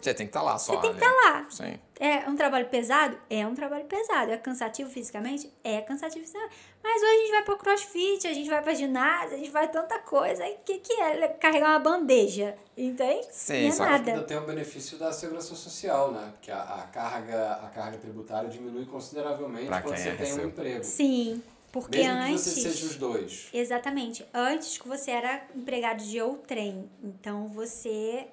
[0.00, 1.06] Você tem que estar lá só, Você tem que né?
[1.06, 1.46] estar lá.
[1.50, 1.78] Sim.
[1.98, 3.18] É um trabalho pesado?
[3.28, 4.30] É um trabalho pesado.
[4.30, 5.52] É cansativo fisicamente?
[5.64, 6.54] É cansativo fisicamente.
[6.82, 9.66] Mas hoje a gente vai pro crossfit, a gente vai pra ginásio, a gente vai
[9.68, 10.46] tanta coisa.
[10.46, 12.54] O que, que é carregar uma bandeja?
[12.76, 13.26] Entende?
[13.32, 14.10] Sim, Não é só que nada.
[14.12, 16.30] Ainda tem o benefício da segurança social, né?
[16.32, 20.44] Porque a, a carga, a carga tributária diminui consideravelmente Pra quando você é tem um
[20.46, 20.84] emprego.
[20.84, 21.42] Sim,
[21.72, 22.44] porque Mesmo antes.
[22.44, 23.48] que você seja os dois.
[23.52, 24.24] Exatamente.
[24.32, 26.88] Antes que você era empregado de outrem.
[27.02, 28.28] Então você.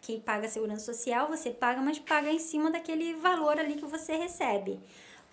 [0.00, 3.84] Quem paga a segurança social, você paga, mas paga em cima daquele valor ali que
[3.84, 4.80] você recebe.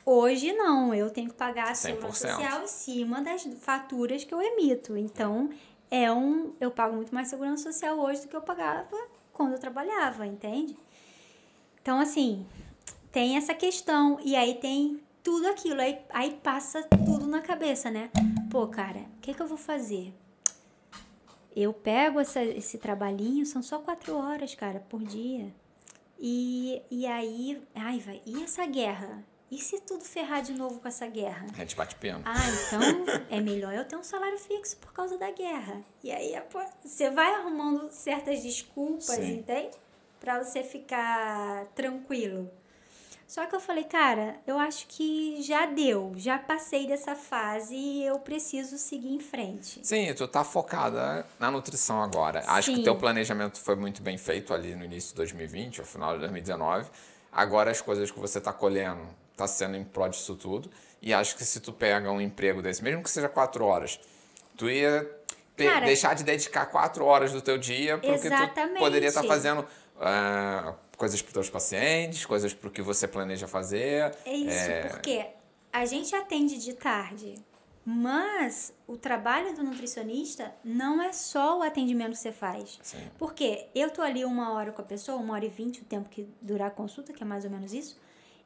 [0.05, 2.31] Hoje não, eu tenho que pagar a segurança 100%.
[2.31, 4.97] social em cima das faturas que eu emito.
[4.97, 5.49] Então,
[5.91, 8.97] é um, eu pago muito mais segurança social hoje do que eu pagava
[9.33, 10.75] quando eu trabalhava, entende?
[11.81, 12.45] Então, assim,
[13.11, 14.19] tem essa questão.
[14.23, 15.81] E aí tem tudo aquilo.
[15.81, 18.09] Aí, aí passa tudo na cabeça, né?
[18.49, 20.13] Pô, cara, o que, que eu vou fazer?
[21.55, 25.53] Eu pego essa, esse trabalhinho, são só quatro horas, cara, por dia.
[26.19, 29.23] E, e aí, ai, vai, e essa guerra?
[29.51, 31.45] E se tudo ferrar de novo com essa guerra?
[31.53, 32.21] A gente bate pena.
[32.23, 32.37] Ah,
[32.67, 32.81] então
[33.29, 35.81] é melhor eu ter um salário fixo por causa da guerra.
[36.01, 39.39] E aí pô, você vai arrumando certas desculpas, Sim.
[39.39, 39.75] entende?
[40.21, 42.49] Pra você ficar tranquilo.
[43.31, 48.03] Só que eu falei, cara, eu acho que já deu, já passei dessa fase e
[48.03, 49.79] eu preciso seguir em frente.
[49.83, 52.43] Sim, tu tá focada na nutrição agora.
[52.45, 52.81] Acho que Sim.
[52.81, 56.19] o teu planejamento foi muito bem feito ali no início de 2020, ao final de
[56.19, 56.89] 2019.
[57.31, 58.99] Agora as coisas que você tá colhendo
[59.37, 60.69] tá sendo em prol disso tudo.
[61.01, 63.97] E acho que se tu pega um emprego desse, mesmo que seja quatro horas,
[64.57, 65.09] tu ia
[65.55, 69.65] Cara- deixar de dedicar quatro horas do teu dia porque tu poderia estar fazendo
[70.01, 74.15] ah, coisas para teus pacientes, coisas para o que você planeja fazer.
[74.23, 75.25] É isso, porque
[75.73, 77.33] a gente atende de tarde,
[77.83, 82.79] mas o trabalho do nutricionista não é só o atendimento que você faz.
[82.83, 82.99] Sim.
[83.17, 86.07] Porque eu tô ali uma hora com a pessoa, uma hora e vinte, o tempo
[86.07, 87.99] que durar a consulta, que é mais ou menos isso,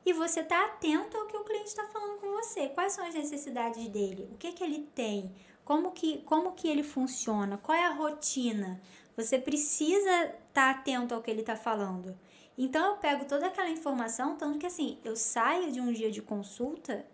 [0.05, 2.69] e você tá atento ao que o cliente está falando com você.
[2.69, 4.29] Quais são as necessidades dele?
[4.31, 5.29] O que que ele tem?
[5.65, 7.57] Como que, como que ele funciona?
[7.57, 8.79] Qual é a rotina?
[9.17, 12.17] Você precisa estar atento ao que ele está falando.
[12.57, 16.21] Então eu pego toda aquela informação, tanto que assim, eu saio de um dia de
[16.21, 17.05] consulta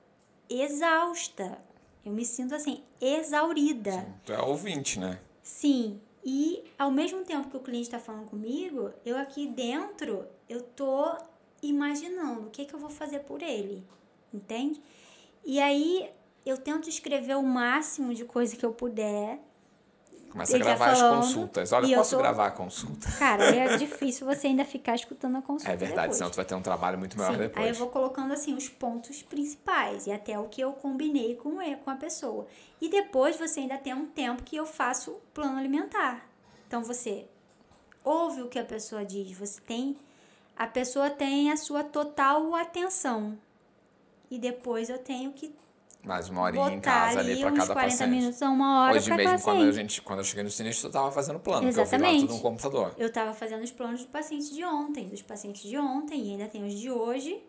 [0.49, 1.57] exausta.
[2.05, 4.07] Eu me sinto assim, exaurida.
[4.26, 5.19] Tu é ouvinte, né?
[5.41, 10.61] Sim, e ao mesmo tempo que o cliente está falando comigo, eu aqui dentro, eu
[10.61, 11.15] tô
[11.61, 13.84] imaginando o que, que eu vou fazer por ele,
[14.34, 14.81] entende?
[15.43, 16.09] E aí
[16.45, 19.39] eu tento escrever o máximo de coisa que eu puder.
[20.31, 21.71] Começa a tá gravar as falando, consultas.
[21.73, 23.11] Olha, eu posso tô- gravar a consulta?
[23.19, 26.17] Cara, é difícil você ainda ficar escutando a consulta É verdade, depois.
[26.17, 27.63] senão tu vai ter um trabalho muito maior Sim, depois.
[27.65, 31.61] aí eu vou colocando assim os pontos principais e até o que eu combinei com
[31.61, 32.47] ele, com a pessoa.
[32.79, 36.25] E depois você ainda tem um tempo que eu faço o plano alimentar.
[36.67, 37.25] Então você
[38.03, 39.95] ouve o que a pessoa diz, você tem
[40.55, 43.37] a pessoa tem a sua total atenção.
[44.29, 45.53] E depois eu tenho que
[46.03, 48.09] Mais uma horinha em casa ali ali uns cada 40 paciente.
[48.09, 50.87] minutos a uma hora Hoje para mesmo, quando, a gente, quando eu cheguei no sinistro,
[50.87, 52.21] eu tava fazendo plano, porque eu Exatamente.
[52.21, 52.95] tudo no computador.
[52.97, 56.47] Eu tava fazendo os planos do paciente de ontem, dos pacientes de ontem, e ainda
[56.47, 57.39] tem os de hoje.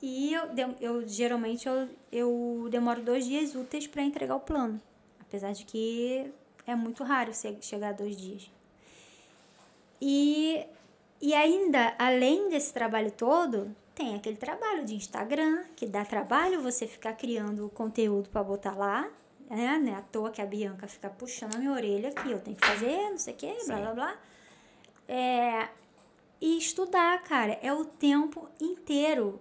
[0.00, 0.48] E eu,
[0.80, 4.80] eu geralmente eu, eu demoro dois dias úteis para entregar o plano.
[5.20, 6.32] Apesar de que
[6.66, 8.50] é muito raro che- chegar a dois dias.
[10.00, 10.64] E,
[11.20, 16.86] e ainda, além desse trabalho todo, tem aquele trabalho de Instagram, que dá trabalho você
[16.86, 19.08] ficar criando conteúdo para botar lá.
[19.48, 19.78] Né?
[19.78, 22.56] Não é à toa que a Bianca fica puxando a minha orelha aqui, eu tenho
[22.56, 24.16] que fazer, não sei o quê, blá blá blá.
[25.06, 25.68] É,
[26.40, 29.40] e estudar, cara, é o tempo inteiro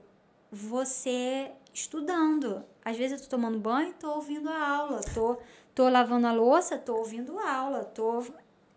[0.52, 2.64] você estudando.
[2.84, 5.38] Às vezes eu tô tomando banho, tô ouvindo a aula, tô,
[5.74, 8.24] tô lavando a louça, tô ouvindo a aula, tô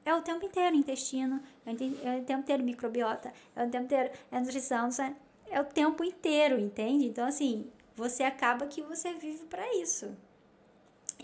[0.04, 4.10] é o tempo inteiro intestino, é o é tempo inteiro microbiota, é o tempo inteiro
[4.30, 5.16] é nutrição, sabe?
[5.54, 7.06] É o tempo inteiro, entende?
[7.06, 10.16] Então assim, você acaba que você vive para isso.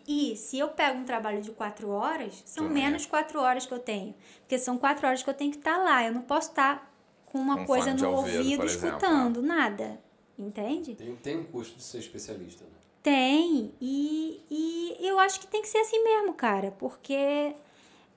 [0.07, 2.69] E se eu pego um trabalho de quatro horas, são é.
[2.69, 4.15] menos quatro horas que eu tenho.
[4.41, 6.05] Porque são quatro horas que eu tenho que estar lá.
[6.05, 6.93] Eu não posso estar
[7.27, 10.01] com uma Com coisa no ouvido, ouvido, por exemplo, escutando, nada.
[10.39, 10.95] Entende?
[10.95, 12.71] Tem, tem um custo de ser especialista, né?
[13.03, 13.75] Tem.
[13.81, 16.71] E, e eu acho que tem que ser assim mesmo, cara.
[16.73, 17.55] Porque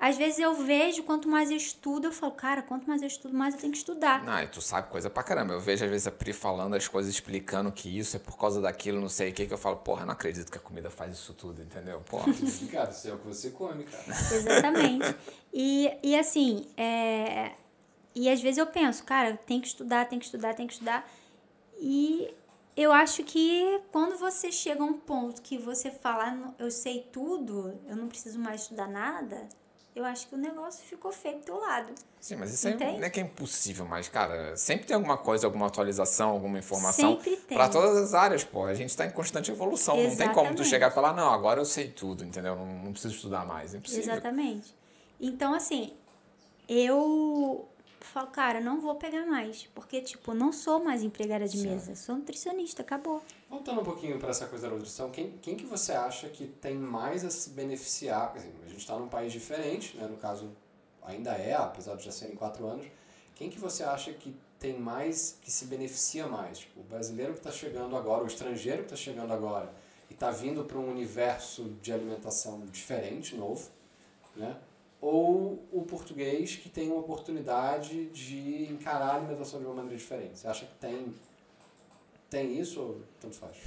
[0.04, 3.34] às vezes eu vejo, quanto mais eu estudo, eu falo, cara, quanto mais eu estudo,
[3.34, 4.22] mais eu tenho que estudar.
[4.26, 5.54] Não, e tu sabe coisa pra caramba.
[5.54, 8.60] Eu vejo às vezes a Pri falando as coisas, explicando que isso é por causa
[8.60, 10.90] daquilo, não sei o que, que eu falo, porra, eu não acredito que a comida
[10.90, 12.02] faz isso tudo, entendeu?
[12.02, 12.26] Porra.
[12.70, 14.04] Cara, isso é o que você come, cara.
[14.10, 15.16] Exatamente.
[15.54, 17.54] e, e assim, é,
[18.14, 21.10] e às vezes eu penso, cara, tem que estudar, tem que estudar, tem que estudar.
[21.80, 22.30] E
[22.76, 27.08] eu acho que quando você chega a um ponto que você fala, "Ah, eu sei
[27.10, 29.48] tudo, eu não preciso mais estudar nada,
[29.96, 31.94] eu acho que o negócio ficou feio do teu lado.
[32.20, 32.98] Sim, mas isso aí Entende?
[33.00, 37.16] não é que é impossível, mas, cara, sempre tem alguma coisa, alguma atualização, alguma informação.
[37.16, 37.58] Sempre tem.
[37.58, 38.66] Pra todas as áreas, pô.
[38.66, 39.96] A gente tá em constante evolução.
[39.96, 40.70] Não tem como tu Exatamente.
[40.70, 42.56] chegar e falar, não, agora eu sei tudo, entendeu?
[42.56, 43.74] Não, não preciso estudar mais.
[43.74, 44.14] É impossível.
[44.14, 44.74] Exatamente.
[45.20, 45.94] Então, assim,
[46.68, 47.68] eu
[48.06, 49.68] falo, cara, não vou pegar mais.
[49.74, 53.22] Porque, tipo, não sou mais empregada de mesa, sou nutricionista, acabou.
[53.50, 56.76] Voltando um pouquinho para essa coisa da nutrição, quem, quem que você acha que tem
[56.76, 58.34] mais a se beneficiar?
[58.34, 60.08] Dizer, a gente está num país diferente, né?
[60.08, 60.52] no caso
[61.06, 62.86] ainda é, apesar de já serem quatro anos.
[63.36, 66.60] Quem que você acha que tem mais, que se beneficia mais?
[66.60, 69.74] Tipo, o brasileiro que está chegando agora, o estrangeiro que está chegando agora
[70.10, 73.70] e está vindo para um universo de alimentação diferente, novo,
[74.36, 74.56] né?
[75.06, 80.40] Ou o português que tem uma oportunidade de encarar a alimentação de uma maneira diferente?
[80.40, 81.14] Você acha que tem,
[82.30, 83.58] tem isso ou tanto faz?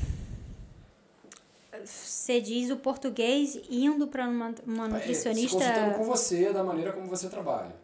[1.85, 5.59] Você diz o português indo para uma, uma É, Se nutricionista.
[5.59, 7.77] consultando com você, da maneira como você trabalha.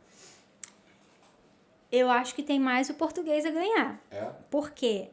[1.90, 4.00] Eu acho que tem mais o português a ganhar.
[4.10, 4.30] É?
[4.50, 5.10] Porque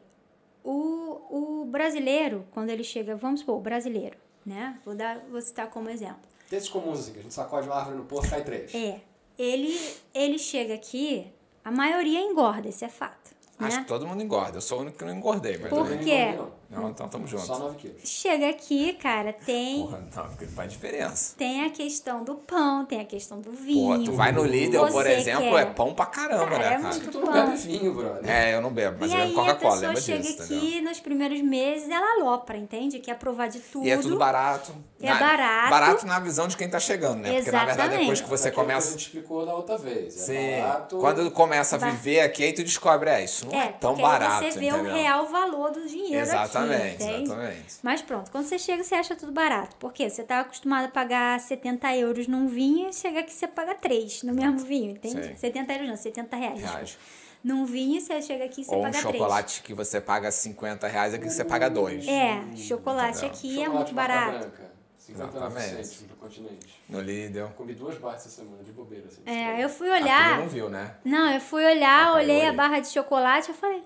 [0.64, 4.80] o, o brasileiro, quando ele chega, vamos supor, o brasileiro, né?
[4.82, 6.29] Vou, dar, vou citar como exemplo.
[6.50, 8.74] Desses comuns, assim, que a gente sacode uma árvore no poço, cai três.
[8.74, 9.00] É,
[9.38, 9.72] ele,
[10.12, 11.26] ele chega aqui,
[11.64, 13.30] a maioria engorda, isso é fato.
[13.58, 13.82] Acho Né?
[13.82, 14.56] que todo mundo engorda.
[14.58, 15.70] Eu sou o único que não engordei, mas.
[15.70, 16.36] Por eu- quê?
[16.70, 17.44] Não, Não, então tamo junto.
[17.46, 17.96] Só 9 quilos.
[18.04, 21.34] Chega aqui, cara, tem, Porra, não, porque faz diferença.
[21.36, 23.88] tem a questão do pão, tem a questão do vinho.
[23.96, 26.68] Porra, tu vai no Lidl, por exemplo, quer- é pão pra caramba, Cara, né, é
[26.78, 26.94] cara?
[26.94, 27.46] muito Tu não Pão.
[27.46, 28.30] bebe vinho, brother.
[28.30, 30.42] É, eu não bebo, mas e eu aí bebo a Coca-Cola, pessoa lembra chega disso,
[30.44, 30.82] aqui, entendeu?
[30.90, 33.00] nos primeiros meses, ela alopra, entende?
[33.00, 33.84] Quer provar de tudo.
[33.84, 34.72] E é tudo barato.
[35.02, 35.70] É barato.
[35.70, 37.32] Barato na visão de quem tá chegando, né?
[37.36, 38.00] Porque na verdade Exatamente.
[38.00, 38.88] depois que você Aquilo que começa.
[38.88, 40.28] a gente explicou da outra vez.
[40.28, 40.60] É Sim.
[40.62, 40.98] barato.
[40.98, 44.44] Quando começa a viver aqui, aí tu descobre, é, isso não é, É, tão barato.
[44.44, 44.92] você vê entendeu?
[44.92, 47.22] o real valor do dinheiro Exatamente, aqui, entende?
[47.24, 47.74] exatamente.
[47.82, 49.76] Mas pronto, quando você chega, você acha tudo barato.
[49.76, 53.74] Porque você tá acostumado a pagar 70 euros num vinho e chega aqui você paga
[53.74, 55.22] 3 no mesmo vinho, entende?
[55.28, 55.36] Sim.
[55.36, 56.60] 70 euros não, 70 reais.
[56.60, 56.98] Reais.
[57.42, 59.14] Num vinho, você chega aqui e você Ou um paga 3.
[59.16, 62.06] chocolate que você paga 50 reais, aqui você paga 2.
[62.06, 63.30] É, chocolate Entendeu?
[63.30, 64.38] aqui é Chocolate muito marca barato.
[64.38, 65.86] Branca, 59 Exatamente.
[65.86, 66.80] centos do continente.
[66.86, 67.46] No Lidl.
[67.56, 69.06] Comi duas barras essa semana de bobeira.
[69.06, 70.38] Assim, É, eu fui A Pri olhar.
[70.40, 70.94] não viu, né?
[71.02, 73.82] Não, eu fui olhar, Ah, olhei caiu a barra de chocolate eu falei.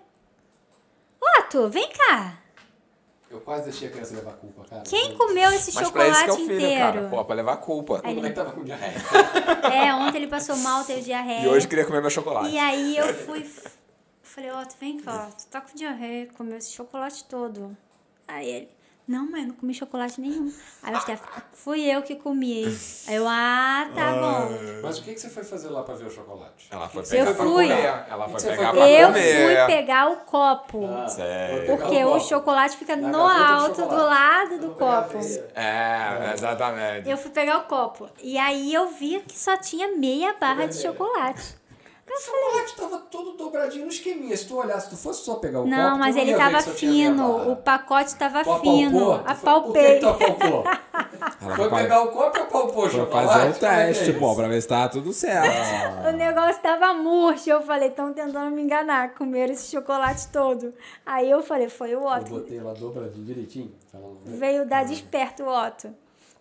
[1.21, 2.39] Ô, Arthur, vem cá.
[3.31, 4.83] Eu quase deixei a criança levar culpa, cara.
[4.83, 6.79] Quem comeu esse Mas pra isso chocolate que é o filho, inteiro?
[6.81, 7.09] cara.
[7.09, 8.01] Pô, pra levar a culpa.
[8.05, 8.95] Aí O moleque tava com diarreia.
[9.73, 11.45] É, ontem ele passou mal, teve diarreia.
[11.45, 12.51] E hoje queria comer meu chocolate.
[12.55, 13.45] E aí eu fui.
[14.23, 17.77] Falei, ó, tu vem cá, tu tá com diarreia, comeu esse chocolate todo.
[18.29, 18.69] Aí ele,
[19.07, 20.51] não, mãe, não comi chocolate nenhum.
[20.83, 21.21] Aí o Steph,
[21.53, 22.65] fui eu que comi.
[23.07, 24.49] Aí eu, ah, tá bom.
[24.83, 26.69] Mas o que, que você foi fazer lá pra ver o chocolate?
[26.71, 27.69] Ela foi Eu pegar pra fui.
[27.69, 28.05] comer.
[28.09, 28.89] Ela foi pegar foi pra?
[28.91, 29.57] Eu comer.
[29.57, 30.87] fui pegar o copo.
[30.87, 31.67] Ah, Sério?
[31.77, 32.21] Porque o copo.
[32.25, 34.05] chocolate fica Na no do alto, do chocolate.
[34.11, 35.19] lado do copo.
[35.21, 35.49] veia.
[35.55, 37.09] É, exatamente.
[37.11, 38.09] Eu fui pegar o copo.
[38.23, 41.57] E aí eu vi que só tinha meia barra de chocolate.
[42.17, 44.37] O chocolate tava todo dobradinho no esqueminha.
[44.37, 47.51] Se tu olhasse, se tu fosse só pegar o Não, copo, mas ele tava fino.
[47.53, 49.13] O pacote tava Tu fino.
[49.13, 49.19] apalpou?
[49.19, 50.01] Tu foi- Apalpei.
[50.01, 50.65] Por que tu apalpou?
[51.57, 53.29] Foi pegar o copo ou palpou o Foi chocolate?
[53.29, 56.09] fazer o é é teste, pô, pra ver se tá tudo certo.
[56.09, 57.49] O negócio tava murcho.
[57.51, 59.15] Eu falei, estão tentando me enganar.
[59.15, 60.73] Comeram esse chocolate todo.
[61.05, 62.31] Aí eu falei, foi o Eu Otto.
[62.31, 63.73] botei lá dobradinho direitinho.
[64.25, 65.95] Veio dar desperto o Otto.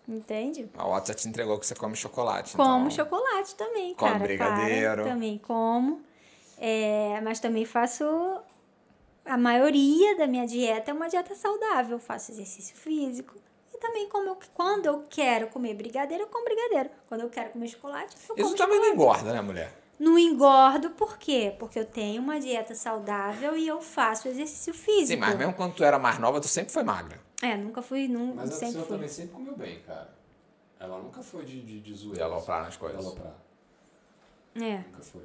[0.06, 0.68] Entende?
[0.76, 2.54] A Otto já te entregou que você come chocolate.
[2.56, 2.90] Como então...
[2.90, 4.22] chocolate também, Come cara.
[4.24, 5.02] brigadeiro.
[5.02, 6.02] Para, também como.
[6.58, 8.04] É, mas também faço.
[9.24, 11.96] A maioria da minha dieta é uma dieta saudável.
[11.96, 13.34] Eu faço exercício físico.
[13.72, 16.90] E também, como eu- quando eu quero comer brigadeiro, eu como brigadeiro.
[17.08, 19.72] Quando eu quero comer chocolate, eu como Isso também não engorda, né, mulher?
[19.98, 21.54] Não engordo, por quê?
[21.58, 25.06] Porque eu tenho uma dieta saudável e eu faço exercício físico.
[25.06, 27.18] Sim, mas mesmo quando tu era mais nova, tu sempre foi magra.
[27.42, 28.94] É, nunca fui, não, Mas a sempre pessoa fui.
[28.96, 30.14] também sempre comeu bem, cara.
[30.78, 32.24] Ela nunca foi de, de, de De zoeira.
[32.24, 33.04] aloprar nas De coisas.
[33.04, 33.34] aloprar.
[34.56, 34.78] É.
[34.78, 35.22] Nunca foi.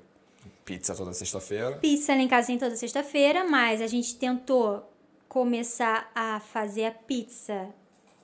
[0.65, 1.77] Pizza toda sexta-feira.
[1.77, 4.89] Pizza lá em casa tem toda sexta-feira, mas a gente tentou
[5.27, 7.69] começar a fazer a pizza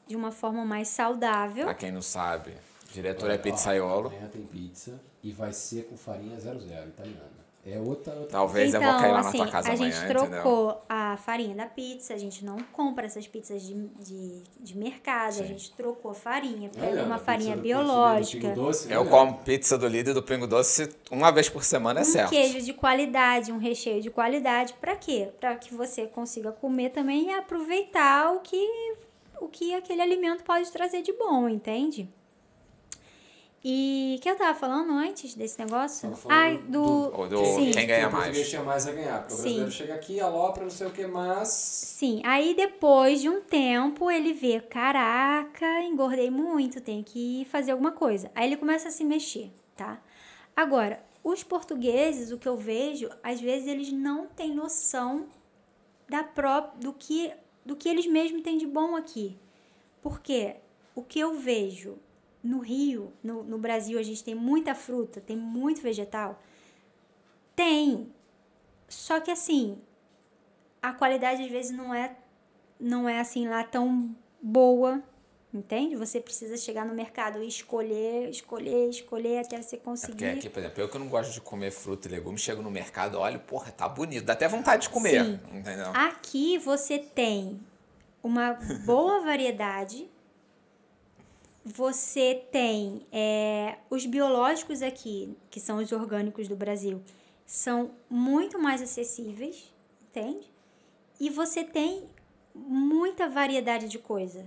[0.08, 1.66] de uma forma mais saudável.
[1.66, 2.54] Pra quem não sabe,
[2.94, 4.08] diretor é pizzaiolo.
[4.10, 6.58] Amanhã tem pizza e vai ser com farinha 00,
[6.88, 7.45] italiana.
[7.68, 9.92] É outra, outra Talvez eu então, vou cair lá na assim, tua casa a amanhã,
[9.92, 10.30] gente entendeu?
[10.44, 15.30] trocou a farinha da pizza, a gente não compra essas pizzas de, de, de mercado,
[15.30, 15.48] a Sim.
[15.48, 18.50] gente trocou a farinha, Olha, pega uma a farinha biológica.
[18.50, 19.18] Doce, né, Eu Leandro?
[19.20, 22.30] como pizza do líder e do Pingo Doce uma vez por semana, é um certo.
[22.30, 25.30] queijo de qualidade, um recheio de qualidade, pra quê?
[25.40, 28.94] Pra que você consiga comer também e aproveitar o que
[29.42, 32.08] o que aquele alimento pode trazer de bom, entende?
[33.68, 36.16] E o que eu tava falando antes desse negócio?
[36.30, 37.72] Ai, do, Ou do sim.
[37.72, 38.48] quem ganha mais.
[38.48, 39.22] tinha mais a ganhar.
[39.22, 41.48] Porque o brasileiro chega aqui, alopra, não sei o que, mas...
[41.48, 47.92] Sim, aí depois de um tempo ele vê, caraca, engordei muito, tenho que fazer alguma
[47.92, 48.30] coisa.
[48.36, 50.00] Aí ele começa a se mexer, tá?
[50.56, 55.26] Agora, os portugueses, o que eu vejo, às vezes eles não têm noção
[56.08, 57.34] da pró do que
[57.66, 59.36] do que eles mesmos têm de bom aqui.
[60.04, 60.58] Porque
[60.94, 61.98] o que eu vejo
[62.46, 66.40] no Rio, no, no Brasil, a gente tem muita fruta, tem muito vegetal.
[67.56, 68.12] Tem.
[68.88, 69.80] Só que assim,
[70.82, 72.16] a qualidade às vezes não é
[72.80, 75.02] não é assim lá tão boa,
[75.54, 75.96] entende?
[75.96, 80.26] Você precisa chegar no mercado e escolher, escolher, escolher até você É porque conseguir.
[80.26, 83.18] aqui, por exemplo, eu que não gosto de comer fruta e legumes, chego no mercado,
[83.18, 84.26] olho, porra, tá bonito.
[84.26, 85.24] Dá até vontade de comer.
[85.24, 85.40] Sim.
[85.58, 85.88] Entendeu?
[85.96, 87.60] Aqui você tem
[88.22, 88.54] uma
[88.86, 90.10] boa variedade.
[91.68, 97.02] Você tem é, os biológicos aqui, que são os orgânicos do Brasil,
[97.44, 99.74] são muito mais acessíveis,
[100.04, 100.48] entende?
[101.20, 102.08] E você tem
[102.54, 104.46] muita variedade de coisa.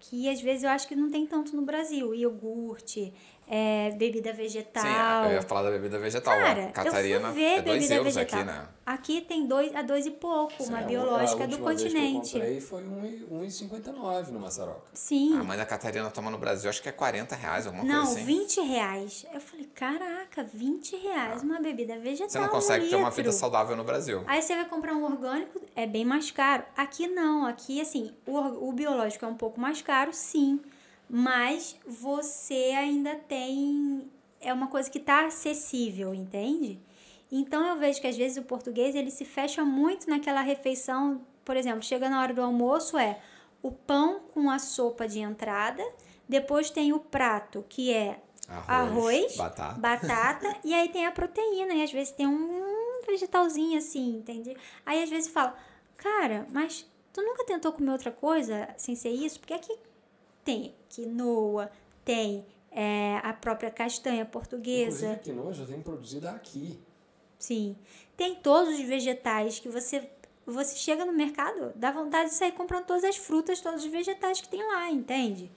[0.00, 2.12] Que às vezes eu acho que não tem tanto no Brasil.
[2.12, 3.14] Iogurte,
[3.48, 4.82] é, bebida vegetal.
[4.82, 6.36] Sim, eu ia falar da bebida vegetal.
[6.36, 8.40] Cara, a Catarina eu fui ver é 2 bebida euros vegetal.
[8.40, 8.68] aqui, né?
[8.84, 12.30] Aqui tem dois, a dois e pouco, uma É, a biológica do última vez continente.
[12.30, 14.90] Que eu comprei foi um 1,59 no Maçaroca.
[14.92, 15.38] Sim.
[15.38, 18.20] A mãe da Catarina toma no Brasil, acho que é 40 reais, alguma não, coisa
[18.20, 18.24] assim.
[18.24, 19.26] 20 reais.
[19.32, 22.28] Eu falei, caraca, 20 reais uma bebida vegetal.
[22.28, 24.22] Você não consegue um ter uma vida saudável no Brasil.
[24.26, 26.64] Aí você vai comprar um orgânico, é bem mais caro.
[26.76, 30.60] Aqui não, aqui assim, o, o biológico é um pouco mais caro, sim.
[31.08, 34.10] Mas você ainda tem.
[34.40, 36.78] É uma coisa que tá acessível, entende?
[37.30, 41.20] Então eu vejo que às vezes o português ele se fecha muito naquela refeição.
[41.44, 43.20] Por exemplo, chega na hora do almoço, é
[43.62, 45.82] o pão com a sopa de entrada.
[46.28, 49.80] Depois tem o prato, que é Arroz, arroz, batata.
[49.80, 54.56] batata, e aí tem a proteína, e às vezes tem um vegetalzinho assim, entende?
[54.86, 55.54] Aí às vezes fala,
[55.96, 59.38] cara, mas tu nunca tentou comer outra coisa sem ser isso?
[59.38, 59.74] Porque aqui
[60.48, 61.70] tem quinoa,
[62.06, 66.78] tem é, a própria castanha portuguesa, Inclusive, quinoa já tem produzida aqui.
[67.38, 67.76] sim.
[68.16, 70.08] Tem todos os vegetais que você
[70.46, 74.40] você chega no mercado, dá vontade de sair comprando todas as frutas, todos os vegetais
[74.40, 75.50] que tem lá, entende?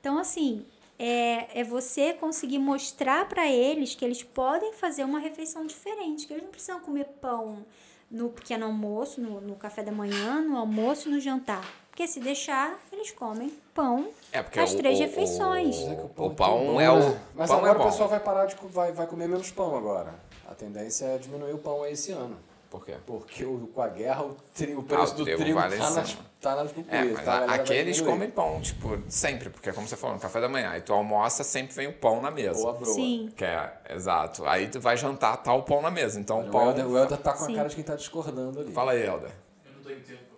[0.00, 0.64] Então, assim,
[0.98, 6.32] é, é você conseguir mostrar para eles que eles podem fazer uma refeição diferente, que
[6.32, 7.66] eles não precisam comer pão
[8.10, 11.62] no pequeno almoço, no, no café da manhã, no almoço e no jantar.
[11.90, 15.76] Porque se deixar, eles comem pão É, porque as o- três o- refeições.
[15.78, 16.98] o- Mas é O pão bom, é o.
[16.98, 17.20] né?
[17.34, 20.14] Mas pão agora é o pessoal vai parar de vai, vai comer menos pão agora.
[20.48, 22.36] A tendência é diminuir o pão aí esse ano.
[22.68, 22.94] Por quê?
[23.04, 25.76] Porque o- com a guerra o, tri- o preço Ah, o do trigo trigo vale
[25.76, 27.44] tá, nas, tá nas É, tá?
[27.46, 30.80] Aqui eles comem pão, tipo, sempre, porque como você falou, no café da manhã, aí
[30.80, 32.60] tu almoça, sempre vem o pão na mesa.
[32.60, 32.94] Ou a broa.
[32.94, 33.28] Sim.
[33.36, 34.44] Que é, exato.
[34.46, 36.20] Aí tu vai jantar, tá o pão na mesa.
[36.20, 36.66] Então o O pão.
[36.68, 37.56] Helder, o Helder tá com a Sim.
[37.56, 38.72] cara de quem tá discordando ali.
[38.72, 39.30] Fala aí, Helder.
[39.66, 40.29] Eu não comprar pão.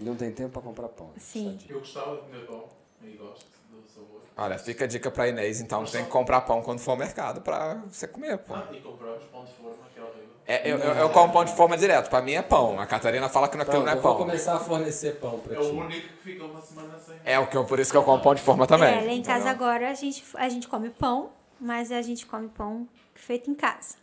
[0.00, 1.10] Ele não tem tempo pra comprar pão.
[1.18, 1.52] Sim.
[1.58, 1.74] Tadinho.
[1.76, 2.64] Eu gostava de comer pão
[3.02, 4.20] e gosto do sabor.
[4.36, 7.42] Olha, fica a dica pra Inês, então tem que comprar pão quando for ao mercado
[7.42, 8.54] pra você comer, pô.
[8.54, 10.30] Ah, e compramos pão de forma, que é horrível.
[10.46, 12.08] É, eu, eu, eu como pão de forma direto.
[12.08, 12.80] Pra mim é pão.
[12.80, 14.24] A Catarina fala que aquilo não é eu vou pão.
[14.24, 15.66] começar a fornecer pão pra É ti.
[15.66, 17.16] o único que fica uma semana sem.
[17.24, 18.88] É o que eu, por isso que eu como pão de forma também.
[18.88, 19.66] É, lá em casa entendeu?
[19.68, 23.96] agora a gente, a gente come pão, mas a gente come pão feito em casa.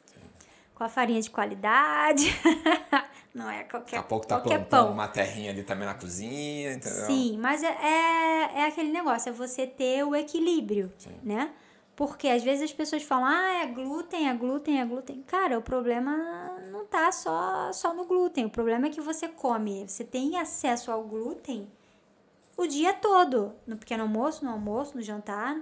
[0.75, 2.25] Com a farinha de qualidade.
[3.37, 4.93] Não é qualquer, Daqui a pouco tá qualquer plantando pão.
[4.93, 7.05] uma terrinha ali também na cozinha, entendeu?
[7.05, 10.91] Sim, mas é, é, é aquele negócio, é você ter o equilíbrio,
[11.21, 11.51] né?
[11.95, 15.23] Porque às vezes as pessoas falam, ah, é glúten, é glúten, é glúten.
[15.27, 16.15] Cara, o problema
[16.71, 18.45] não tá só, só no glúten.
[18.45, 21.67] O problema é que você come, você tem acesso ao glúten
[22.55, 23.53] o dia todo.
[23.67, 25.59] No pequeno almoço, no almoço, no jantar,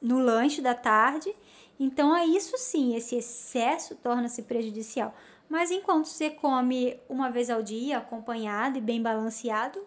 [0.00, 1.34] no lanche da tarde.
[1.82, 5.12] Então, é isso sim, esse excesso torna-se prejudicial.
[5.48, 9.84] Mas enquanto você come uma vez ao dia, acompanhado e bem balanceado,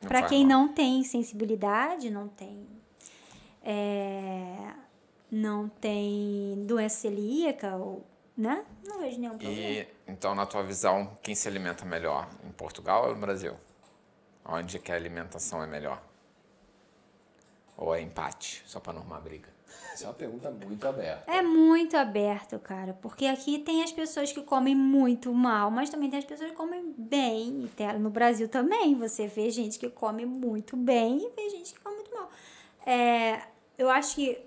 [0.00, 0.48] para quem mal.
[0.58, 2.66] não tem sensibilidade, não tem.
[3.62, 4.74] é,
[5.30, 8.04] não tem doença celíaca, ou,
[8.36, 8.64] né?
[8.84, 9.60] Não vejo nenhum problema.
[9.60, 12.28] E então, na tua visão, quem se alimenta melhor?
[12.44, 13.54] Em Portugal ou no Brasil?
[14.44, 16.02] Onde que a alimentação é melhor?
[17.76, 18.64] Ou é empate?
[18.66, 19.57] Só pra não arrumar briga.
[19.98, 21.28] Essa é uma pergunta muito aberta.
[21.32, 26.08] É muito aberto, cara, porque aqui tem as pessoas que comem muito mal, mas também
[26.08, 27.64] tem as pessoas que comem bem.
[27.64, 31.74] E tem- no Brasil também, você vê gente que come muito bem e vê gente
[31.74, 32.30] que come muito mal.
[32.86, 33.42] É,
[33.76, 34.40] eu acho que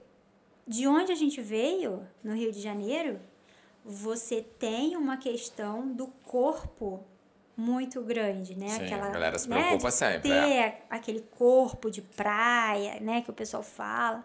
[0.65, 3.19] de onde a gente veio, no Rio de Janeiro,
[3.83, 7.03] você tem uma questão do corpo
[7.57, 8.69] muito grande, né?
[8.69, 10.81] Sim, Aquela, a galera se né, preocupa de sempre, Ter é.
[10.89, 13.21] aquele corpo de praia, né?
[13.21, 14.23] Que o pessoal fala.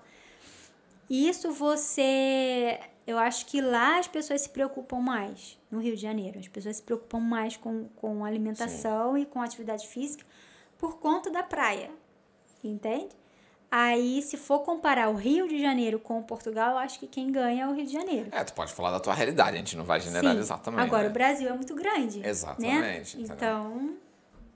[1.08, 2.80] Isso você.
[3.06, 6.38] Eu acho que lá as pessoas se preocupam mais, no Rio de Janeiro.
[6.38, 10.24] As pessoas se preocupam mais com, com alimentação e com atividade física
[10.76, 11.90] por conta da praia.
[12.64, 13.14] Entende?
[13.70, 17.64] Aí, se for comparar o Rio de Janeiro com Portugal, eu acho que quem ganha
[17.64, 18.28] é o Rio de Janeiro.
[18.32, 20.64] É, tu pode falar da tua realidade, a gente não vai generalizar Sim.
[20.64, 20.84] também.
[20.84, 21.10] Agora, né?
[21.10, 22.26] o Brasil é muito grande.
[22.26, 23.24] Exatamente, Né?
[23.24, 23.96] Então,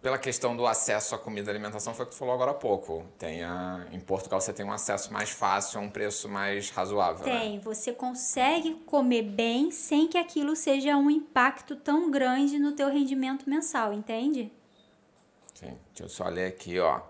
[0.03, 2.55] Pela questão do acesso à comida e alimentação, foi o que tu falou agora há
[2.55, 3.05] pouco.
[3.19, 3.87] Tem a...
[3.93, 7.27] Em Portugal você tem um acesso mais fácil a um preço mais razoável.
[7.27, 7.39] né?
[7.41, 7.61] tem.
[7.61, 13.49] Você consegue comer bem sem que aquilo seja um impacto tão grande no teu rendimento
[13.49, 14.51] mensal, entende?
[15.53, 15.77] Sim.
[15.89, 17.10] Deixa eu só ler aqui, ó.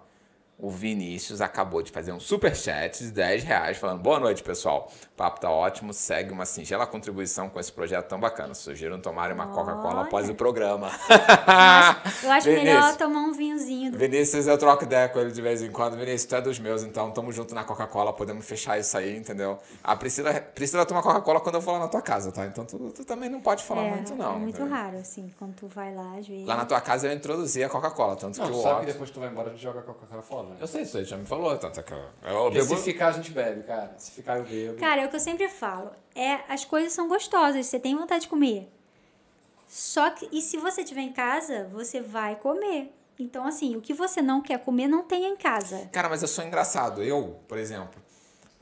[0.62, 4.92] O Vinícius acabou de fazer um superchat de 10 reais falando Boa noite, pessoal.
[5.14, 5.94] O papo tá ótimo.
[5.94, 8.52] Segue uma singela contribuição com esse projeto tão bacana.
[8.52, 10.90] Sugiro tomarem uma Coca-Cola após o programa.
[11.08, 13.92] Mas eu acho melhor tomar um vinhozinho.
[13.92, 13.96] Do...
[13.96, 15.96] Vinícius, eu troco ideia com ele de vez em quando.
[15.96, 19.58] Vinícius, tu é dos meus, então tamo junto na Coca-Cola, podemos fechar isso aí, entendeu?
[19.82, 22.44] A Priscila, Priscila toma Coca-Cola quando eu vou lá na tua casa, tá?
[22.44, 24.34] Então tu, tu também não pode falar é, muito, não.
[24.34, 24.76] é muito entendeu?
[24.76, 26.46] raro, assim, quando tu vai lá, às vezes.
[26.46, 29.10] Lá na tua casa eu introduzi a Coca-Cola, tanto Não, que o sabe que depois
[29.10, 30.56] tu vai embora a gente joga Coca-Cola fora, né?
[30.60, 32.50] Eu sei, isso aí já me falou, tanto que eu...
[32.50, 32.64] bebo...
[32.64, 33.94] se ficar a gente bebe, cara.
[33.96, 34.78] Se ficar eu bebo.
[34.78, 35.90] Cara, é o que eu sempre falo.
[36.14, 38.70] É, as coisas são gostosas, você tem vontade de comer.
[39.68, 42.92] Só que, e se você tiver em casa, você vai comer.
[43.18, 45.88] Então, assim, o que você não quer comer, não tenha em casa.
[45.92, 47.02] Cara, mas eu sou engraçado.
[47.02, 48.02] Eu, por exemplo,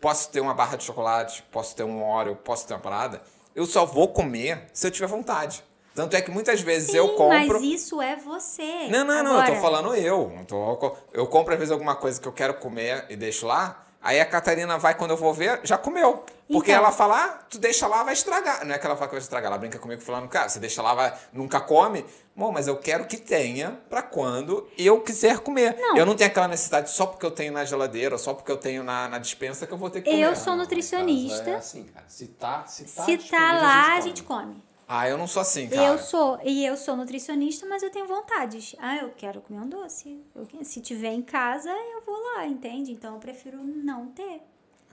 [0.01, 3.23] posso ter uma barra de chocolate, posso ter um Oreo, posso ter uma parada.
[3.55, 5.65] Eu só vou comer se eu tiver vontade.
[5.99, 7.55] Tanto é que muitas vezes eu Sim, compro...
[7.61, 8.87] mas isso é você.
[8.89, 10.33] Não, não, não, eu Agora, tô falando eu.
[10.39, 13.85] Eu, tô- eu compro às vezes alguma coisa que eu quero comer e deixo lá.
[14.01, 16.25] Aí a Catarina vai, quando eu vou ver, já comeu.
[16.47, 16.83] Porque Então.
[16.85, 18.65] ela fala, ah, tu deixa lá, vai estragar.
[18.65, 20.81] Não é que ela fala que vai estragar, ela brinca comigo falando, cara, você deixa
[20.81, 22.07] lá, vai, nunca come.
[22.35, 25.77] Bom, mas eu quero que tenha pra quando eu quiser comer.
[25.77, 25.97] Não.
[25.97, 28.85] Eu não tenho aquela necessidade só porque eu tenho na geladeira, só porque eu tenho
[28.85, 30.23] na, na dispensa que eu vou ter que comer.
[30.23, 31.39] Eu sou Não, nutricionista.
[31.45, 32.07] mas É assim, cara.
[32.09, 34.62] Se tá, se tá, Se tá lá, a gente come.
[34.90, 35.86] Ah, eu não sou assim, cara.
[35.86, 38.74] Eu sou, e eu sou nutricionista, mas eu tenho vontades.
[38.78, 40.19] Ah, eu quero comer um doce.
[40.35, 42.93] Eu se tiver em casa, eu vou lá, entende?
[42.93, 44.40] Então eu prefiro não ter.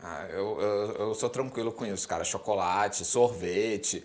[0.03, 2.26] Ah, eu, eu, eu sou tranquilo com isso, cara.
[2.26, 4.03] Chocolate, sorvete.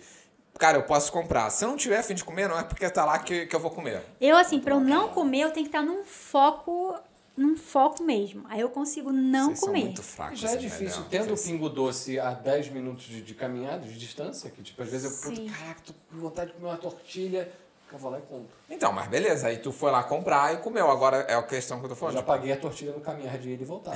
[0.57, 1.49] Cara, eu posso comprar.
[1.49, 3.59] Se eu não tiver fim de comer, não é porque tá lá que, que eu
[3.59, 4.01] vou comer.
[4.21, 6.95] Eu, assim, pra eu não comer, eu tenho que estar num foco,
[7.41, 8.43] num foco mesmo.
[8.47, 9.83] Aí eu consigo não Vocês são comer.
[9.85, 10.39] muito fracos.
[10.39, 14.49] Já é difícil, tendo o pingo doce a 10 minutos de, de caminhada, de distância,
[14.49, 17.51] que tipo, às vezes eu, puto, caraca, tô com vontade de comer uma tortilha,
[17.91, 18.47] eu vou lá e compro.
[18.69, 19.47] Então, mas beleza.
[19.47, 20.89] Aí tu foi lá comprar e comeu.
[20.89, 22.15] Agora é a questão que eu tô Eu falando.
[22.15, 23.95] já paguei a tortilha no caminhar de ir e voltar.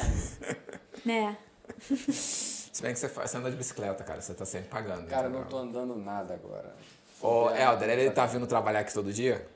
[1.05, 1.37] Né?
[2.75, 4.19] Se bem que você, faz, você anda de bicicleta, cara.
[4.21, 5.07] Você tá sempre pagando.
[5.07, 5.41] Cara, eu entendeu?
[5.41, 6.75] não tô andando nada agora.
[7.21, 9.47] Ô, É, Helder, ele tá vindo trabalhar aqui todo dia?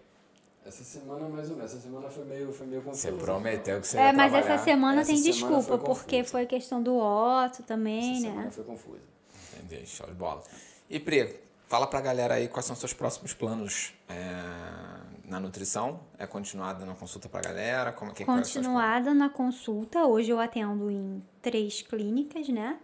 [0.69, 1.71] Essa semana, mais ou menos.
[1.73, 3.25] Essa semana foi meio, foi meio Você confusa.
[3.25, 4.53] prometeu que você É, ia mas trabalhar.
[4.53, 8.29] essa semana Essa tem semana desculpa, foi porque foi questão do Otto também, Essa né?
[8.29, 9.01] semana foi confusa.
[9.63, 10.43] Entendi, show de bola.
[10.87, 14.15] E Pri, fala pra galera aí quais são os seus próximos planos é,
[15.25, 15.99] na nutrição.
[16.19, 17.91] É continuar dando consulta pra galera?
[17.91, 18.53] Como, que, são os planos?
[18.53, 22.77] Continuada na consulta, hoje eu atendo em três clínicas, né?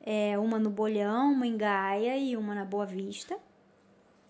[0.00, 3.36] É, uma no Bolhão, uma em Gaia e uma na Boa Vista.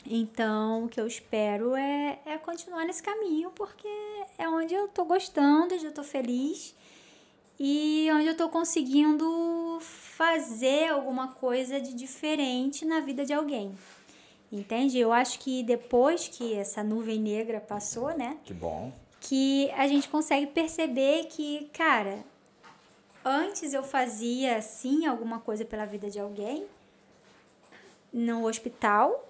[0.09, 3.89] Então, o que eu espero é, é continuar nesse caminho, porque
[4.39, 6.75] é onde eu tô gostando, onde eu tô feliz
[7.59, 13.75] e onde eu tô conseguindo fazer alguma coisa de diferente na vida de alguém.
[14.53, 14.99] Entende?
[14.99, 18.39] Eu acho que depois que essa nuvem negra passou, né?
[18.45, 18.93] Que bom.
[19.21, 22.25] Que a gente consegue perceber que, cara,
[23.25, 26.65] antes eu fazia sim alguma coisa pela vida de alguém
[28.13, 29.26] no hospital,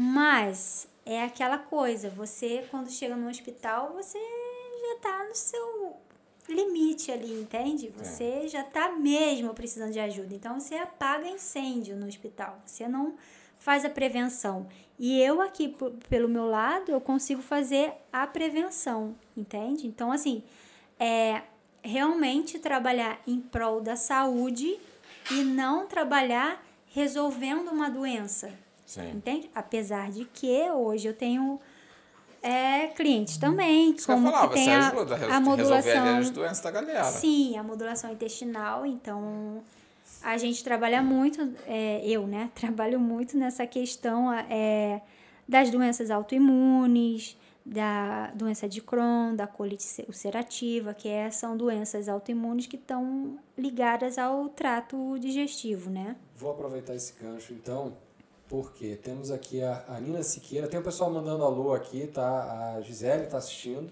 [0.00, 5.96] mas é aquela coisa, você quando chega no hospital, você já tá no seu
[6.48, 7.92] limite ali, entende?
[7.96, 10.32] Você já tá mesmo precisando de ajuda.
[10.32, 12.62] Então você apaga incêndio no hospital.
[12.64, 13.16] Você não
[13.58, 14.68] faz a prevenção.
[15.00, 15.74] E eu aqui
[16.08, 19.84] pelo meu lado, eu consigo fazer a prevenção, entende?
[19.88, 20.44] Então assim,
[20.96, 21.42] é
[21.82, 24.78] realmente trabalhar em prol da saúde
[25.32, 28.67] e não trabalhar resolvendo uma doença.
[28.88, 29.10] Sim.
[29.10, 29.50] Entende?
[29.54, 31.60] Apesar de que hoje eu tenho
[32.42, 35.40] é, clientes também, Isso que eu como falava, que tem você a, ajuda a, a
[35.40, 36.16] modulação.
[36.16, 37.04] as doenças da galera.
[37.04, 38.86] Sim, a modulação intestinal.
[38.86, 39.62] Então,
[40.22, 42.50] a gente trabalha muito, é, eu, né?
[42.56, 45.02] Trabalho muito nessa questão é,
[45.46, 47.36] das doenças autoimunes,
[47.66, 54.16] da doença de Crohn, da colite ulcerativa, que é, são doenças autoimunes que estão ligadas
[54.16, 56.16] ao trato digestivo, né?
[56.34, 57.92] Vou aproveitar esse gancho então,
[58.48, 60.66] porque temos aqui a, a Nina Siqueira.
[60.66, 62.74] Tem o pessoal mandando alô aqui, tá?
[62.76, 63.90] A Gisele tá assistindo.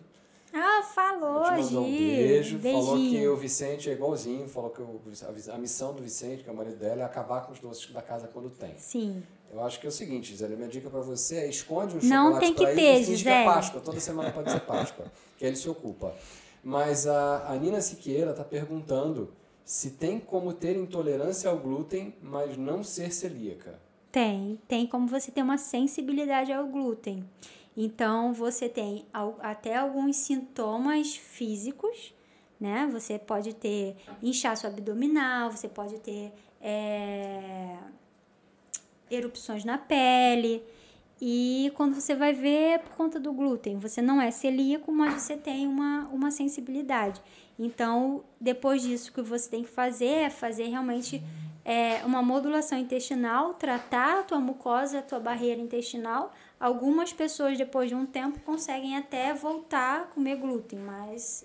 [0.53, 2.59] Ah, falou, Ela te mandou um beijo.
[2.59, 3.33] Falou que Beijinho.
[3.33, 4.49] o Vicente é igualzinho.
[4.49, 5.01] Falou que o-
[5.53, 8.01] a, missão do Vicente, que é o marido dela, é acabar com os doces da
[8.01, 8.73] casa quando tem.
[8.79, 9.23] Sim.
[9.53, 12.33] Eu acho que é o seguinte, Gisele, minha dica pra você é esconde um Não
[12.33, 13.45] chocolate tem que pra ele ter, e finge que é.
[13.45, 13.81] Páscoa.
[13.81, 15.07] Toda semana pode ser Páscoa,
[15.37, 16.15] que ele se ocupa.
[16.65, 19.33] Mas a, a Nina Siqueira tá perguntando
[19.65, 23.79] se tem como ter intolerância ao glúten, mas não ser celíaca.
[24.17, 27.23] Tem, tem como você ter uma sensibilidade ao glúten.
[27.77, 29.05] Então, você tem
[29.41, 32.15] até alguns sintomas físicos,
[32.59, 32.89] né?
[32.91, 36.33] Você pode ter inchaço abdominal, você pode ter
[36.63, 37.77] é,
[39.11, 40.63] erupções na pele.
[41.21, 45.23] E quando você vai ver, é por conta do glúten, você não é celíaco, mas
[45.23, 47.23] você tem uma, uma sensibilidade.
[47.59, 51.23] Então, depois disso, o que você tem que fazer é fazer realmente
[51.65, 56.33] é, uma modulação intestinal, tratar a tua mucosa, a tua barreira intestinal.
[56.61, 61.43] Algumas pessoas, depois de um tempo, conseguem até voltar a comer glúten, mas,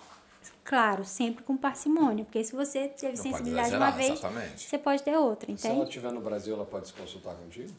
[0.66, 4.70] claro, sempre com parcimônia, porque se você teve Não sensibilidade uma exagerar, vez, exatamente.
[4.70, 5.90] você pode ter outra, Se ela entende?
[5.90, 7.72] estiver no Brasil, ela pode se consultar contigo?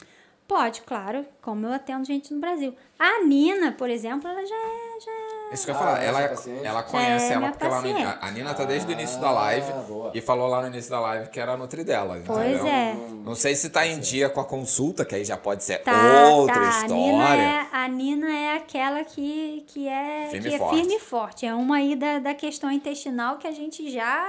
[0.52, 2.74] Pode, claro, como eu atendo gente no Brasil.
[2.98, 5.00] A Nina, por exemplo, ela já é.
[5.04, 5.10] Já
[5.50, 6.66] é- Isso que eu ia Ah, falar, é ela, paciente?
[6.66, 8.02] ela conhece É, ela porque ela, paciente.
[8.04, 10.10] a, a Nina tá desde o início Ah, da live boa.
[10.14, 12.20] e falou lá no início da live que era a Nutri dela.
[12.26, 12.66] Pois entendeu?
[12.66, 12.94] é.
[13.24, 16.28] Não sei se tá em dia com a consulta, que aí já pode ser Tá,
[16.30, 16.60] outra tá.
[16.60, 17.42] A Nina, história.
[17.42, 20.76] é, a Nina é aquela que, que é, Firme que e é forte.
[20.76, 21.46] firme e forte.
[21.46, 24.24] É uma aí da, da questão intestinal que a gente já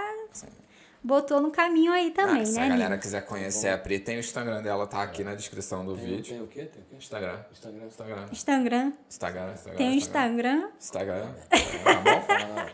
[1.03, 2.97] botou no caminho aí também, Ah, se né, a galera Nina?
[2.97, 6.33] quiser conhecer a Pri, tem o Instagram dela, tá aqui na descrição do Tem, vídeo.
[6.35, 6.61] tem o quê?
[6.65, 6.95] Tem o quê?
[6.97, 7.37] Instagram.
[7.51, 7.85] Instagram.
[7.87, 8.25] Instagram.
[8.31, 8.93] Instagram.
[9.09, 9.77] Instagram, Instagram.
[9.77, 10.69] Tem o Instagram.
[10.79, 11.27] Instagram.
[11.83, 12.23] Tá bom?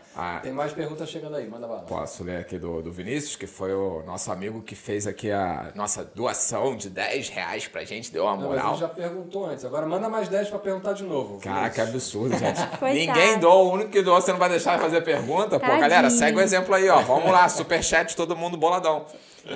[0.22, 1.82] Ah, Ah, tem mais perguntas chegando aí, manda bala.
[1.82, 5.72] Posso ler aqui do, do Vinícius, que foi o nosso amigo que fez aqui a
[5.74, 8.72] nossa doação de 10 reais pra gente, deu uma Não, mas moral.
[8.72, 9.64] ele já perguntou antes.
[9.64, 11.38] Agora manda mais 10 pra perguntar de novo.
[11.40, 12.60] Caraca, que absurdo, gente.
[12.92, 15.50] Ninguém doa, o único que doa você não vai deixar de fazer pergunta.
[15.58, 15.80] Pô, Tadinho.
[15.80, 17.00] galera, segue o exemplo aí, ó.
[17.00, 19.06] Vamos lá, superchat, todo mundo boladão.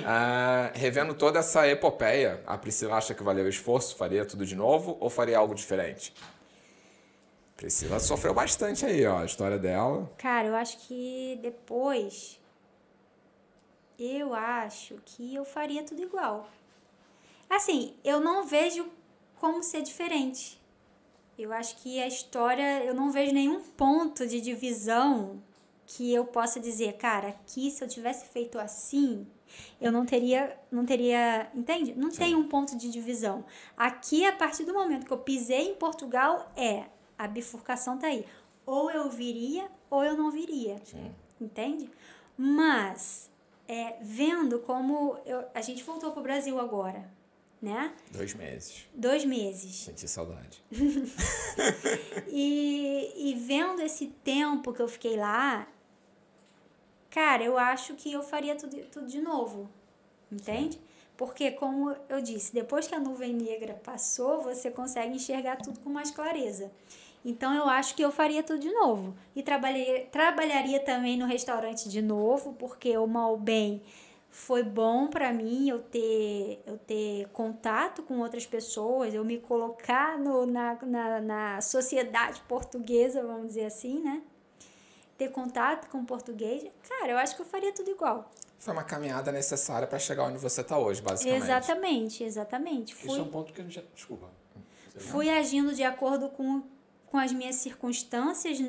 [0.03, 3.95] Ah, revendo toda essa epopeia, a Priscila acha que valeu o esforço?
[3.95, 6.11] Faria tudo de novo ou faria algo diferente?
[7.55, 10.11] Priscila sofreu bastante aí, ó, a história dela.
[10.17, 12.39] Cara, eu acho que depois.
[13.99, 16.49] Eu acho que eu faria tudo igual.
[17.47, 18.87] Assim, eu não vejo
[19.39, 20.59] como ser diferente.
[21.37, 25.39] Eu acho que a história, eu não vejo nenhum ponto de divisão
[25.87, 29.25] que eu possa dizer, cara, aqui se eu tivesse feito assim,
[29.79, 31.93] eu não teria, não teria, entende?
[31.95, 33.45] Não tem um ponto de divisão.
[33.77, 36.85] Aqui, a partir do momento que eu pisei em Portugal, é
[37.17, 38.25] a bifurcação tá aí.
[38.65, 40.75] Ou eu viria ou eu não viria.
[41.39, 41.89] Entende?
[42.37, 43.29] Mas
[43.67, 47.09] é, vendo como eu- a gente voltou pro Brasil agora,
[47.61, 47.93] né?
[48.11, 48.85] Dois meses.
[48.93, 49.75] Dois meses.
[49.85, 50.63] Senti saudade.
[52.27, 55.67] E, e vendo esse tempo que eu fiquei lá,
[57.15, 59.69] cara, eu acho que eu faria tudo, tudo de novo.
[60.29, 60.77] Entende?
[61.15, 65.89] Porque, como eu disse, depois que a nuvem negra passou, você consegue enxergar tudo com
[65.89, 66.69] mais clareza.
[67.23, 69.15] Então, eu acho que eu faria tudo de novo.
[69.33, 73.81] E trabalhei, trabalharia também no restaurante de novo, porque o mal bem
[74.29, 80.19] foi bom para mim eu ter, eu ter contato com outras pessoas, eu me colocar
[80.19, 84.21] no, na, na, na sociedade portuguesa, vamos dizer assim, né?
[85.17, 88.29] Ter contato com o português, cara, eu acho que eu faria tudo igual.
[88.59, 91.43] Foi uma caminhada necessária para chegar onde você está hoje, basicamente.
[91.43, 92.93] Exatamente, exatamente.
[92.93, 93.83] Isso Fui, é um ponto que a gente já...
[93.93, 94.29] Desculpa.
[94.97, 96.63] fui agindo de acordo com,
[97.05, 98.59] com as minhas circunstâncias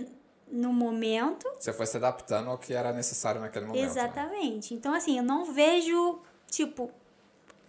[0.50, 1.48] no momento.
[1.58, 3.82] Você foi se adaptando ao que era necessário naquele momento.
[3.82, 3.88] né?
[3.88, 4.74] Exatamente.
[4.74, 6.90] Então, assim, eu não vejo, tipo,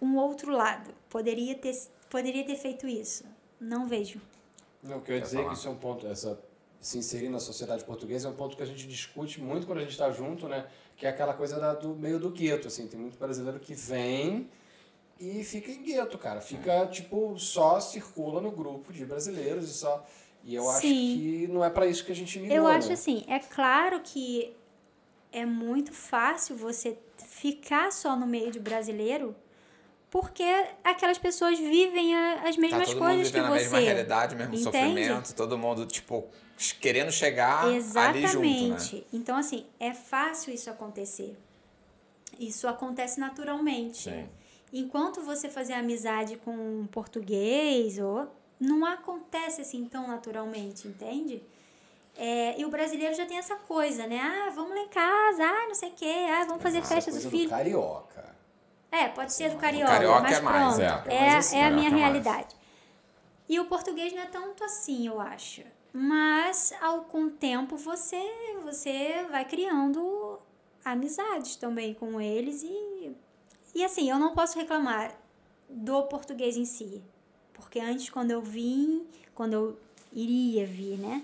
[0.00, 0.92] um outro lado.
[1.08, 1.76] Poderia ter,
[2.08, 3.24] poderia ter feito isso.
[3.60, 4.20] Não vejo.
[4.82, 6.38] Não, o que eu ia Quer dizer é que isso é um ponto, essa,
[6.80, 9.82] se inserir na sociedade portuguesa é um ponto que a gente discute muito quando a
[9.82, 10.66] gente está junto, né?
[10.96, 12.86] Que é aquela coisa da- do meio do gueto, assim.
[12.86, 14.48] Tem muito brasileiro que vem
[15.20, 16.40] e fica em gueto, cara.
[16.40, 20.06] Fica, tipo, só circula no grupo de brasileiros e só...
[20.44, 21.16] E eu acho Sim.
[21.18, 22.94] que não é para isso que a gente migrou, Eu acho né?
[22.94, 24.54] assim, é claro que
[25.32, 29.34] é muito fácil você ficar só no meio de brasileiro,
[30.10, 30.44] porque
[30.84, 33.84] aquelas pessoas vivem a- as Tá mesmas todo mundo coisas que vivendo a mesma você.
[33.84, 34.64] realidade, mesmo Entende?
[34.64, 36.28] sofrimento, todo mundo, tipo,
[36.80, 38.16] querendo chegar ali junto, né?
[38.26, 39.06] Exatamente.
[39.12, 41.36] Então, assim, é fácil isso acontecer.
[42.38, 44.10] Isso acontece naturalmente.
[44.10, 44.28] Sim.
[44.72, 48.28] Enquanto você fazer amizade com um português, ou
[48.60, 51.42] não acontece assim tão naturalmente, entende?
[52.16, 54.20] É, e o brasileiro já tem essa coisa, né?
[54.20, 56.96] Ah, vamos lá em casa, ah, não sei o quê, ah, vamos fazer Isso é
[56.96, 57.48] festa do coisa filho.
[57.48, 58.36] carioca.
[58.90, 61.14] É, pode ser do carioca, carioca mas é mais, pronto, é.
[61.14, 62.56] é, É assim, é a carioca minha é realidade.
[63.48, 65.62] E o português não é tanto assim, eu acho.
[65.92, 68.20] Mas ao com o tempo você
[68.62, 70.38] você vai criando
[70.84, 73.16] amizades também com eles e
[73.74, 75.14] e assim, eu não posso reclamar
[75.68, 77.02] do português em si,
[77.52, 79.78] porque antes quando eu vim, quando eu
[80.12, 81.22] iria vir, né?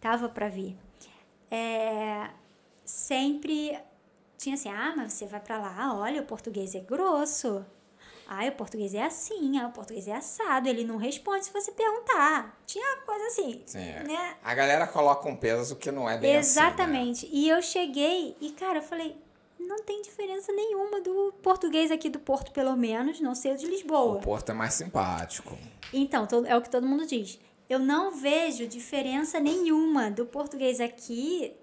[0.00, 0.76] Tava para vir.
[1.50, 2.30] É,
[2.84, 3.78] sempre
[4.38, 7.64] tinha assim: "Ah, mas você vai para lá, olha, o português é grosso".
[8.26, 11.72] Ah, o português é assim, ah, o português é assado, ele não responde se você
[11.72, 12.58] perguntar.
[12.66, 14.02] Tinha coisa assim, Sim, é.
[14.04, 14.36] né?
[14.42, 16.66] A galera coloca um peso que não é bem assim, né?
[16.66, 17.28] Exatamente.
[17.30, 19.16] E eu cheguei e, cara, eu falei,
[19.58, 23.66] não tem diferença nenhuma do português aqui do Porto, pelo menos, não sei o de
[23.66, 24.20] O Lisboa.
[24.20, 25.56] Porto é mais simpático.
[25.92, 27.38] Então, é o que todo mundo diz.
[27.68, 31.54] Eu não vejo diferença nenhuma do português aqui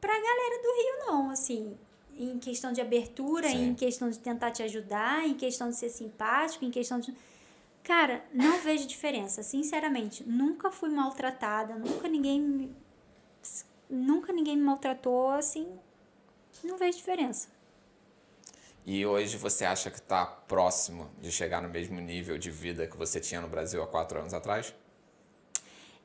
[0.00, 1.76] pra galera do Rio, não, assim.
[2.22, 3.70] Em questão de abertura, Sim.
[3.70, 7.14] em questão de tentar te ajudar, em questão de ser simpático, em questão de.
[7.82, 10.22] Cara, não vejo diferença, sinceramente.
[10.28, 12.76] Nunca fui maltratada, nunca ninguém me.
[13.88, 15.66] Nunca ninguém me maltratou, assim.
[16.62, 17.48] Não vejo diferença.
[18.84, 22.98] E hoje você acha que está próximo de chegar no mesmo nível de vida que
[22.98, 24.74] você tinha no Brasil há quatro anos atrás?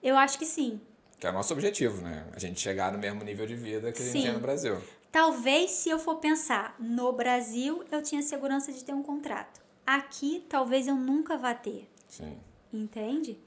[0.01, 0.79] Eu acho que sim.
[1.19, 2.25] Que é o nosso objetivo, né?
[2.33, 4.81] A gente chegar no mesmo nível de vida que a gente tinha no Brasil.
[5.15, 9.61] Talvez, se eu for pensar no Brasil, eu tinha segurança de ter um contrato.
[9.87, 11.89] Aqui, talvez eu nunca vá ter.
[12.05, 12.37] Sim.
[12.73, 13.39] Entende?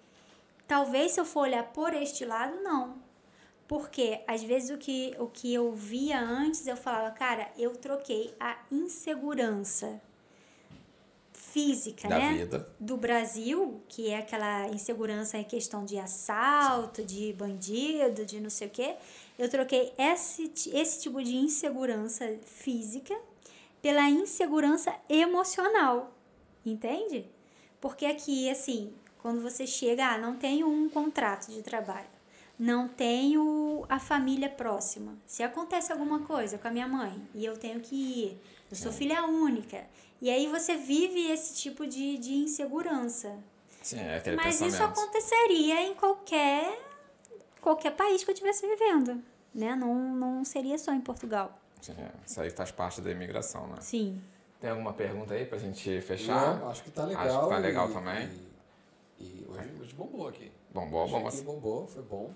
[0.67, 2.97] Talvez, se eu for olhar por este lado, não.
[3.67, 8.35] Porque, às vezes, o que, o que eu via antes, eu falava, cara, eu troquei
[8.41, 10.01] a insegurança
[11.35, 12.33] física, Da né?
[12.33, 12.67] vida.
[12.81, 18.69] do Brasil, que é aquela insegurança em questão de assalto, de bandido, de não sei
[18.69, 18.97] o quê,
[19.39, 23.17] eu troquei esse, esse tipo de insegurança física
[23.81, 26.13] pela insegurança emocional,
[26.67, 27.25] entende?
[27.81, 28.93] Porque aqui, assim,
[29.23, 32.09] quando você chega, ah, não tenho um contrato de trabalho,
[32.59, 35.17] não tenho a família próxima.
[35.25, 38.91] Se acontece alguma coisa com a minha mãe e eu tenho que ir, eu sou
[38.93, 39.87] filha única.
[40.21, 43.39] E aí você vive esse tipo de, de insegurança.
[43.81, 46.88] Sim, é aquele Mas isso aconteceria em qualquer,
[47.69, 49.23] qualquer país que eu estivesse vivendo.
[49.55, 49.77] Né?
[49.77, 51.59] Não, não seria só em Portugal.
[51.91, 52.11] É.
[52.27, 53.77] Isso aí faz parte da imigração, né?
[53.81, 54.21] Sim.
[54.61, 56.59] Tem alguma pergunta aí pra gente fechar?
[56.59, 57.27] Não, acho que tá legal.
[57.27, 58.29] Acho que tá e- legal também.
[59.19, 60.51] E, e hoje, hoje bombou aqui.
[60.71, 61.29] Bombou, bombou.
[61.29, 62.33] aqui bombou, foi bom.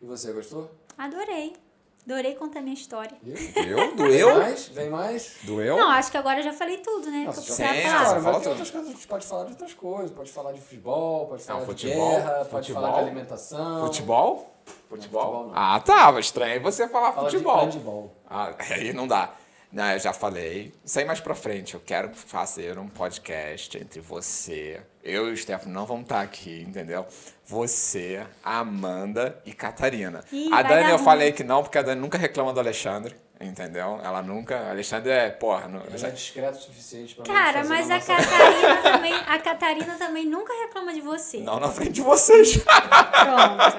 [0.00, 0.70] E você gostou?
[0.96, 1.54] Adorei.
[2.04, 3.12] Adorei contar minha história.
[3.22, 3.34] Viu?
[3.34, 3.76] Doeu?
[3.76, 4.38] Vem Doeu?
[4.38, 4.68] mais?
[4.68, 5.36] Vem mais?
[5.42, 5.76] Doeu?
[5.76, 7.24] Não, acho que agora eu já falei tudo, né?
[7.26, 8.04] Nossa, que eu sim, falar.
[8.06, 10.10] falou mas tem outras coisas, a gente pode falar de outras coisas.
[10.10, 12.82] Pode falar de futebol, pode falar futebol, de guerra, pode futebol.
[12.82, 13.86] falar de alimentação.
[13.86, 14.54] Futebol?
[14.88, 15.46] futebol Futebol?
[15.48, 15.52] não.
[15.54, 16.18] Ah, tá.
[16.18, 17.68] Estranho você falar Fala futebol.
[17.68, 18.14] de handball.
[18.28, 19.30] Ah, aí não dá.
[19.70, 20.72] Não, eu já falei.
[20.84, 21.74] Isso aí mais pra frente.
[21.74, 26.64] Eu quero fazer um podcast entre você Eu e o Stefano não vamos estar aqui,
[26.66, 27.06] entendeu?
[27.44, 30.24] Você, a Amanda e Catarina.
[30.32, 31.04] Ih, a Dani eu ruim.
[31.04, 34.00] falei que não, porque a Dani nunca reclama do Alexandre, entendeu?
[34.02, 34.70] Ela nunca.
[34.70, 35.68] Alexandre é, porra.
[35.68, 38.00] Não, Ela é discreto o suficiente pra Cara, mas a.
[38.00, 41.38] Catarina também, a Catarina também nunca reclama de você.
[41.38, 42.58] não na frente de vocês.
[42.58, 43.78] Pronto.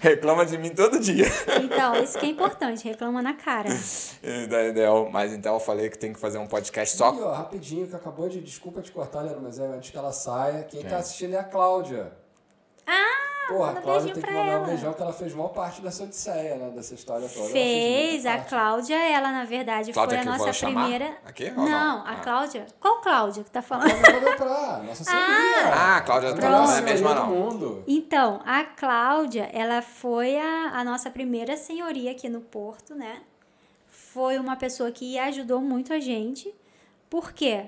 [0.00, 1.26] reclama de mim todo dia.
[1.62, 3.68] Então, isso que é importante, reclama na cara.
[4.22, 5.08] Entendeu?
[5.10, 7.96] Mas então eu falei que tem que fazer um podcast só E, ó, rapidinho, que
[7.96, 8.40] acabou de.
[8.40, 10.62] Desculpa te cortar, Leandro, mas é antes que ela saia.
[10.64, 12.12] Quem tá assistindo é a Cláudia.
[12.86, 14.66] Ah, Porra, manda a um Cláudia beijinho tem que mandar um ela.
[14.66, 16.70] beijão, que ela fez maior parte dessa odisseia, né?
[16.70, 17.48] Dessa história toda.
[17.50, 18.38] Fez, a.
[18.38, 21.16] Cláudia, ela na verdade Cláudia foi a nossa primeira.
[21.24, 21.64] aqui ou não?
[21.66, 22.16] não, a Ah.
[22.16, 22.66] Cláudia.
[22.80, 23.90] Qual Cláudia que tá falando?
[23.90, 25.74] Cláudia vai pra nossa senhoria.
[25.74, 27.26] Ah, a Cláudia A tá- melhor não é a mesma, não.
[27.26, 27.84] mundo.
[27.86, 33.22] Então, a Cláudia, ela foi a, a nossa primeira senhoria aqui no Porto, né?
[33.88, 36.54] Foi uma pessoa que ajudou muito a gente.
[37.10, 37.66] Por quê?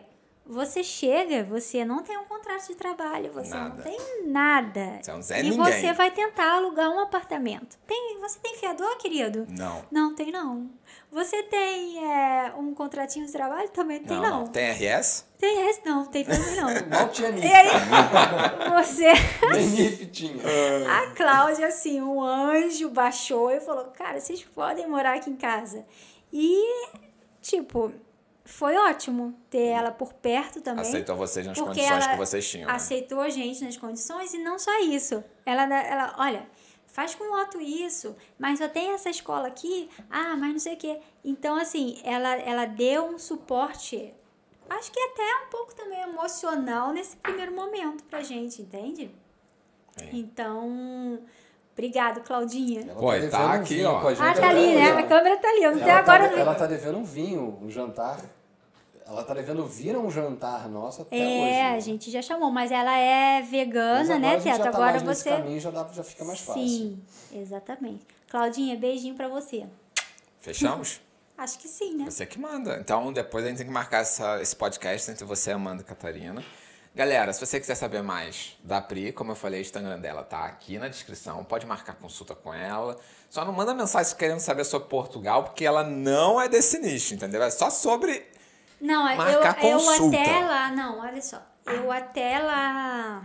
[0.49, 3.69] Você chega, você não tem um contrato de trabalho, você Nada.
[3.75, 3.99] não tem
[4.29, 4.99] nada.
[5.03, 5.59] Você é um Zé e Ninguém.
[5.59, 7.77] você vai tentar alugar um apartamento.
[7.85, 9.45] Tem, você tem fiador, querido?
[9.51, 9.85] Não.
[9.91, 10.71] Não, tem não.
[11.11, 13.69] Você tem é, um contratinho de trabalho?
[13.71, 14.41] Também tem Não, não.
[14.43, 14.47] não.
[14.47, 15.27] Tem RS?
[15.37, 15.89] Tem resto?
[15.89, 16.69] Não, tem também não.
[16.89, 17.53] Mal tinha e NIF.
[17.53, 17.69] aí,
[18.85, 19.13] você...
[19.53, 20.43] Nem NIF tinha.
[20.89, 25.85] A Cláudia, assim, um anjo baixou e falou: Cara, vocês podem morar aqui em casa.
[26.33, 26.89] E,
[27.43, 27.93] tipo,
[28.47, 30.83] foi ótimo ter ela por perto também.
[30.83, 32.69] Aceitou vocês nas condições ela que vocês tinham.
[32.69, 32.75] né?
[32.75, 35.23] Aceitou a gente nas condições e não só isso.
[35.45, 36.47] Ela, ela olha,
[36.87, 40.75] faz com o Otto isso, mas só tem essa escola aqui, ah, mas não sei
[40.75, 40.99] o quê.
[41.25, 44.15] Então, assim, ela, ela deu um suporte,
[44.71, 49.11] acho que até um pouco também emocional nesse primeiro momento pra gente, entende?
[50.01, 50.09] É.
[50.13, 51.19] Então,
[51.73, 52.83] obrigado, Claudinha.
[52.83, 54.01] Ela Pô, devendo tá um aqui, ó.
[54.01, 54.93] com a gente Ah, tá ali, né?
[54.93, 55.63] A câmera tá ali.
[55.63, 56.41] Eu até Ela tá, agora.
[56.41, 58.21] ela tá devendo um vinho, um jantar.
[59.09, 61.25] Ela tá devendo vir a um jantar nosso até hoje.
[61.25, 61.39] É,
[61.71, 61.77] né?
[61.77, 64.57] a gente já chamou, mas ela é Mas vegana, agora né, a gente Teto?
[64.57, 65.31] já tá Agora mais nesse você.
[65.31, 66.63] caminho, já, dá, já fica mais fácil.
[66.67, 67.03] Sim,
[67.33, 68.05] exatamente.
[68.29, 69.65] Claudinha, beijinho pra você.
[70.41, 71.01] Fechamos?
[71.39, 72.11] Acho que sim, né?
[72.11, 72.79] Você que manda.
[72.81, 76.43] Então, depois a gente tem que marcar essa- esse podcast entre você, Amanda e Catarina.
[76.95, 80.47] Galera, se você quiser saber mais da Pri, como eu falei, o Instagram dela tá
[80.47, 81.45] aqui na descrição.
[81.45, 82.97] Pode marcar consulta com ela.
[83.29, 87.43] Só não manda mensagem querendo saber sobre Portugal, porque ela não é desse nicho, entendeu?
[87.43, 88.27] É só sobre.
[88.81, 90.21] Não, eu, Marcar eu consulta.
[90.21, 90.71] até lá.
[90.71, 91.43] Não, olha só.
[91.67, 93.25] Eu até lá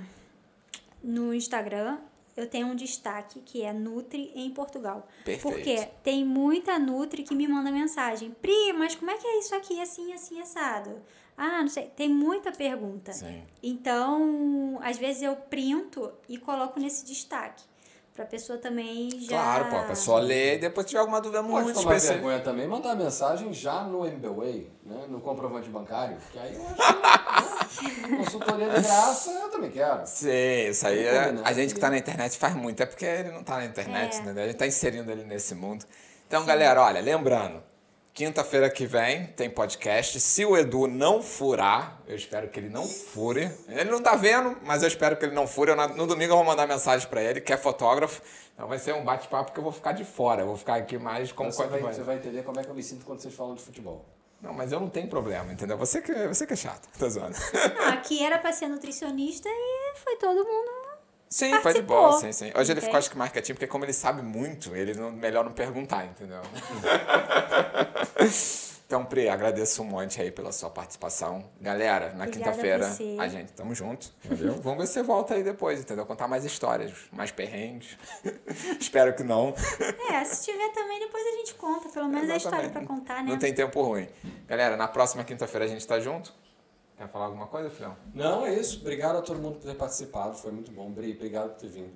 [1.03, 1.97] no Instagram.
[2.35, 5.07] Eu tenho um destaque que é Nutri em Portugal.
[5.25, 5.41] Perfeito.
[5.41, 8.31] Porque tem muita Nutri que me manda mensagem.
[8.41, 11.01] Pri, mas como é que é isso aqui assim, assim, assado?
[11.37, 11.87] Ah, não sei.
[11.87, 13.11] Tem muita pergunta.
[13.11, 13.43] Sim.
[13.61, 17.63] Então, às vezes eu printo e coloco nesse destaque.
[18.13, 19.29] Pra pessoa também já.
[19.29, 22.13] Claro, pô, a pessoa lê e depois tiver alguma dúvida Pode muito tomar específica.
[22.15, 25.05] vergonha também, mandar mensagem já no MBWay, né?
[25.07, 28.17] no comprovante bancário, que aí eu acho que né?
[28.17, 30.05] consultoria de graça eu também quero.
[30.05, 30.29] Sim,
[30.69, 31.73] isso aí é, a gente aqui.
[31.75, 34.19] que tá na internet faz muito, é porque ele não tá na internet, É.
[34.19, 34.43] entendeu?
[34.43, 35.85] A gente tá inserindo ele nesse mundo.
[36.27, 37.63] Então, galera, olha, lembrando,
[38.13, 40.19] quinta-feira que vem tem podcast.
[40.19, 43.51] Se o Edu não furar, eu espero que ele não fure.
[43.67, 45.71] Ele não tá vendo, mas eu espero que ele não fure.
[45.71, 48.21] Eu, no domingo eu vou mandar mensagem pra ele, que é fotógrafo.
[48.53, 50.41] Então vai ser um bate-papo que eu vou ficar de fora.
[50.41, 52.75] Eu vou ficar aqui mais como Você vai, você vai entender como é que eu
[52.75, 54.05] me sinto quando vocês falam de futebol.
[54.41, 55.77] Não, mas eu não tenho problema, entendeu?
[55.77, 57.37] Você que, você que é chato, tá zoando.
[57.75, 60.80] Não, aqui era pra ser nutricionista e foi todo mundo.
[61.31, 62.47] Sim, foi de boa, sim, sim.
[62.47, 62.81] Hoje ele Entende?
[62.81, 66.05] ficou, acho que mais quietinho, porque como ele sabe muito, ele não, melhor não perguntar,
[66.05, 66.41] entendeu?
[68.85, 71.49] então, Pri, agradeço um monte aí pela sua participação.
[71.61, 72.85] Galera, na quinta-feira
[73.17, 74.55] a a gente tamo junto, entendeu?
[74.55, 76.05] Vamos ver se você volta aí depois, entendeu?
[76.05, 77.97] Contar mais histórias, mais perrengues.
[78.77, 79.55] Espero que não.
[80.11, 81.87] É, se tiver também, depois a gente conta.
[81.87, 82.87] Pelo menos é história pra Exatamente.
[82.89, 83.31] contar, né?
[83.31, 84.05] Não tem tempo ruim.
[84.49, 86.40] Galera, na próxima quinta-feira a gente tá junto.
[87.01, 87.97] Quer falar alguma coisa, filhão?
[88.13, 88.79] Não, é isso.
[88.79, 90.37] Obrigado a todo mundo por ter participado.
[90.37, 90.91] Foi muito bom.
[90.91, 91.89] Bri, obrigado por ter vindo.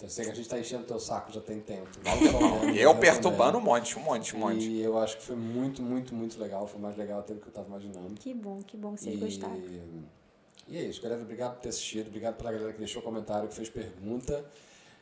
[0.00, 1.90] Eu sei que a gente tá enchendo teu saco já tem tempo.
[2.74, 4.66] Eu perturbando um monte, um monte, um monte.
[4.66, 6.66] E eu acho que foi muito, muito, muito legal.
[6.66, 8.14] Foi mais legal até do que eu tava imaginando.
[8.14, 9.18] Que bom, que bom que vocês E...
[9.18, 9.62] gostaram.
[10.68, 11.20] E é isso, galera.
[11.20, 12.06] Obrigado por ter assistido.
[12.08, 14.42] Obrigado pela galera que deixou comentário, que fez pergunta.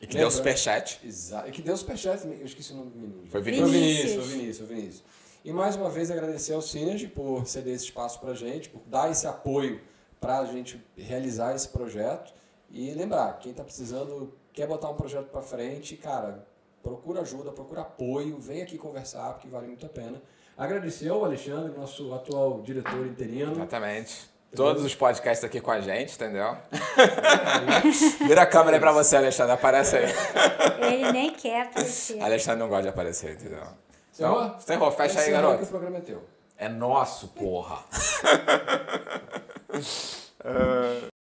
[0.01, 0.99] E que deu Lembrando- superchat.
[1.01, 1.47] Exato.
[1.47, 2.25] E que deu superchat.
[2.25, 3.21] Eu esqueci o nome do menino.
[3.29, 3.71] Foi Foi Vinícius.
[3.71, 5.03] Vinícius, foi Vinícius, foi Vinícius.
[5.45, 9.11] E mais uma vez agradecer ao Synergy por ceder esse espaço pra gente, por dar
[9.11, 9.79] esse apoio
[10.19, 12.33] pra gente realizar esse projeto.
[12.71, 16.47] E lembrar, quem tá precisando, quer botar um projeto pra frente, cara,
[16.81, 20.19] procura ajuda, procura apoio, vem aqui conversar, porque vale muito a pena.
[20.57, 23.51] Agradecer ao Alexandre, nosso atual diretor interino.
[23.51, 24.27] Exatamente.
[24.55, 26.57] Todos os podcasts aqui com a gente, entendeu?
[28.25, 29.53] Vira a câmera aí pra você, Alexandre.
[29.53, 30.11] Aparece aí.
[30.91, 32.19] Ele nem quer aparecer.
[32.19, 33.84] Alexandre não gosta de aparecer, entendeu?
[34.15, 34.91] Então, encerrou.
[34.91, 35.63] Fecha aí, garoto.
[35.63, 36.23] o programa é teu.
[36.57, 37.83] É nosso, porra.